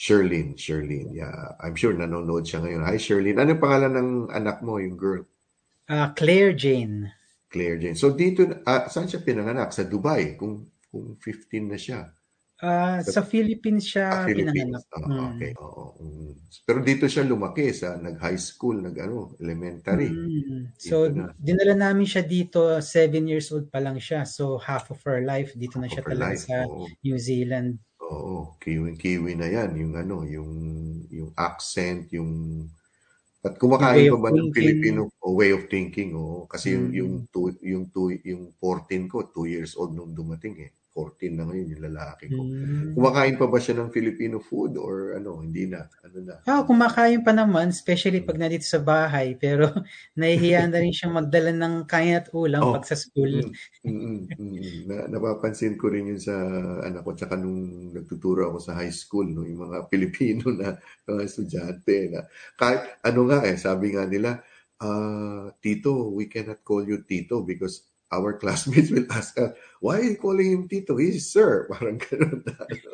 Sherlyn, 0.00 0.56
Sherlyn. 0.56 1.12
Yeah, 1.12 1.60
I'm 1.60 1.76
sure 1.76 1.92
nanonood 1.92 2.48
siya 2.48 2.64
ngayon. 2.64 2.88
Hi, 2.88 2.96
Sherlyn. 2.96 3.36
Ano 3.36 3.52
yung 3.52 3.60
pangalan 3.60 3.92
ng 3.92 4.10
anak 4.32 4.64
mo, 4.64 4.80
yung 4.80 4.96
girl? 4.96 5.28
Ah, 5.92 6.16
Claire 6.16 6.56
Jane. 6.56 7.12
Claire 7.52 7.76
Jane. 7.76 7.98
So 8.00 8.16
dito, 8.16 8.48
uh, 8.48 8.88
saan 8.88 9.12
siya 9.12 9.20
pinanganak? 9.20 9.76
Sa 9.76 9.84
Dubai, 9.84 10.40
kung 10.40 10.72
kung 10.88 11.20
15 11.20 11.68
na 11.68 11.76
siya. 11.76 12.08
Ah, 12.64 13.04
sa 13.04 13.20
Philippines 13.24 13.84
siya 13.92 14.08
Ah, 14.08 14.24
Philippines. 14.24 14.80
pinanganak. 14.88 15.04
Mm. 15.04 15.20
okay. 15.36 15.52
Oo. 15.60 15.84
Mm. 16.00 16.32
Pero 16.64 16.78
dito 16.80 17.04
siya 17.04 17.24
lumaki 17.28 17.68
sa 17.76 18.00
nag-high 18.00 18.40
school, 18.40 18.80
nag-ano, 18.80 19.36
elementary. 19.36 20.08
Mm. 20.08 20.76
So, 20.80 21.12
na. 21.12 21.32
dinala 21.36 21.76
namin 21.76 22.08
siya 22.08 22.24
dito, 22.24 22.80
seven 22.80 23.28
years 23.28 23.52
old 23.52 23.68
pa 23.68 23.80
lang 23.84 24.00
siya. 24.00 24.24
So, 24.24 24.56
half 24.56 24.88
of 24.88 25.00
her 25.04 25.20
life, 25.20 25.52
dito 25.56 25.76
na 25.76 25.88
siya 25.92 26.04
talaga 26.04 26.36
life. 26.36 26.44
sa 26.48 26.64
Oo. 26.64 26.88
New 27.04 27.20
Zealand. 27.20 27.80
Oo, 28.10 28.36
kiwi 28.62 28.90
kiwi 29.02 29.32
na 29.40 29.46
'yan, 29.54 29.70
yung 29.82 29.94
ano, 30.02 30.16
yung 30.34 30.52
yung 31.16 31.30
accent, 31.48 32.02
yung 32.16 32.32
at 33.46 33.54
kumakain 33.62 34.04
Way 34.04 34.10
pa 34.10 34.16
of 34.16 34.22
ba 34.24 34.30
ng 34.34 34.50
thinking. 34.54 34.56
Filipino 34.56 35.00
o 35.24 35.28
way 35.40 35.50
of 35.56 35.64
thinking? 35.72 36.10
Oo, 36.18 36.44
kasi 36.52 36.66
yung 36.76 36.86
Mm. 36.90 36.96
yung 37.00 37.14
two, 37.32 37.48
yung 37.72 37.84
two, 37.94 38.08
yung 38.30 38.44
14 38.60 39.04
ko, 39.12 39.18
2 39.34 39.46
years 39.54 39.72
old 39.80 39.92
nung 39.96 40.12
dumating 40.16 40.56
eh. 40.66 40.72
14 40.92 41.38
na 41.38 41.46
ngayon 41.46 41.72
yung 41.76 41.84
lalaki 41.90 42.26
ko. 42.30 42.42
Mm. 42.42 42.98
Kumakain 42.98 43.36
pa 43.38 43.46
ba 43.46 43.58
siya 43.62 43.74
ng 43.78 43.90
Filipino 43.94 44.42
food 44.42 44.74
or 44.74 45.14
ano, 45.14 45.38
hindi 45.40 45.70
na? 45.70 45.86
Ano 46.02 46.18
na? 46.26 46.34
Ah, 46.44 46.66
kumakain 46.66 47.22
pa 47.22 47.30
naman, 47.30 47.70
especially 47.70 48.20
pag 48.20 48.36
nandito 48.36 48.66
sa 48.66 48.82
bahay. 48.82 49.38
Pero 49.38 49.70
nahihiya 50.20 50.66
na 50.66 50.82
rin 50.82 50.90
siyang 50.90 51.14
magdala 51.14 51.54
ng 51.54 51.86
kain 51.86 52.18
at 52.18 52.28
ulam 52.34 52.60
Oh. 52.60 52.74
pag 52.76 52.84
sa 52.84 52.98
school. 52.98 53.30
Mm, 53.86 53.96
mm, 53.96 54.20
mm. 54.36 54.78
Na, 54.90 54.96
napapansin 55.08 55.78
ko 55.80 55.88
rin 55.88 56.12
yun 56.12 56.20
sa 56.20 56.34
anak 56.84 57.02
ko 57.06 57.16
tsaka 57.16 57.34
nung 57.38 57.90
nagtuturo 57.94 58.50
ako 58.50 58.58
sa 58.60 58.76
high 58.76 58.92
school 58.92 59.24
no 59.24 59.46
yung 59.48 59.70
mga 59.70 59.86
Pilipino 59.92 60.52
na 60.52 60.76
mga 61.08 61.22
estudyante 61.24 62.12
na 62.12 62.20
kahit 62.58 63.00
ano 63.00 63.20
nga 63.30 63.40
eh 63.48 63.56
sabi 63.56 63.96
nga 63.96 64.04
nila 64.04 64.40
ah 64.80 65.52
tito 65.60 66.08
we 66.12 66.24
cannot 66.28 66.60
call 66.64 66.80
you 66.84 67.04
tito 67.04 67.44
because 67.44 67.89
our 68.10 68.34
classmates 68.34 68.90
will 68.90 69.06
ask 69.10 69.38
us 69.38 69.54
why 69.78 69.98
are 70.02 70.06
you 70.14 70.18
calling 70.18 70.50
him 70.52 70.64
tito? 70.68 70.98
He's 70.98 71.30
sir. 71.30 71.66
Parang 71.72 71.98
ganun 71.98 72.42
na, 72.42 72.54
ano. 72.58 72.90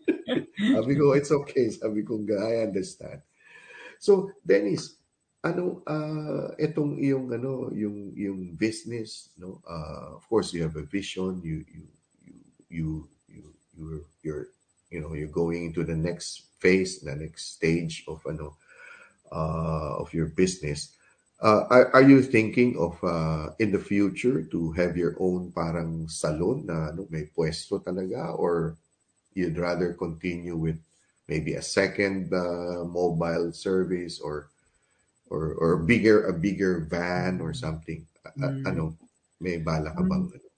sabi 0.78 0.92
ko 0.94 1.16
it's 1.16 1.32
okay. 1.32 1.72
Sabi 1.72 2.04
ko 2.04 2.20
I 2.28 2.68
understand. 2.68 3.24
So 3.98 4.30
Dennis 4.44 5.00
ano 5.44 5.84
uh 5.84 6.56
etong 6.56 6.96
iyong 7.00 7.36
ano 7.36 7.68
yung 7.72 8.16
yung 8.16 8.56
business 8.56 9.32
no? 9.36 9.60
Uh 9.64 10.16
of 10.20 10.24
course 10.28 10.52
you 10.52 10.64
have 10.64 10.76
a 10.76 10.86
vision. 10.86 11.40
You 11.44 11.64
you 11.68 11.84
you 12.24 12.36
you 12.68 12.92
you 13.28 13.44
you're, 13.76 14.04
you're 14.24 14.46
you 14.92 15.00
know 15.00 15.12
you're 15.12 15.32
going 15.32 15.72
into 15.72 15.82
the 15.82 15.96
next 15.96 16.46
phase 16.60 17.00
the 17.00 17.12
next 17.12 17.60
stage 17.60 18.04
of 18.08 18.24
ano 18.24 18.56
uh 19.28 20.00
of 20.00 20.12
your 20.16 20.30
business 20.32 20.96
are, 21.48 21.86
are 21.92 22.02
you 22.02 22.22
thinking 22.22 22.76
of 22.78 22.96
uh 23.04 23.50
in 23.58 23.72
the 23.72 23.78
future 23.78 24.42
to 24.48 24.72
have 24.72 24.96
your 24.96 25.16
own 25.20 25.52
parang 25.52 26.08
salon 26.08 26.64
na 26.64 26.88
ano 26.88 27.04
may 27.12 27.28
pwesto 27.28 27.76
talaga 27.84 28.32
or 28.38 28.76
you'd 29.34 29.58
rather 29.58 29.92
continue 29.92 30.56
with 30.56 30.78
maybe 31.28 31.54
a 31.54 31.62
second 31.62 32.32
uh, 32.32 32.84
mobile 32.84 33.52
service 33.52 34.20
or 34.20 34.48
or 35.28 35.54
or 35.60 35.72
bigger 35.84 36.26
a 36.28 36.32
bigger 36.32 36.86
van 36.88 37.40
or 37.40 37.52
something 37.52 38.04
A- 38.24 38.32
a- 38.48 38.54
Mm. 38.54 38.64
ano 38.72 38.84
may 39.40 39.60
bala 39.60 39.92
ka 39.92 40.00
bang 40.04 40.24
ano? 40.32 40.48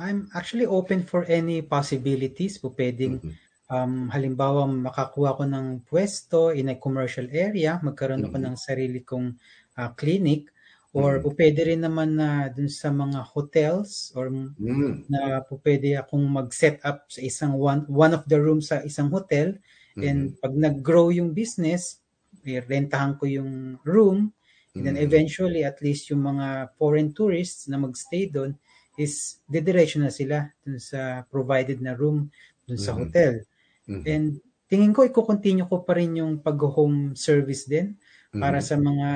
I'm 0.00 0.20
actually 0.32 0.64
open 0.64 1.04
for 1.04 1.28
any 1.28 1.60
possibilities 1.60 2.56
po 2.58 2.72
pwedeng 2.72 3.20
Mhm. 3.20 3.32
um, 3.70 3.94
halimbawa 4.10 4.66
makakuha 4.66 5.36
ko 5.38 5.44
ng 5.46 5.66
pwesto 5.86 6.50
in 6.50 6.74
a 6.74 6.76
commercial 6.80 7.28
area, 7.30 7.78
magkaroon 7.84 8.26
ako 8.26 8.36
Mhm. 8.40 8.44
ng 8.50 8.56
sarili 8.58 9.00
kong 9.06 9.38
ah, 9.80 9.92
clinic 9.96 10.50
or 10.92 11.22
po 11.22 11.32
pwede 11.38 11.60
rin 11.70 11.82
naman 11.86 12.18
na 12.20 12.50
dun 12.52 12.68
sa 12.70 12.90
mga 12.92 13.20
hotels 13.34 14.12
or 14.18 14.28
Mm. 14.58 15.10
na 15.10 15.42
po 15.42 15.58
pwede 15.66 15.98
akong 15.98 16.22
mag-set 16.30 16.78
up 16.86 17.10
sa 17.10 17.20
isang 17.24 17.58
one, 17.58 17.82
one 17.90 18.14
of 18.14 18.22
the 18.30 18.38
rooms 18.38 18.70
sa 18.70 18.78
isang 18.86 19.10
hotel 19.10 19.58
Mhm. 19.96 20.06
and 20.06 20.38
pag 20.38 20.54
nag-grow 20.54 21.10
yung 21.10 21.34
business, 21.34 21.98
eh, 22.46 22.62
rentahan 22.62 23.18
ko 23.18 23.26
yung 23.26 23.82
room 23.82 24.30
and 24.78 24.86
then 24.86 24.96
Mhm. 24.96 25.00
eventually 25.00 25.66
at 25.66 25.82
least 25.82 26.08
yung 26.14 26.22
mga 26.24 26.72
foreign 26.78 27.10
tourists 27.12 27.66
na 27.68 27.76
magstay 27.76 28.30
doon 28.30 28.54
is 28.96 29.42
didiretso 29.50 29.98
na 29.98 30.12
sila 30.14 30.46
dun 30.62 30.78
sa 30.78 31.26
provided 31.26 31.82
na 31.82 31.92
room 31.98 32.30
dun 32.68 32.78
sa 32.80 32.94
Mhm. 32.94 32.96
hotel. 32.96 33.42
Mhm. 33.88 34.06
And 34.06 34.40
tingin 34.70 34.94
ko 34.96 35.04
i-continue 35.06 35.66
ko 35.68 35.82
pa 35.84 35.96
rin 35.98 36.16
yung 36.20 36.40
pag-home 36.40 37.14
service 37.18 37.66
din 37.68 37.96
para 38.40 38.60
Mhm. 38.60 38.64
sa 38.64 38.78
mga 38.80 39.08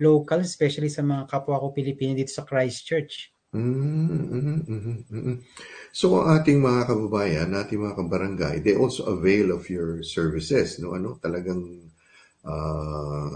local, 0.00 0.40
especially 0.42 0.90
sa 0.90 1.02
mga 1.04 1.30
kapwa 1.30 1.60
ko 1.62 1.70
Pilipino 1.70 2.14
dito 2.16 2.32
sa 2.34 2.42
Christchurch. 2.42 3.34
Mm, 3.54 4.34
mhm, 4.34 4.56
mhm, 4.66 4.96
mhm. 5.14 5.36
So 5.94 6.26
ating 6.26 6.58
mga 6.58 6.90
kababayan, 6.90 7.54
ating 7.54 7.78
mga 7.78 8.02
kabarangay, 8.02 8.58
they 8.66 8.74
also 8.74 9.06
avail 9.14 9.54
of 9.54 9.70
your 9.70 10.02
services, 10.02 10.82
no? 10.82 10.98
Ano, 10.98 11.22
talagang 11.22 11.62
ah, 12.42 13.30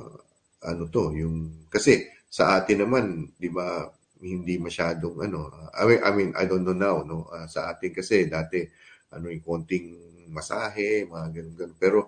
ano 0.67 0.83
to, 0.91 1.15
yung 1.15 1.67
kasi 1.71 2.11
sa 2.27 2.59
atin 2.59 2.83
naman, 2.83 3.31
'di 3.39 3.49
ba, 3.55 3.87
hindi 4.19 4.59
masyadong 4.59 5.23
ano, 5.23 5.55
I 5.71 5.83
mean, 5.87 6.01
I 6.03 6.11
mean, 6.11 6.31
I 6.35 6.45
don't 6.51 6.67
know 6.67 6.75
now, 6.75 7.07
no? 7.07 7.31
Ah, 7.31 7.47
sa 7.47 7.71
atin 7.71 7.95
kasi 7.95 8.27
dati 8.27 8.67
ano 9.15 9.31
yung 9.31 9.45
konting 9.47 9.87
masahe, 10.35 11.07
mga 11.07 11.27
ganun 11.31 11.55
ganun. 11.57 11.77
Pero 11.79 11.99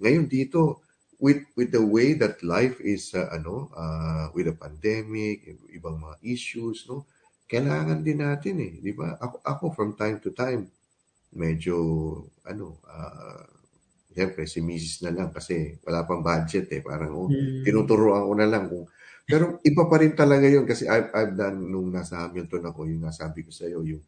ngayon 0.00 0.26
dito 0.26 0.87
with 1.18 1.42
with 1.58 1.70
the 1.74 1.82
way 1.82 2.14
that 2.14 2.42
life 2.46 2.78
is 2.82 3.10
uh, 3.14 3.28
ano, 3.34 3.70
ah, 3.74 4.30
with 4.34 4.46
the 4.46 4.54
pandemic, 4.56 5.46
ibang 5.74 5.98
mga 5.98 6.16
issues, 6.22 6.86
no? 6.90 7.06
kailangan 7.48 8.04
din 8.04 8.20
natin 8.20 8.60
eh, 8.60 8.72
di 8.78 8.92
ba? 8.92 9.16
Ako, 9.18 9.36
ako 9.42 9.64
from 9.72 9.90
time 9.96 10.20
to 10.20 10.30
time, 10.36 10.68
medyo, 11.34 11.76
ano, 12.46 12.80
ah, 12.88 13.44
siyempre 14.12 14.44
si 14.48 14.60
Mrs. 14.64 15.04
na 15.06 15.12
lang 15.14 15.30
kasi 15.32 15.78
wala 15.84 16.04
pang 16.08 16.22
budget 16.24 16.66
eh. 16.74 16.82
Parang, 16.84 17.12
oh, 17.14 17.28
Mm. 17.30 17.62
tinuturoan 17.64 18.24
ko 18.28 18.34
na 18.36 18.48
lang 18.48 18.64
kung, 18.70 18.86
pero 19.28 19.60
iba 19.64 19.84
pa 19.88 19.96
rin 20.00 20.12
talaga 20.16 20.46
yun 20.48 20.64
kasi 20.68 20.88
I've, 20.88 21.10
I've 21.14 21.34
done 21.36 21.58
nung 21.68 21.92
nasa 21.92 22.26
Hamilton 22.26 22.68
ako, 22.72 22.88
yung 22.88 23.04
nasabi 23.04 23.44
ko 23.46 23.50
sa 23.52 23.68
iyo, 23.68 23.84
yung 23.84 24.02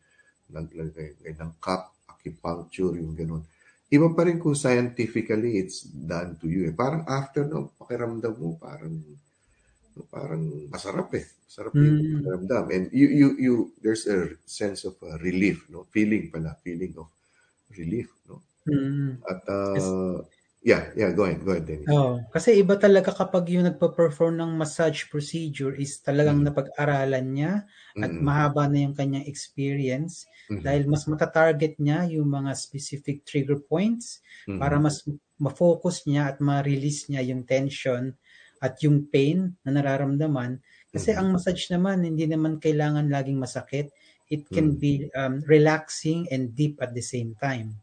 naglagay 0.51 1.17
ng 1.37 1.53
cup, 1.63 1.95
acupuncture, 2.11 2.97
yung 2.99 3.15
ganun. 3.17 3.45
Iba 3.91 4.15
pa 4.15 4.23
rin 4.23 4.39
kung 4.39 4.55
scientifically 4.55 5.59
it's 5.59 5.83
done 5.83 6.39
to 6.39 6.47
you 6.47 6.71
eh. 6.71 6.75
Parang 6.75 7.03
after 7.11 7.43
no, 7.43 7.75
pakiramdam 7.75 8.35
mo, 8.39 8.55
parang 8.55 9.03
parang 10.15 10.43
masarap 10.71 11.11
eh. 11.19 11.27
Masarap 11.27 11.75
yung 11.75 11.99
Mm. 11.99 12.23
pakiramdam. 12.23 12.65
And 12.71 12.85
you, 12.95 13.09
you, 13.11 13.29
you, 13.37 13.55
there's 13.83 14.07
a 14.07 14.39
sense 14.47 14.87
of 14.87 14.95
uh, 15.03 15.19
relief, 15.19 15.67
no? 15.75 15.91
Feeling 15.91 16.31
pala, 16.31 16.55
feeling 16.63 16.95
of 16.95 17.11
relief, 17.75 18.07
no? 18.31 18.47
Mm. 18.71 19.19
At, 19.27 19.43
uh, 19.51 20.23
yeah, 20.63 20.91
yeah, 20.97 21.13
go 21.13 21.25
ahead, 21.25 21.45
go 21.45 21.53
ahead, 21.53 21.67
Dennis. 21.67 21.95
Oh, 21.97 22.21
kasi 22.35 22.61
iba 22.63 22.77
talaga 22.85 23.11
kapag 23.21 23.45
yung 23.57 23.65
nagpa-perform 23.67 24.35
ng 24.37 24.53
massage 24.61 25.01
procedure 25.13 25.73
is 25.85 25.93
talagang 26.05 26.39
Mm. 26.39 26.47
napag-aralan 26.47 27.27
niya 27.37 27.53
at 28.05 28.13
Mm, 28.13 28.23
mahaba 28.29 28.69
na 28.69 28.79
yung 28.85 28.95
kanyang 29.01 29.25
experience 29.27 30.29
mhm, 30.49 30.61
dahil 30.67 30.85
mas 30.93 31.09
matatarget 31.09 31.75
niya 31.81 32.05
yung 32.15 32.29
mga 32.29 32.53
specific 32.65 33.25
trigger 33.25 33.59
points 33.73 34.21
mhm, 34.47 34.61
para 34.61 34.77
mas 34.77 34.97
ma-focus 35.41 36.05
niya 36.05 36.23
at 36.31 36.37
ma-release 36.45 37.09
niya 37.11 37.23
yung 37.33 37.43
tension 37.49 38.13
at 38.61 38.77
yung 38.85 39.09
pain 39.09 39.57
na 39.65 39.71
nararamdaman. 39.73 40.61
Kasi 40.93 41.11
Mhm. 41.11 41.19
ang 41.19 41.33
massage 41.33 41.65
naman, 41.73 42.05
hindi 42.05 42.29
naman 42.29 42.61
kailangan 42.61 43.09
laging 43.09 43.41
masakit. 43.41 43.89
It 44.29 44.53
can 44.53 44.77
Mm. 44.77 44.79
be 44.79 45.09
um, 45.17 45.41
relaxing 45.49 46.29
and 46.29 46.53
deep 46.53 46.77
at 46.85 46.93
the 46.93 47.03
same 47.03 47.33
time. 47.41 47.81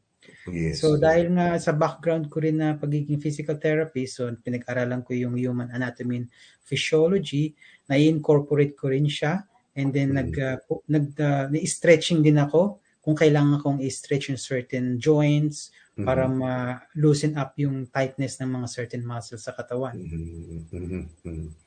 Yes. 0.47 0.81
So 0.81 0.99
dahil 0.99 1.31
nga 1.35 1.57
sa 1.57 1.71
background 1.73 2.29
ko 2.29 2.37
rin 2.43 2.59
na 2.61 2.75
pagiging 2.77 3.19
physical 3.23 3.57
therapist, 3.57 4.19
so 4.19 4.27
pinag-aralan 4.29 5.01
ko 5.07 5.11
yung 5.15 5.35
human 5.39 5.71
anatomy 5.73 6.25
and 6.25 6.27
physiology, 6.63 7.55
na-incorporate 7.89 8.75
ko 8.75 8.91
rin 8.91 9.07
siya 9.07 9.47
and 9.77 9.93
then 9.95 10.13
Mm. 10.13 10.17
nag 10.17 10.31
uh, 10.37 10.57
nag 10.89 11.05
uh, 11.19 11.47
stretching 11.65 12.19
din 12.25 12.37
ako 12.41 12.81
kung 13.03 13.15
kailangan 13.15 13.61
kong 13.63 13.79
i-stretch 13.79 14.29
yung 14.33 14.41
certain 14.41 14.99
joints 14.99 15.71
para 16.03 16.27
Mhm, 16.27 16.31
ma-loosen 16.31 17.35
up 17.39 17.55
yung 17.59 17.87
tightness 17.87 18.37
ng 18.43 18.51
mga 18.51 18.67
certain 18.67 19.03
muscles 19.07 19.43
sa 19.47 19.55
katawan. 19.55 19.97
mhm, 19.97 20.67
mhm, 20.71 21.09
mhm. 21.23 21.66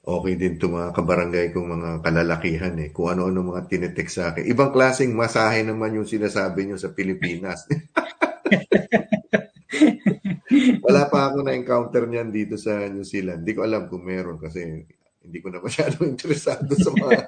Okay 0.00 0.32
din 0.40 0.56
to 0.56 0.72
mga 0.72 0.96
kabarangay 0.96 1.52
kong 1.52 1.76
mga 1.76 1.90
kalalakihan 2.00 2.72
eh. 2.80 2.88
Kung 2.88 3.12
ano-ano 3.12 3.52
mga 3.52 3.68
tinetext 3.68 4.14
sa 4.16 4.32
akin. 4.32 4.48
Ibang 4.48 4.72
klaseng 4.72 5.12
masahe 5.12 5.60
naman 5.60 5.92
yung 5.92 6.08
sinasabi 6.08 6.64
nyo 6.64 6.80
sa 6.80 6.96
Pilipinas. 6.96 7.68
Wala 10.84 11.04
pa 11.12 11.28
ako 11.28 11.44
na-encounter 11.44 12.08
niyan 12.08 12.32
dito 12.32 12.56
sa 12.56 12.88
New 12.88 13.04
Zealand. 13.04 13.44
Hindi 13.44 13.52
ko 13.52 13.60
alam 13.62 13.92
kung 13.92 14.00
meron 14.00 14.40
kasi 14.40 14.88
hindi 15.20 15.38
ko 15.44 15.52
na 15.52 15.60
masyadong 15.60 16.08
interesado 16.16 16.72
sa 16.80 16.90
mga... 16.96 17.20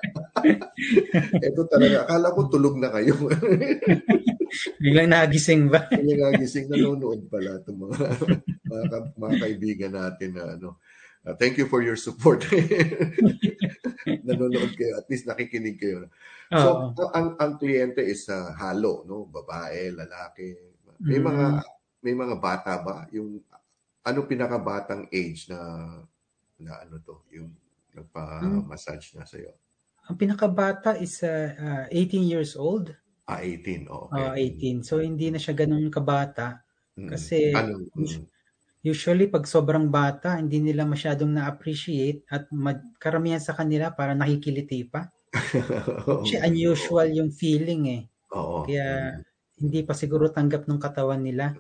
Ito 1.53 1.69
talaga. 1.69 2.09
Akala 2.09 2.33
ko 2.33 2.49
tulog 2.49 2.81
na 2.81 2.89
kayo. 2.89 3.13
Biglang 4.81 5.13
nagising 5.13 5.69
ba? 5.69 5.93
Kaya 5.93 6.33
nagising 6.33 6.73
nanonood 6.73 7.29
pala 7.29 7.61
itong 7.61 7.85
mga, 7.85 7.97
mga, 8.65 8.97
mga 9.21 9.35
kaibigan 9.45 9.93
natin 9.93 10.31
na 10.33 10.57
ano. 10.57 10.81
Uh, 11.23 11.35
thank 11.39 11.55
you 11.55 11.71
for 11.71 11.83
your 11.83 11.95
support. 11.95 12.43
nanonood 14.27 14.75
kayo. 14.75 14.99
At 14.99 15.07
least 15.07 15.27
nakikinig 15.27 15.79
kayo. 15.79 16.11
So, 16.51 16.93
ang, 17.15 17.39
ang 17.39 17.53
kliyente 17.57 18.03
is 18.03 18.27
uh, 18.29 18.51
halo, 18.59 19.07
no? 19.07 19.31
Babae, 19.31 19.95
lalaki. 19.95 20.59
May 21.03 21.19
Mm. 21.19 21.27
mga 21.27 21.47
may 22.03 22.15
mga 22.15 22.37
bata 22.39 22.79
ba? 22.79 23.07
Yung 23.11 23.39
ano 24.03 24.19
pinakabatang 24.23 25.07
age 25.11 25.47
na 25.47 25.59
na 26.59 26.73
ano 26.83 26.99
to, 26.99 27.23
yung 27.31 27.51
nagpa-massage 27.95 29.15
na 29.15 29.23
sa'yo? 29.23 29.51
Ang 30.07 30.17
pinakabata 30.19 30.99
is 30.99 31.23
uh, 31.23 31.55
uh, 31.55 31.85
18 31.91 32.27
years 32.27 32.55
old. 32.55 32.91
Ah, 33.27 33.43
18. 33.43 33.87
Oh, 33.87 34.11
Uh, 34.11 34.35
okay. 34.35 34.51
18. 34.59 34.83
So 34.83 34.99
hindi 34.99 35.31
na 35.31 35.39
siya 35.39 35.55
ganun 35.55 35.87
kabata. 35.91 36.63
Mm. 36.99 37.09
kasi- 37.09 37.55
ano, 37.55 37.87
mm, 37.95 38.27
Usually, 38.83 39.31
pag 39.31 39.47
sobrang 39.47 39.87
bata, 39.87 40.43
hindi 40.43 40.59
nila 40.59 40.83
masyadong 40.83 41.31
na-appreciate 41.31 42.27
at 42.27 42.51
ma- 42.51 42.83
karamihan 42.99 43.39
sa 43.39 43.55
kanila 43.55 43.95
para 43.95 44.11
nakikiliti 44.19 44.83
pa. 44.83 45.07
Kasi 46.27 46.43
unusual 46.43 47.15
yung 47.15 47.31
feeling 47.31 47.83
eh. 47.89 48.03
Oo. 48.35 48.67
Kaya 48.67 49.17
hindi 49.63 49.81
pa 49.87 49.95
siguro 49.95 50.35
tanggap 50.35 50.67
ng 50.67 50.83
katawan 50.83 51.23
nila. 51.23 51.55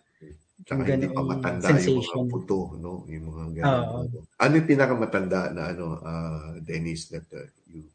Tsaka 0.66 0.82
Yung 0.82 0.94
hindi 0.98 1.10
pa 1.10 1.22
matanda 1.22 1.66
yung 1.70 1.78
sensation. 1.78 2.26
mga 2.26 2.30
puto, 2.30 2.58
no? 2.78 3.06
Yung 3.06 3.24
mga 3.30 3.42
Oo. 3.42 3.54
ganun. 3.54 4.06
Ano 4.42 4.52
yung 4.58 4.68
pinakamatanda 4.68 5.40
na 5.54 5.62
ano, 5.70 5.86
ah, 6.02 6.54
Dennis, 6.58 7.06
that 7.14 7.26
uh, 7.34 7.46
you... 7.70 7.86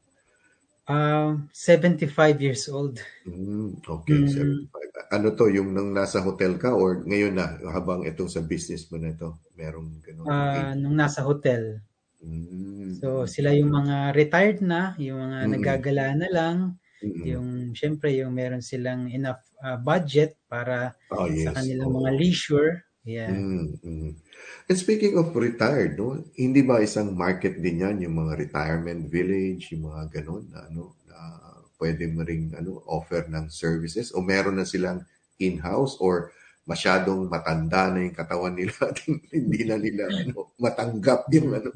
Um, 0.88 1.50
75 1.52 2.40
years 2.42 2.70
old. 2.72 3.04
Mm, 3.28 3.84
okay, 3.84 4.24
Mm. 4.24 4.28
75. 4.32 4.92
Ano 5.12 5.28
to, 5.36 5.52
yung 5.52 5.76
nang 5.76 5.92
nasa 5.92 6.24
hotel 6.24 6.56
ka 6.56 6.72
or 6.72 7.04
ngayon 7.04 7.36
na, 7.36 7.60
habang 7.76 8.08
itong 8.08 8.32
sa 8.32 8.40
business 8.40 8.88
mo 8.92 8.96
na 8.96 9.12
ito, 9.12 9.36
merong 9.60 10.00
ganun? 10.00 10.26
ah, 10.32 10.72
nung 10.80 10.96
nasa 10.96 11.24
hotel. 11.28 11.84
Mm. 12.24 12.98
So 13.04 13.28
sila 13.28 13.52
yung 13.54 13.70
mga 13.72 14.16
retired 14.16 14.60
na, 14.64 14.96
yung 14.98 15.20
mga 15.22 15.40
Mm. 15.44 15.52
nagagala 15.60 16.06
na 16.16 16.30
lang, 16.32 16.58
Mm-mm. 17.04 17.24
yung 17.30 17.48
syempre 17.78 18.10
yung 18.18 18.34
meron 18.34 18.64
silang 18.64 19.12
enough 19.12 19.44
ah, 19.62 19.78
budget 19.78 20.40
para 20.48 20.96
Oh, 21.12 21.28
yes. 21.28 21.46
sa 21.48 21.52
kanilang 21.62 21.92
Oo. 21.92 22.00
mga 22.00 22.12
leisure. 22.16 22.72
Yeah. 23.08 23.32
Mm, 23.32 23.80
mm. 23.84 24.12
And 24.68 24.76
speaking 24.76 25.16
of 25.16 25.32
retired, 25.32 25.96
no, 25.96 26.20
hindi 26.36 26.60
ba 26.60 26.84
isang 26.84 27.16
market 27.16 27.64
din 27.64 27.84
yan, 27.88 28.04
yung 28.04 28.20
mga 28.20 28.36
retirement 28.36 29.08
village, 29.08 29.72
yung 29.72 29.88
mga 29.88 30.20
ganun, 30.20 30.44
na, 30.52 30.68
ano, 30.68 31.00
na 31.08 31.18
pwede 31.80 32.04
mo 32.12 32.26
ring 32.28 32.52
ano, 32.58 32.84
offer 32.84 33.30
ng 33.32 33.48
services 33.48 34.12
o 34.12 34.20
meron 34.20 34.60
na 34.60 34.68
silang 34.68 35.08
in-house 35.40 35.96
or 36.04 36.36
masyadong 36.68 37.32
matanda 37.32 37.88
na 37.88 38.04
yung 38.04 38.18
katawan 38.18 38.52
nila 38.52 38.76
at 38.92 39.00
hindi 39.36 39.62
na 39.64 39.80
nila 39.80 40.12
ano, 40.12 40.52
matanggap 40.60 41.32
yung 41.32 41.56
ano. 41.56 41.70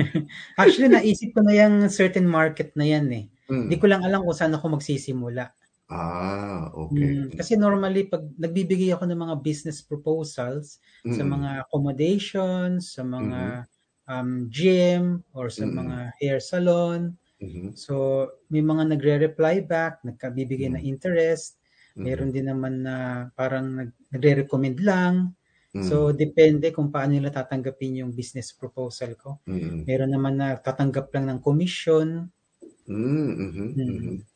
Actually, 0.60 0.92
naisip 0.92 1.32
ko 1.32 1.40
na 1.40 1.56
yung 1.56 1.88
certain 1.88 2.28
market 2.28 2.76
na 2.76 2.84
yan 2.84 3.08
eh. 3.16 3.24
Mm. 3.48 3.72
Hindi 3.72 3.76
ko 3.80 3.86
lang 3.88 4.04
alam 4.04 4.20
kung 4.28 4.36
saan 4.36 4.52
ako 4.52 4.76
magsisimula. 4.76 5.56
Ah, 5.86 6.66
okay. 6.74 7.14
Mm, 7.14 7.38
kasi 7.38 7.54
normally, 7.54 8.10
pag 8.10 8.26
nagbibigay 8.36 8.90
ako 8.90 9.06
ng 9.06 9.22
mga 9.22 9.36
business 9.38 9.78
proposals 9.80 10.82
sa 11.10 11.22
mga 11.26 11.66
accommodations, 11.66 12.94
sa 12.96 13.02
mga 13.06 13.66
um, 14.10 14.30
gym, 14.50 15.22
or 15.34 15.50
sa 15.50 15.66
Mm-mm. 15.66 15.78
mga 15.80 15.96
hair 16.20 16.38
salon, 16.42 17.14
Mhm. 17.40 17.76
so 17.76 18.26
may 18.52 18.62
mga 18.64 18.84
nagre-reply 18.96 19.62
back, 19.66 20.00
nagkabibigay 20.06 20.70
ng 20.72 20.84
Mm. 20.84 20.90
interest, 20.92 21.58
Mhm. 21.96 22.06
meron 22.06 22.30
din 22.34 22.46
naman 22.50 22.74
na 22.86 22.96
parang 23.36 23.66
nag- 23.68 23.98
nagre-recommend 24.12 24.78
lang. 24.82 25.34
So, 25.76 26.10
depende 26.16 26.72
kung 26.72 26.88
paano 26.88 27.12
nila 27.18 27.28
tatanggapin 27.34 28.00
yung 28.00 28.12
business 28.16 28.50
proposal 28.56 29.12
ko. 29.18 29.44
Mm. 29.46 29.84
Meron 29.84 30.10
naman 30.14 30.34
na 30.40 30.56
tatanggap 30.56 31.12
lang 31.14 31.28
ng 31.28 31.40
commission. 31.44 32.32
Mm, 32.88 33.28
mhm, 33.38 33.76
Mm. 33.76 33.86
mhm. 33.86 34.26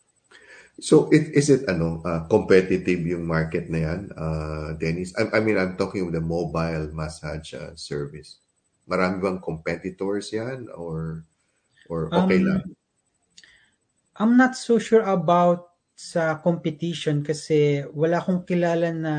So 0.81 1.13
it 1.13 1.29
is 1.37 1.53
it 1.53 1.69
ano 1.69 2.01
uh, 2.09 2.25
competitive 2.29 3.05
yung 3.05 3.29
market 3.29 3.69
na 3.69 3.79
yan, 3.87 4.01
uh, 4.17 4.73
Dennis? 4.81 5.13
I, 5.19 5.29
I 5.37 5.41
mean 5.45 5.61
I'm 5.61 5.77
talking 5.77 6.09
of 6.09 6.13
the 6.17 6.25
mobile 6.25 6.89
massage 6.97 7.53
uh, 7.55 7.77
service. 7.77 8.41
Marami 8.89 9.21
bang 9.21 9.39
competitors 9.45 10.33
yan 10.33 10.73
or 10.73 11.25
or 11.89 12.09
okay 12.17 12.41
Um, 12.41 12.47
lang? 12.49 12.63
I'm 14.17 14.37
not 14.37 14.57
so 14.57 14.79
sure 14.79 15.05
about 15.05 15.73
sa 15.97 16.41
competition 16.41 17.21
kasi 17.21 17.85
wala 17.93 18.21
akong 18.21 18.49
kilala 18.49 18.89
na 18.93 19.17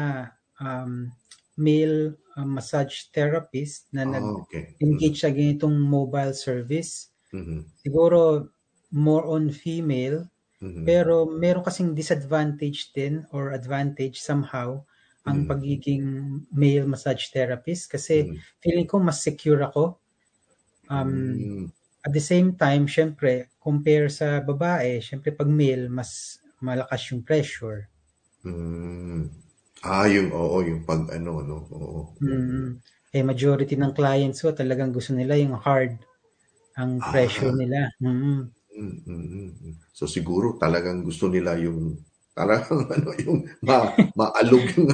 um, 0.58 1.14
male 1.58 2.18
uh, 2.38 2.46
massage 2.46 3.10
therapist 3.14 3.86
na 3.94 4.06
Ah, 4.06 4.18
nag-engage 4.18 5.18
okay. 5.18 5.22
sa 5.22 5.30
ganitong 5.30 5.78
mobile 5.78 6.34
service. 6.34 7.14
Mhm. 7.34 7.70
Siguro 7.82 8.50
more 8.92 9.26
on 9.30 9.54
female, 9.54 10.26
Mhm. 10.62 10.86
pero 10.88 11.26
meron 11.30 11.64
kasing 11.66 11.94
disadvantage 11.98 12.92
din 12.96 13.26
or 13.34 13.54
advantage 13.54 14.18
somehow 14.22 14.82
ang 15.28 15.46
Mhm. 15.46 15.50
pagiging 15.50 16.06
male 16.54 16.88
massage 16.90 17.30
therapist 17.34 17.90
kasi 17.94 18.32
Mhm. 18.32 18.44
feeling 18.64 18.88
ko 18.90 18.98
mas 19.02 19.22
secure 19.24 19.62
ako. 19.64 20.00
Um, 20.92 21.46
Mm. 21.46 21.72
At 22.06 22.14
the 22.18 22.24
same 22.24 22.58
time, 22.58 22.88
syempre, 22.90 23.50
compare 23.60 24.10
sa 24.10 24.40
babae, 24.42 25.02
syempre 25.04 25.36
pag 25.36 25.50
male, 25.52 25.86
mas 25.92 26.42
malakas 26.64 27.12
yung 27.12 27.22
pressure. 27.26 27.90
Mm. 28.46 29.30
Ah, 29.86 30.06
yung 30.10 30.30
oo, 30.34 30.58
yung 30.66 30.82
pag 30.90 31.02
ano, 31.14 31.42
no? 31.46 31.58
Oo. 31.74 32.02
Mm. 32.20 32.82
Eh, 33.12 33.24
majority 33.24 33.76
ng 33.76 33.94
clients 33.96 34.40
ko 34.44 34.52
talagang 34.56 34.92
gusto 34.96 35.12
nila 35.16 35.36
yung 35.40 35.56
hard 35.56 36.00
ang 36.80 37.06
pressure 37.08 37.50
Ah. 37.50 37.56
nila. 37.56 37.90
Mm. 38.02 38.52
Mm, 38.82 38.98
mm, 39.06 39.50
mm. 39.62 39.74
So 39.94 40.10
siguro 40.10 40.58
talagang 40.58 41.06
gusto 41.06 41.30
nila 41.30 41.54
yung 41.62 42.02
talagang 42.34 42.82
ano 42.98 43.10
yung 43.22 43.40
ma 43.62 43.78
maalog 44.18 44.64
yung, 44.74 44.90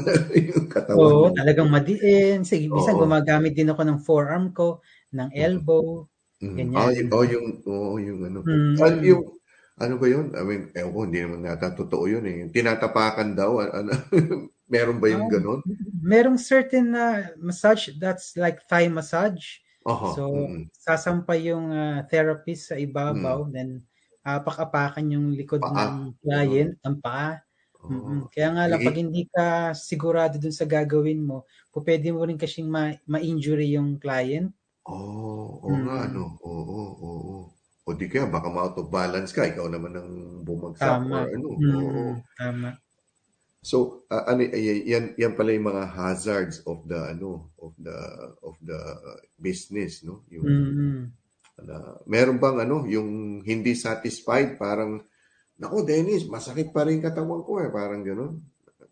yung 0.52 0.66
katawan 0.68 1.16
Oo, 1.16 1.24
nila. 1.24 1.40
talagang 1.40 1.68
madiin. 1.68 2.48
Sige, 2.48 2.66
minsan 2.72 2.96
Oo. 2.96 3.02
gumagamit 3.02 3.52
din 3.58 3.70
ako 3.72 3.82
ng 3.86 4.00
forearm 4.08 4.46
ko, 4.56 4.80
ng 5.12 5.30
elbow, 5.36 6.08
Mm. 6.42 6.70
ganyan. 6.72 6.78
Ah, 6.78 6.94
yung, 6.94 7.10
oh, 7.18 7.26
yung, 7.26 7.48
oh, 7.66 7.98
yung 7.98 8.20
ano. 8.30 8.40
Mm. 8.46 8.78
Ah, 8.78 8.94
yung, 9.02 9.26
ano 9.82 9.94
ba 9.98 10.06
yun? 10.06 10.26
I 10.38 10.42
mean, 10.46 10.70
ewan 10.78 10.94
ko, 10.94 11.00
hindi 11.10 11.20
naman 11.26 11.42
nata 11.46 11.74
totoo 11.74 12.06
yun 12.06 12.26
eh. 12.30 12.46
Tinatapakan 12.54 13.34
daw, 13.34 13.58
ano, 13.62 13.92
meron 14.74 15.02
ba 15.02 15.08
yung 15.10 15.26
Ah, 15.26 15.30
ganon? 15.30 15.62
merong 16.04 16.38
certain 16.38 16.92
na 16.92 17.32
massage 17.40 17.96
that's 18.00 18.36
like 18.36 18.64
thigh 18.68 18.90
massage. 18.92 19.64
Aha, 19.92 20.10
So, 20.16 20.24
mm, 20.32 20.70
sasampay 20.74 21.52
yung 21.52 21.72
ah, 21.74 22.04
therapist 22.08 22.72
sa 22.72 22.76
ibabaw, 22.80 23.48
then 23.52 23.84
apak-apakan 24.28 25.08
yung 25.16 25.28
likod 25.36 25.64
Paa, 25.64 25.72
ng 25.72 26.16
client, 26.24 26.76
ang 26.84 26.98
paa. 27.04 27.40
Oo. 27.84 27.90
Mm-mm. 27.94 28.28
Kaya 28.34 28.50
nga 28.56 28.66
lang, 28.72 28.82
Eh, 28.82 28.88
pag 28.88 28.98
hindi 29.00 29.28
ka 29.32 29.72
sigurado 29.78 30.38
dun 30.42 30.56
sa 30.56 30.68
gagawin 30.68 31.24
mo, 31.24 31.48
po 31.72 31.84
pwede 31.86 32.12
mo 32.16 32.24
rin 32.28 32.40
kasing 32.40 32.68
ma- 32.70 33.00
ma-injury 33.08 33.76
yung 33.78 34.00
client. 34.00 34.52
Oo, 34.86 35.66
oo 35.66 35.76
nga, 35.84 35.96
Mm. 35.96 36.06
ano. 36.06 36.24
Oo, 36.46 36.82
oo. 37.10 37.36
O 37.88 37.90
di 37.98 38.06
kaya, 38.12 38.26
baka 38.30 38.48
ma-out 38.52 38.76
of 38.82 38.92
balance 38.94 39.32
ka. 39.34 39.48
Ikaw 39.48 39.68
naman 39.72 39.94
ang 39.98 40.12
bumagsak 40.46 41.00
Tama. 41.00 41.16
or 41.16 41.26
ano. 41.34 41.50
Oo. 41.74 42.04
Mm, 42.06 42.22
tama. 42.38 42.78
So, 43.62 44.05
ah, 44.08 44.32
ano, 44.32 44.45
ay- 44.45 44.86
yan, 44.86 45.18
yan 45.18 45.34
pala 45.34 45.51
yung 45.51 45.68
mga 45.74 45.86
hazards 45.91 46.62
of 46.64 46.86
the, 46.86 47.18
ano, 47.18 47.51
of 47.58 47.74
the, 47.82 47.97
of 48.45 48.55
the 48.62 48.80
business, 49.36 50.05
no? 50.05 50.24
Yung, 50.30 50.45
Mm. 50.45 51.01
na, 51.66 51.76
meron 52.05 52.38
bang, 52.38 52.64
ano, 52.64 52.86
yung 52.86 53.41
hindi 53.41 53.74
satisfied, 53.74 54.55
parang, 54.62 55.01
Nako, 55.58 55.82
Dennis, 55.82 56.30
masakit 56.30 56.70
pa 56.70 56.86
rin 56.86 57.01
katawan 57.01 57.41
ko 57.41 57.58
eh. 57.58 57.74
Parang 57.74 58.05
gano'n. 58.05 58.38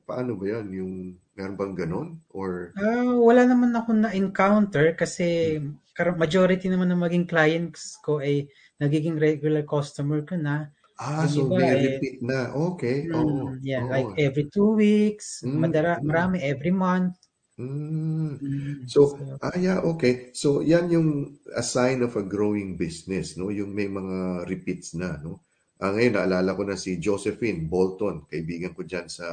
Paano 0.01 0.33
ba 0.33 0.45
yan? 0.49 0.65
Yung, 0.73 0.93
meron 1.37 1.57
bang 1.61 1.75
gano'n? 1.77 2.09
Or, 2.33 2.73
Ah, 2.73 3.13
wala 3.13 3.45
naman 3.45 3.69
ako 3.69 3.93
na-encounter 3.93 4.97
kasi 4.97 5.61
kar- 5.93 6.17
majority 6.17 6.65
naman 6.65 6.89
ng 6.89 7.05
maging 7.05 7.29
clients 7.29 8.01
ko 8.01 8.17
ay 8.17 8.49
nagiging 8.81 9.21
regular 9.21 9.61
customer 9.61 10.25
ko 10.25 10.41
na. 10.41 10.73
Ah, 10.99 11.23
Yung 11.23 11.33
so 11.33 11.41
iba 11.43 11.57
may 11.57 11.71
eh, 11.83 11.85
repeat 11.85 12.15
na. 12.29 12.39
Okay, 12.71 12.97
oo. 13.11 13.43
mm, 13.43 13.59
yeah, 13.63 13.83
oo. 13.83 13.89
like 13.93 14.11
every 14.17 14.45
two 14.53 14.71
weeks, 14.75 15.43
Mm, 15.43 15.61
madara, 15.61 15.93
mm. 16.01 16.05
marami 16.09 16.37
every 16.41 16.71
month. 16.71 17.15
Mm. 17.55 18.43
Mm, 18.43 18.85
So, 18.85 19.01
so, 19.01 19.39
ah, 19.41 19.55
yeah, 19.55 19.79
okay. 19.95 20.29
So, 20.35 20.59
yan 20.61 20.91
yung 20.91 21.09
a 21.55 21.63
sign 21.63 22.03
of 22.03 22.13
a 22.19 22.23
growing 22.27 22.75
business, 22.75 23.39
no? 23.39 23.47
Yung 23.49 23.71
may 23.73 23.87
mga 23.87 24.45
repeats 24.51 24.93
na, 24.99 25.15
no? 25.23 25.41
Ah, 25.79 25.91
ngayon, 25.95 26.13
naalala 26.19 26.51
ko 26.55 26.63
na 26.67 26.75
si 26.79 26.99
Josephine 26.99 27.65
Bolton, 27.67 28.27
kaibigan 28.27 28.75
ko 28.75 28.83
dyan 28.83 29.07
sa, 29.07 29.25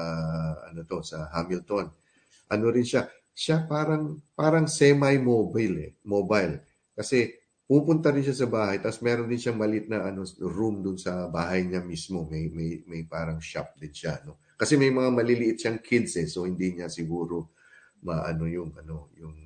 ano 0.70 0.86
to, 0.86 1.02
sa 1.02 1.28
Hamilton. 1.34 1.90
Ano 2.52 2.64
rin 2.70 2.86
siya? 2.86 3.08
Siya 3.34 3.66
parang, 3.66 4.20
parang 4.38 4.66
semi-mobile 4.70 5.76
eh, 5.82 5.92
mobile. 6.06 6.62
Kasi, 6.94 7.41
pupunta 7.72 8.12
rin 8.12 8.20
siya 8.20 8.36
sa 8.36 8.48
bahay, 8.52 8.84
tapos 8.84 9.00
meron 9.00 9.32
din 9.32 9.40
siyang 9.40 9.56
malit 9.56 9.88
na 9.88 10.04
ano, 10.04 10.28
room 10.44 10.84
dun 10.84 11.00
sa 11.00 11.32
bahay 11.32 11.64
niya 11.64 11.80
mismo. 11.80 12.28
May, 12.28 12.52
may, 12.52 12.84
may 12.84 13.08
parang 13.08 13.40
shop 13.40 13.80
din 13.80 13.96
siya, 13.96 14.20
no? 14.28 14.44
Kasi 14.60 14.76
may 14.76 14.92
mga 14.92 15.08
maliliit 15.08 15.56
siyang 15.56 15.80
kids 15.80 16.20
eh, 16.20 16.28
so 16.28 16.44
hindi 16.44 16.76
niya 16.76 16.92
siguro 16.92 17.56
maano 18.02 18.44
yung 18.50 18.74
ano 18.76 19.14
yung 19.14 19.36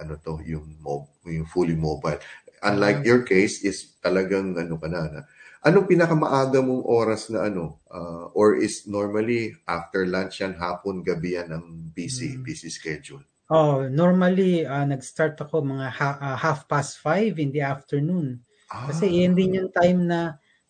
ano 0.00 0.12
to 0.18 0.40
yung 0.42 0.80
mob 0.80 1.06
yung 1.28 1.46
fully 1.46 1.76
mobile 1.76 2.18
unlike 2.64 3.04
your 3.04 3.22
case 3.22 3.62
is 3.62 3.94
talagang 4.00 4.56
ano 4.56 4.80
ka 4.80 4.88
na, 4.88 5.00
na 5.06 5.20
anong 5.62 5.86
pinakamaaga 5.86 6.64
mong 6.64 6.84
oras 6.88 7.28
na 7.28 7.46
ano 7.46 7.84
uh, 7.92 8.32
or 8.32 8.56
is 8.56 8.88
normally 8.88 9.52
after 9.68 10.08
lunch 10.08 10.40
yan 10.40 10.56
hapon 10.56 11.04
gabi 11.04 11.36
yan 11.36 11.52
ang 11.52 11.92
busy 11.92 12.34
Mm. 12.34 12.42
busy 12.42 12.72
schedule 12.72 13.22
oh, 13.50 13.88
normally, 13.88 14.64
ah, 14.66 14.84
nag-start 14.88 15.36
ako 15.40 15.64
mga 15.64 15.86
ha- 15.92 16.18
ah, 16.20 16.36
half 16.38 16.66
past 16.68 16.98
five 17.00 17.36
in 17.40 17.50
the 17.52 17.62
afternoon. 17.64 18.44
ah 18.68 18.84
Kasi 18.86 19.08
yun 19.10 19.32
din 19.36 19.56
yung 19.60 19.70
time 19.72 20.04
na 20.06 20.20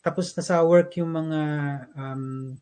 tapos 0.05 0.37
na 0.37 0.43
sa 0.45 0.61
work 0.62 0.95
yung 1.01 1.11
mga 1.16 1.41
um, 1.97 2.55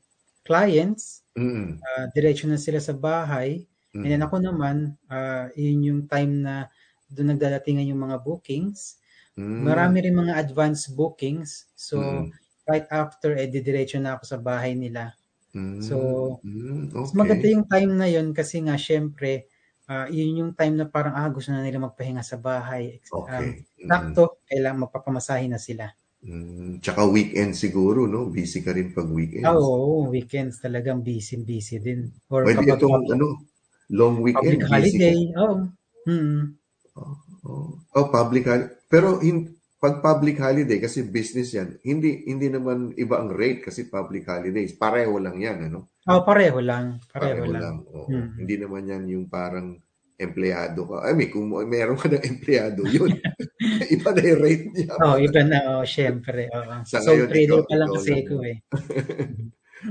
clients, 0.47 1.25
mm, 1.37 1.85
ah, 1.85 2.07
diretso 2.15 2.47
na 2.51 2.59
sila 2.61 2.81
sa 2.83 2.95
bahay. 2.97 3.67
And 4.03 4.11
then 4.15 4.23
mm, 4.23 4.27
ako 4.27 4.43
naman, 4.43 4.99
ah, 5.11 5.49
yun 5.59 5.81
yung 5.87 6.03
time 6.11 6.43
na 6.45 6.69
doon 7.11 7.35
nagdadatingan 7.37 7.89
yung 7.91 8.03
mga 8.09 8.19
bookings. 8.25 8.99
mm, 9.37 9.43
Marami 9.61 10.03
rin 10.05 10.17
mga 10.17 10.39
advance 10.43 10.89
bookings. 10.93 11.71
So, 11.77 11.97
mm, 11.97 12.39
right 12.69 12.87
after, 12.93 13.35
eh, 13.39 13.49
didiretso 13.51 13.99
na 14.03 14.17
ako 14.19 14.25
sa 14.29 14.39
bahay 14.43 14.75
nila. 14.79 15.15
mm, 15.55 15.61
So, 15.81 15.97
mm, 16.45 16.97
mas 17.03 17.13
maganda 17.17 17.47
okay 17.47 17.51
yung 17.51 17.67
time 17.67 17.93
na 17.99 18.09
yun 18.11 18.31
kasi 18.37 18.63
nga, 18.65 18.77
syempre, 18.79 19.51
ah, 19.91 20.07
yun 20.11 20.39
yung 20.39 20.53
time 20.55 20.78
na 20.78 20.87
parang, 20.87 21.14
ah, 21.16 21.28
gusto 21.30 21.51
na 21.51 21.62
nila 21.62 21.83
magpahinga 21.83 22.22
sa 22.22 22.39
bahay. 22.39 23.01
Um, 23.11 23.24
okay 23.26 23.62
mm, 23.83 23.91
sakto, 23.91 24.22
kailangan 24.47 24.83
magpapamasahin 24.89 25.53
na 25.53 25.61
sila. 25.61 25.91
mm. 26.22 26.78
tsaka 26.78 27.03
weekend 27.11 27.59
siguro 27.59 28.07
no 28.07 28.30
busy 28.30 28.62
ka 28.62 28.70
rin 28.70 28.95
pag 28.95 29.11
Ah, 29.11 29.14
weekends 29.18 29.51
oo, 29.59 30.07
weekends 30.07 30.57
talagang 30.62 31.03
busy-busy 31.03 31.83
din. 31.83 32.14
Or 32.30 32.47
pwede 32.47 32.62
kapag 32.62 32.78
itong 32.78 33.11
ano 33.11 33.26
long 33.91 34.22
public 34.22 34.62
weekend 34.62 34.62
busy 34.70 34.99
ka 35.03 35.11
holiday, 35.11 35.18
oo. 35.37 35.57
Hmm. 36.03 36.43
Oh, 37.47 37.78
oh 37.95 38.07
public 38.11 38.45
holiday. 38.47 38.70
Pero 38.87 39.18
hin, 39.18 39.55
pag 39.83 39.99
public 39.99 40.39
holiday 40.39 40.78
kasi 40.78 41.03
business 41.03 41.55
'yan, 41.59 41.78
hindi 41.83 42.22
hindi 42.30 42.47
naman 42.47 42.95
iba 42.95 43.18
ang 43.18 43.35
rate 43.35 43.66
kasi 43.66 43.91
public 43.91 44.26
holidays. 44.30 44.78
Pareho 44.78 45.18
lang 45.18 45.43
'yan, 45.43 45.70
ano? 45.70 45.91
Oh, 46.03 46.27
pareho 46.27 46.59
lang. 46.59 46.99
Pareho, 47.07 47.47
Pareho 47.47 47.47
lang. 47.47 47.63
lang. 47.63 47.77
Oo. 47.87 48.07
Mm. 48.11 48.31
Hindi 48.43 48.55
naman 48.59 48.83
'yan 48.91 49.05
yung 49.07 49.27
parang 49.31 49.79
empleyado 50.19 50.87
ka. 50.87 50.97
I 51.07 51.15
mean, 51.15 51.31
kung 51.31 51.47
meron 51.67 51.99
ka 51.99 52.07
ng 52.11 52.23
empleyado, 52.39 52.83
yun. 52.87 53.11
iba 53.95 54.09
na 54.11 54.23
yung 54.23 54.41
rate 54.41 54.67
niya. 54.71 54.87
Oh, 54.99 55.19
iba 55.19 55.41
na, 55.43 55.59
oh, 55.79 55.87
syempre. 55.87 56.47
Oo. 56.51 56.83
Sa 56.87 56.99
Sole 56.99 57.27
ngayon, 57.27 57.29
trader 57.31 57.59
ikaw- 57.59 57.67
pa 57.67 57.75
lang 57.75 57.89
ikaw 57.89 57.97
kasi 57.99 58.11
lang. 58.13 58.27
ko 58.27 58.35
eh. 58.43 58.57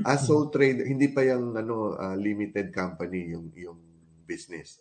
As 0.03 0.19
sole 0.27 0.47
trader, 0.47 0.85
hindi 0.87 1.07
pa 1.11 1.21
yung 1.23 1.51
ano 1.53 1.95
ah, 1.95 2.15
limited 2.15 2.71
company 2.71 3.31
yung 3.31 3.51
yung 3.55 3.79
business. 4.23 4.79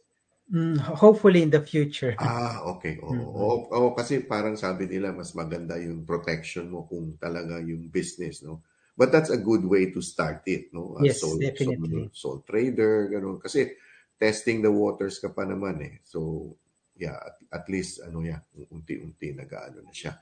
Mm, 0.50 0.78
hopefully 0.98 1.42
in 1.42 1.50
the 1.50 1.62
future. 1.62 2.14
Ah, 2.18 2.66
okay. 2.68 2.98
Oo. 2.98 3.10
Mm. 3.10 3.22
Oo, 3.22 3.54
oo, 3.70 3.88
kasi 3.94 4.22
parang 4.22 4.54
sabi 4.54 4.86
nila 4.86 5.14
mas 5.14 5.30
maganda 5.32 5.78
yung 5.78 6.02
protection 6.02 6.66
mo 6.66 6.86
kung 6.86 7.14
talaga 7.18 7.58
yung 7.58 7.86
business, 7.86 8.42
no? 8.42 8.62
But 9.00 9.16
that's 9.16 9.32
a 9.32 9.40
good 9.40 9.64
way 9.64 9.88
to 9.96 10.04
start 10.04 10.44
it, 10.44 10.68
no? 10.76 11.00
As 11.00 11.16
Yes, 11.16 11.24
definitely. 11.24 12.12
Sole, 12.12 12.12
sole 12.12 12.40
trader, 12.44 13.08
ganun. 13.08 13.40
Kasi 13.40 13.72
testing 14.20 14.60
the 14.60 14.68
waters 14.68 15.16
ka 15.16 15.32
pa 15.32 15.48
naman 15.48 15.80
eh. 15.80 15.96
So, 16.04 16.52
yeah, 17.00 17.16
at, 17.16 17.40
at 17.48 17.64
least, 17.72 18.04
ano 18.04 18.20
yan, 18.20 18.44
unti-unti 18.68 19.32
nag-ano 19.32 19.80
na 19.80 19.92
siya. 19.96 20.20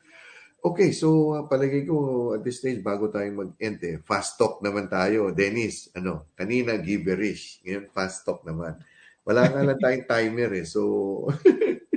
Okay, 0.63 0.95
so 0.95 1.35
uh, 1.35 1.43
palagay 1.51 1.91
ko 1.91 2.31
at 2.39 2.47
this 2.47 2.63
stage, 2.63 2.79
bago 2.79 3.11
tayo 3.11 3.27
mag-end 3.35 3.83
eh, 3.83 3.99
fast 3.99 4.39
talk 4.39 4.63
naman 4.63 4.87
tayo. 4.87 5.35
Dennis, 5.35 5.91
ano, 5.99 6.31
kanina 6.39 6.79
gibberish, 6.79 7.59
ngayon 7.67 7.91
fast 7.91 8.23
talk 8.23 8.47
naman. 8.47 8.79
Wala 9.27 9.51
nga 9.51 9.67
lang 9.67 9.79
tayong 9.83 10.07
timer 10.07 10.51
eh, 10.55 10.67
so 10.67 10.83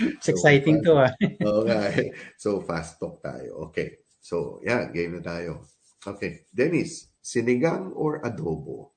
It's 0.00 0.30
exciting 0.30 0.80
to 0.86 1.06
ah. 1.06 1.12
Oo 1.44 1.66
nga 1.66 1.90
eh. 1.92 2.14
So, 2.42 2.62
fast 2.62 3.02
talk 3.02 3.20
tayo. 3.20 3.68
Okay. 3.70 3.99
So, 4.20 4.60
yeah, 4.62 4.88
game 4.92 5.16
na 5.16 5.24
tayo. 5.24 5.64
Okay. 6.04 6.44
Dennis, 6.52 7.08
sinigang 7.20 7.92
or 7.96 8.20
adobo? 8.20 8.92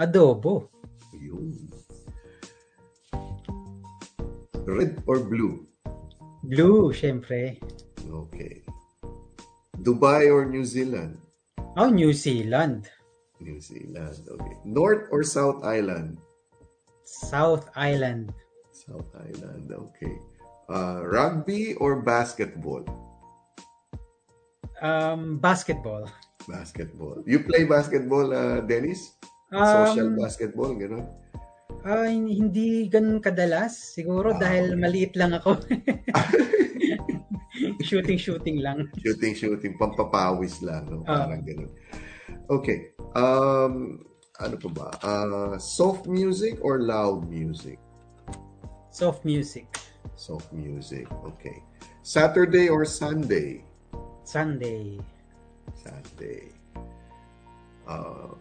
Adobo. 0.00 0.72
Yun. 1.12 1.52
Red 4.64 5.04
or 5.06 5.20
blue? 5.20 5.68
Blue, 6.42 6.92
syempre. 6.92 7.60
Okay. 8.02 8.64
Dubai 9.82 10.32
or 10.32 10.48
New 10.48 10.64
Zealand? 10.64 11.20
Oh, 11.76 11.88
New 11.88 12.12
Zealand. 12.12 12.88
New 13.40 13.60
Zealand. 13.60 14.22
Okay. 14.24 14.56
North 14.64 15.10
or 15.10 15.22
South 15.22 15.64
Island? 15.64 16.18
South 17.04 17.68
Island. 17.76 18.32
South 18.72 19.10
Island, 19.14 19.68
okay. 19.70 20.16
Uh, 20.70 21.04
rugby 21.04 21.74
or 21.76 22.00
basketball? 22.02 22.86
Um, 24.82 25.38
basketball. 25.38 26.10
Basketball. 26.50 27.22
You 27.22 27.46
play 27.46 27.62
basketball, 27.64 28.34
uh, 28.34 28.66
Dennis? 28.66 29.14
Um, 29.54 29.62
Social 29.62 30.10
basketball, 30.18 30.74
gano'n? 30.74 31.06
Ah, 31.86 32.10
hindi 32.10 32.90
ganun 32.90 33.22
kadalas. 33.22 33.94
Siguro 33.94 34.34
Ah, 34.34 34.38
dahil 34.42 34.74
okay. 34.74 34.80
maliit 34.82 35.12
lang 35.14 35.38
ako. 35.38 35.62
Shooting-shooting 37.88 38.58
lang. 38.58 38.90
Shooting, 39.06 39.38
shooting, 39.38 39.78
pampapawis 39.78 40.58
lang, 40.66 40.90
no? 40.90 41.06
Ah. 41.06 41.30
Parang 41.30 41.46
gano'n. 41.46 41.70
Okay. 42.50 42.90
Um, 43.14 44.02
ano 44.42 44.56
pa 44.58 44.68
ba? 44.74 44.88
Uh, 45.04 45.54
soft 45.62 46.10
music 46.10 46.58
or 46.58 46.82
loud 46.82 47.30
music? 47.30 47.78
Soft 48.90 49.22
music. 49.22 49.70
Soft 50.18 50.50
music, 50.50 51.06
okay. 51.22 51.62
Saturday 52.02 52.66
or 52.66 52.82
Sunday? 52.82 53.62
Sunday. 54.24 54.98
Sunday. 55.74 56.54
Uh, 57.86 58.34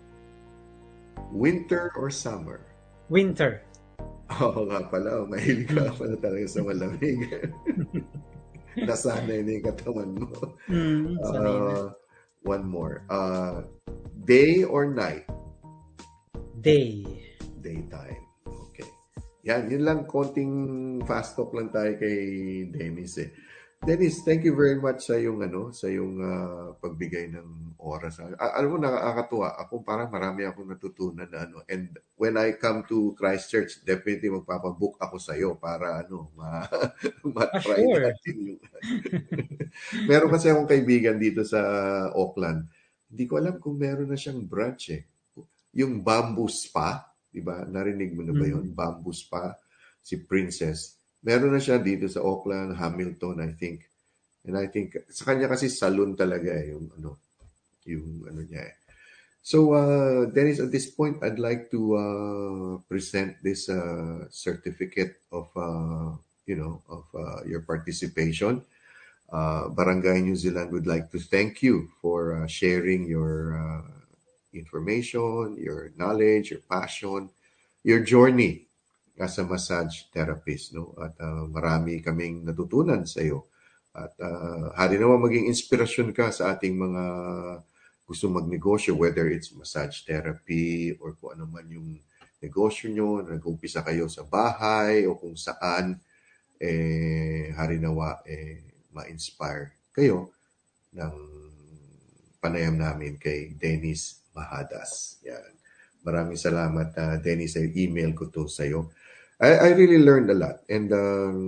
winter 1.34 1.92
or 1.98 2.10
summer? 2.10 2.62
Winter. 3.10 3.66
Oo 4.40 4.64
nga 4.70 4.80
pala, 4.88 5.28
mahilig 5.28 5.68
ka 5.68 5.92
pala 5.98 6.16
talaga 6.16 6.48
sa 6.48 6.62
malamig. 6.64 7.28
Nasanay 8.88 9.44
na 9.44 9.52
yung 9.60 9.68
katawan 9.68 10.12
mo. 10.16 10.32
Mm. 10.72 11.20
Uh, 11.20 11.92
one 12.48 12.64
more. 12.64 13.04
Uh, 13.12 13.68
day 14.24 14.64
or 14.64 14.88
night? 14.88 15.28
Day. 16.64 17.04
Daytime. 17.60 18.24
Okay. 18.48 18.88
Yan, 19.44 19.68
yun 19.68 19.84
lang. 19.84 20.00
Konting 20.08 20.54
fast 21.04 21.36
talk 21.36 21.52
lang 21.52 21.68
tayo 21.74 22.00
kay 22.00 22.18
Dennis 22.72 23.20
eh. 23.20 23.34
Dennis, 23.82 24.22
thank 24.22 24.46
you 24.46 24.54
very 24.54 24.78
much 24.78 25.10
sa 25.10 25.18
yung 25.18 25.42
ano, 25.42 25.74
sa 25.74 25.90
yung 25.90 26.22
ah, 26.22 26.78
pagbigay 26.78 27.34
ng 27.34 27.82
oras. 27.82 28.22
A- 28.22 28.54
alam 28.54 28.78
mo 28.78 28.78
nakakatuwa 28.78 29.58
ako 29.58 29.82
parang 29.82 30.14
marami 30.14 30.46
akong 30.46 30.70
natutunan 30.70 31.26
na 31.26 31.50
ano. 31.50 31.66
And 31.66 31.98
when 32.14 32.38
I 32.38 32.62
come 32.62 32.86
to 32.94 33.18
Christchurch, 33.18 33.82
definitely 33.82 34.30
magpapabook 34.30 35.02
ako 35.02 35.18
sa 35.18 35.34
iyo 35.34 35.58
para 35.58 36.06
ano, 36.06 36.30
ma 36.38 36.62
ma-try 37.34 37.82
sure. 37.82 38.02
natin 38.06 38.36
yung 38.54 38.62
Meron 40.10 40.30
kasi 40.30 40.54
akong 40.54 40.70
kaibigan 40.70 41.18
dito 41.18 41.42
sa 41.42 41.62
Auckland. 42.14 42.70
Hindi 43.10 43.26
ko 43.26 43.42
alam 43.42 43.58
kung 43.58 43.82
meron 43.82 44.14
na 44.14 44.18
siyang 44.18 44.46
branch 44.46 44.94
eh. 44.94 45.10
Yung 45.74 46.06
Bamboo 46.06 46.54
Spa, 46.54 47.02
di 47.34 47.42
ba? 47.42 47.66
Narinig 47.66 48.14
mo 48.14 48.22
na 48.22 48.38
ba 48.38 48.46
yun? 48.46 48.78
Bamboo 48.78 49.10
Spa, 49.10 49.58
si 50.06 50.22
Princess. 50.22 51.01
Meron 51.22 51.54
na 51.54 51.62
siya 51.62 51.78
dito 51.78 52.10
sa 52.10 52.26
Auckland, 52.26 52.74
Hamilton, 52.78 53.46
I 53.46 53.54
think. 53.54 53.86
And 54.42 54.58
I 54.58 54.66
think, 54.74 54.98
sa 55.14 55.30
kanya 55.30 55.46
kasi 55.46 55.70
salon 55.70 56.18
talaga 56.18 56.50
eh, 56.50 56.74
yung 56.74 56.90
ano, 56.98 57.22
yung 57.86 58.26
ano 58.26 58.42
niya 58.42 58.66
eh. 58.66 58.76
So, 59.42 59.74
uh, 59.74 60.30
Dennis, 60.30 60.62
at 60.62 60.70
this 60.70 60.90
point, 60.90 61.18
I'd 61.22 61.42
like 61.42 61.70
to 61.74 61.82
uh, 61.98 62.72
present 62.86 63.42
this 63.42 63.70
uh, 63.70 64.30
certificate 64.30 65.18
of, 65.34 65.50
uh, 65.58 66.14
you 66.46 66.58
know, 66.58 66.82
of 66.90 67.06
uh, 67.14 67.42
your 67.46 67.62
participation. 67.62 68.62
Uh, 69.32 69.70
Barangay 69.70 70.22
New 70.22 70.36
Zealand 70.36 70.70
would 70.74 70.86
like 70.86 71.10
to 71.10 71.20
thank 71.20 71.62
you 71.62 71.90
for 72.02 72.38
uh, 72.38 72.46
sharing 72.46 73.10
your 73.10 73.58
uh, 73.58 73.82
information, 74.54 75.58
your 75.58 75.90
knowledge, 75.98 76.52
your 76.52 76.62
passion, 76.70 77.30
your 77.82 78.02
journey 78.06 78.70
as 79.22 79.38
a 79.38 79.46
massage 79.46 80.10
therapist. 80.10 80.74
No? 80.74 80.98
At 80.98 81.16
uh, 81.22 81.46
marami 81.48 82.02
kaming 82.02 82.44
natutunan 82.44 83.06
sa 83.06 83.22
iyo. 83.22 83.48
At 83.94 84.16
uh, 84.24 84.72
hari 84.74 84.98
naman 84.98 85.22
maging 85.22 85.52
inspirasyon 85.52 86.16
ka 86.16 86.34
sa 86.34 86.56
ating 86.56 86.74
mga 86.74 87.04
gusto 88.08 88.28
magnegosyo, 88.28 88.98
whether 88.98 89.30
it's 89.32 89.56
massage 89.56 90.04
therapy 90.04 90.98
or 91.00 91.16
kung 91.16 91.40
ano 91.40 91.48
man 91.48 91.68
yung 91.72 92.00
negosyo 92.42 92.90
nyo, 92.90 93.22
nag-umpisa 93.22 93.86
kayo 93.86 94.10
sa 94.10 94.26
bahay 94.26 95.06
o 95.06 95.16
kung 95.16 95.38
saan, 95.38 95.96
eh, 96.58 97.54
hari 97.54 97.78
nawa, 97.78 98.20
eh, 98.26 98.66
ma-inspire 98.92 99.78
kayo 99.94 100.34
ng 100.92 101.16
panayam 102.42 102.76
namin 102.76 103.16
kay 103.16 103.54
Dennis 103.56 104.26
Mahadas. 104.34 105.22
Yan. 105.24 105.54
Maraming 106.02 106.40
salamat, 106.40 106.90
uh, 106.98 107.18
Dennis. 107.22 107.56
Ay 107.56 107.70
email 107.78 108.18
ko 108.18 108.28
to 108.28 108.50
sa'yo. 108.50 108.90
I, 109.42 109.50
I 109.50 109.70
really 109.74 109.98
learned 109.98 110.30
a 110.30 110.38
lot. 110.38 110.62
And, 110.70 110.90
um, 110.94 111.40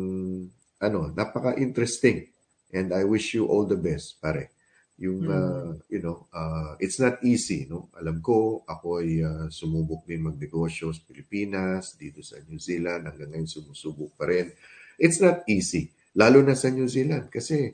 ano, 0.82 1.14
napaka-interesting. 1.14 2.28
And 2.74 2.89
I 2.89 3.06
wish 3.06 3.38
you 3.38 3.46
all 3.46 3.70
the 3.70 3.78
best, 3.78 4.18
pare. 4.18 4.50
Yung, 4.98 5.26
uh, 5.26 5.78
you 5.89 6.02
know, 6.02 6.26
uh, 6.34 6.74
it's 6.82 6.98
not 6.98 7.22
easy, 7.22 7.66
no? 7.70 7.89
Alam 7.98 8.22
ko, 8.22 8.62
ako 8.66 9.02
ay 9.02 9.22
uh, 9.22 9.46
sumubok 9.50 10.06
din 10.06 10.22
magnegosyo 10.26 10.94
sa 10.94 11.02
Pilipinas, 11.06 11.98
dito 11.98 12.22
sa 12.22 12.38
New 12.46 12.62
Zealand, 12.62 13.10
hanggang 13.10 13.34
ngayon 13.34 13.50
sumusubok 13.50 14.18
pa 14.18 14.30
rin. 14.30 14.54
It's 14.98 15.18
not 15.18 15.46
easy. 15.50 15.89
Lalo 16.14 16.46
na 16.46 16.54
sa 16.54 16.70
New 16.70 16.86
Zealand 16.86 17.34
kasi 17.34 17.74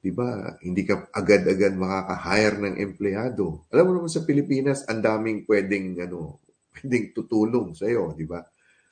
'di 0.00 0.10
ba, 0.16 0.56
hindi 0.64 0.82
ka 0.82 1.12
agad-agad 1.12 1.76
makaka-hire 1.76 2.56
ng 2.56 2.76
empleyado. 2.80 3.68
Alam 3.68 3.84
mo 3.86 3.92
naman 4.00 4.12
sa 4.12 4.24
Pilipinas, 4.24 4.82
ang 4.88 5.04
daming 5.04 5.44
pwedeng 5.44 6.00
ano, 6.00 6.40
pwedeng 6.74 7.12
tutulong 7.12 7.76
sa 7.76 7.86
iyo, 7.86 8.16
'di 8.16 8.26
ba? 8.26 8.40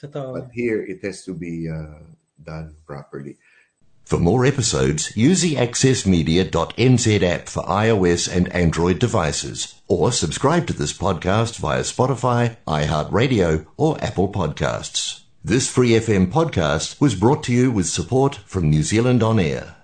Totoo. 0.01 0.35
But 0.35 0.51
here 0.53 0.83
it 0.83 1.05
has 1.05 1.25
to 1.25 1.35
be 1.35 1.69
uh, 1.69 1.99
done 2.43 2.77
properly. 2.87 3.37
For 4.05 4.19
more 4.19 4.47
episodes, 4.47 5.15
use 5.17 5.43
the 5.43 5.57
accessmedia.nz 5.57 7.23
app 7.23 7.49
for 7.49 7.63
iOS 7.65 8.35
and 8.35 8.51
Android 8.55 8.99
devices, 8.99 9.75
or 9.87 10.13
subscribe 10.13 10.67
to 10.69 10.73
this 10.73 10.95
podcast 10.95 11.59
via 11.59 11.81
Spotify, 11.81 12.57
iHeartRadio, 12.67 13.67
or 13.77 14.03
Apple 14.03 14.33
Podcasts. 14.33 15.25
This 15.45 15.69
Free 15.69 15.91
FM 15.91 16.33
podcast 16.33 17.01
was 17.01 17.15
brought 17.15 17.45
to 17.45 17.53
you 17.53 17.71
with 17.71 17.87
support 17.87 18.37
from 18.47 18.71
New 18.71 18.83
Zealand 18.83 19.23
On 19.23 19.39
Air. 19.39 19.78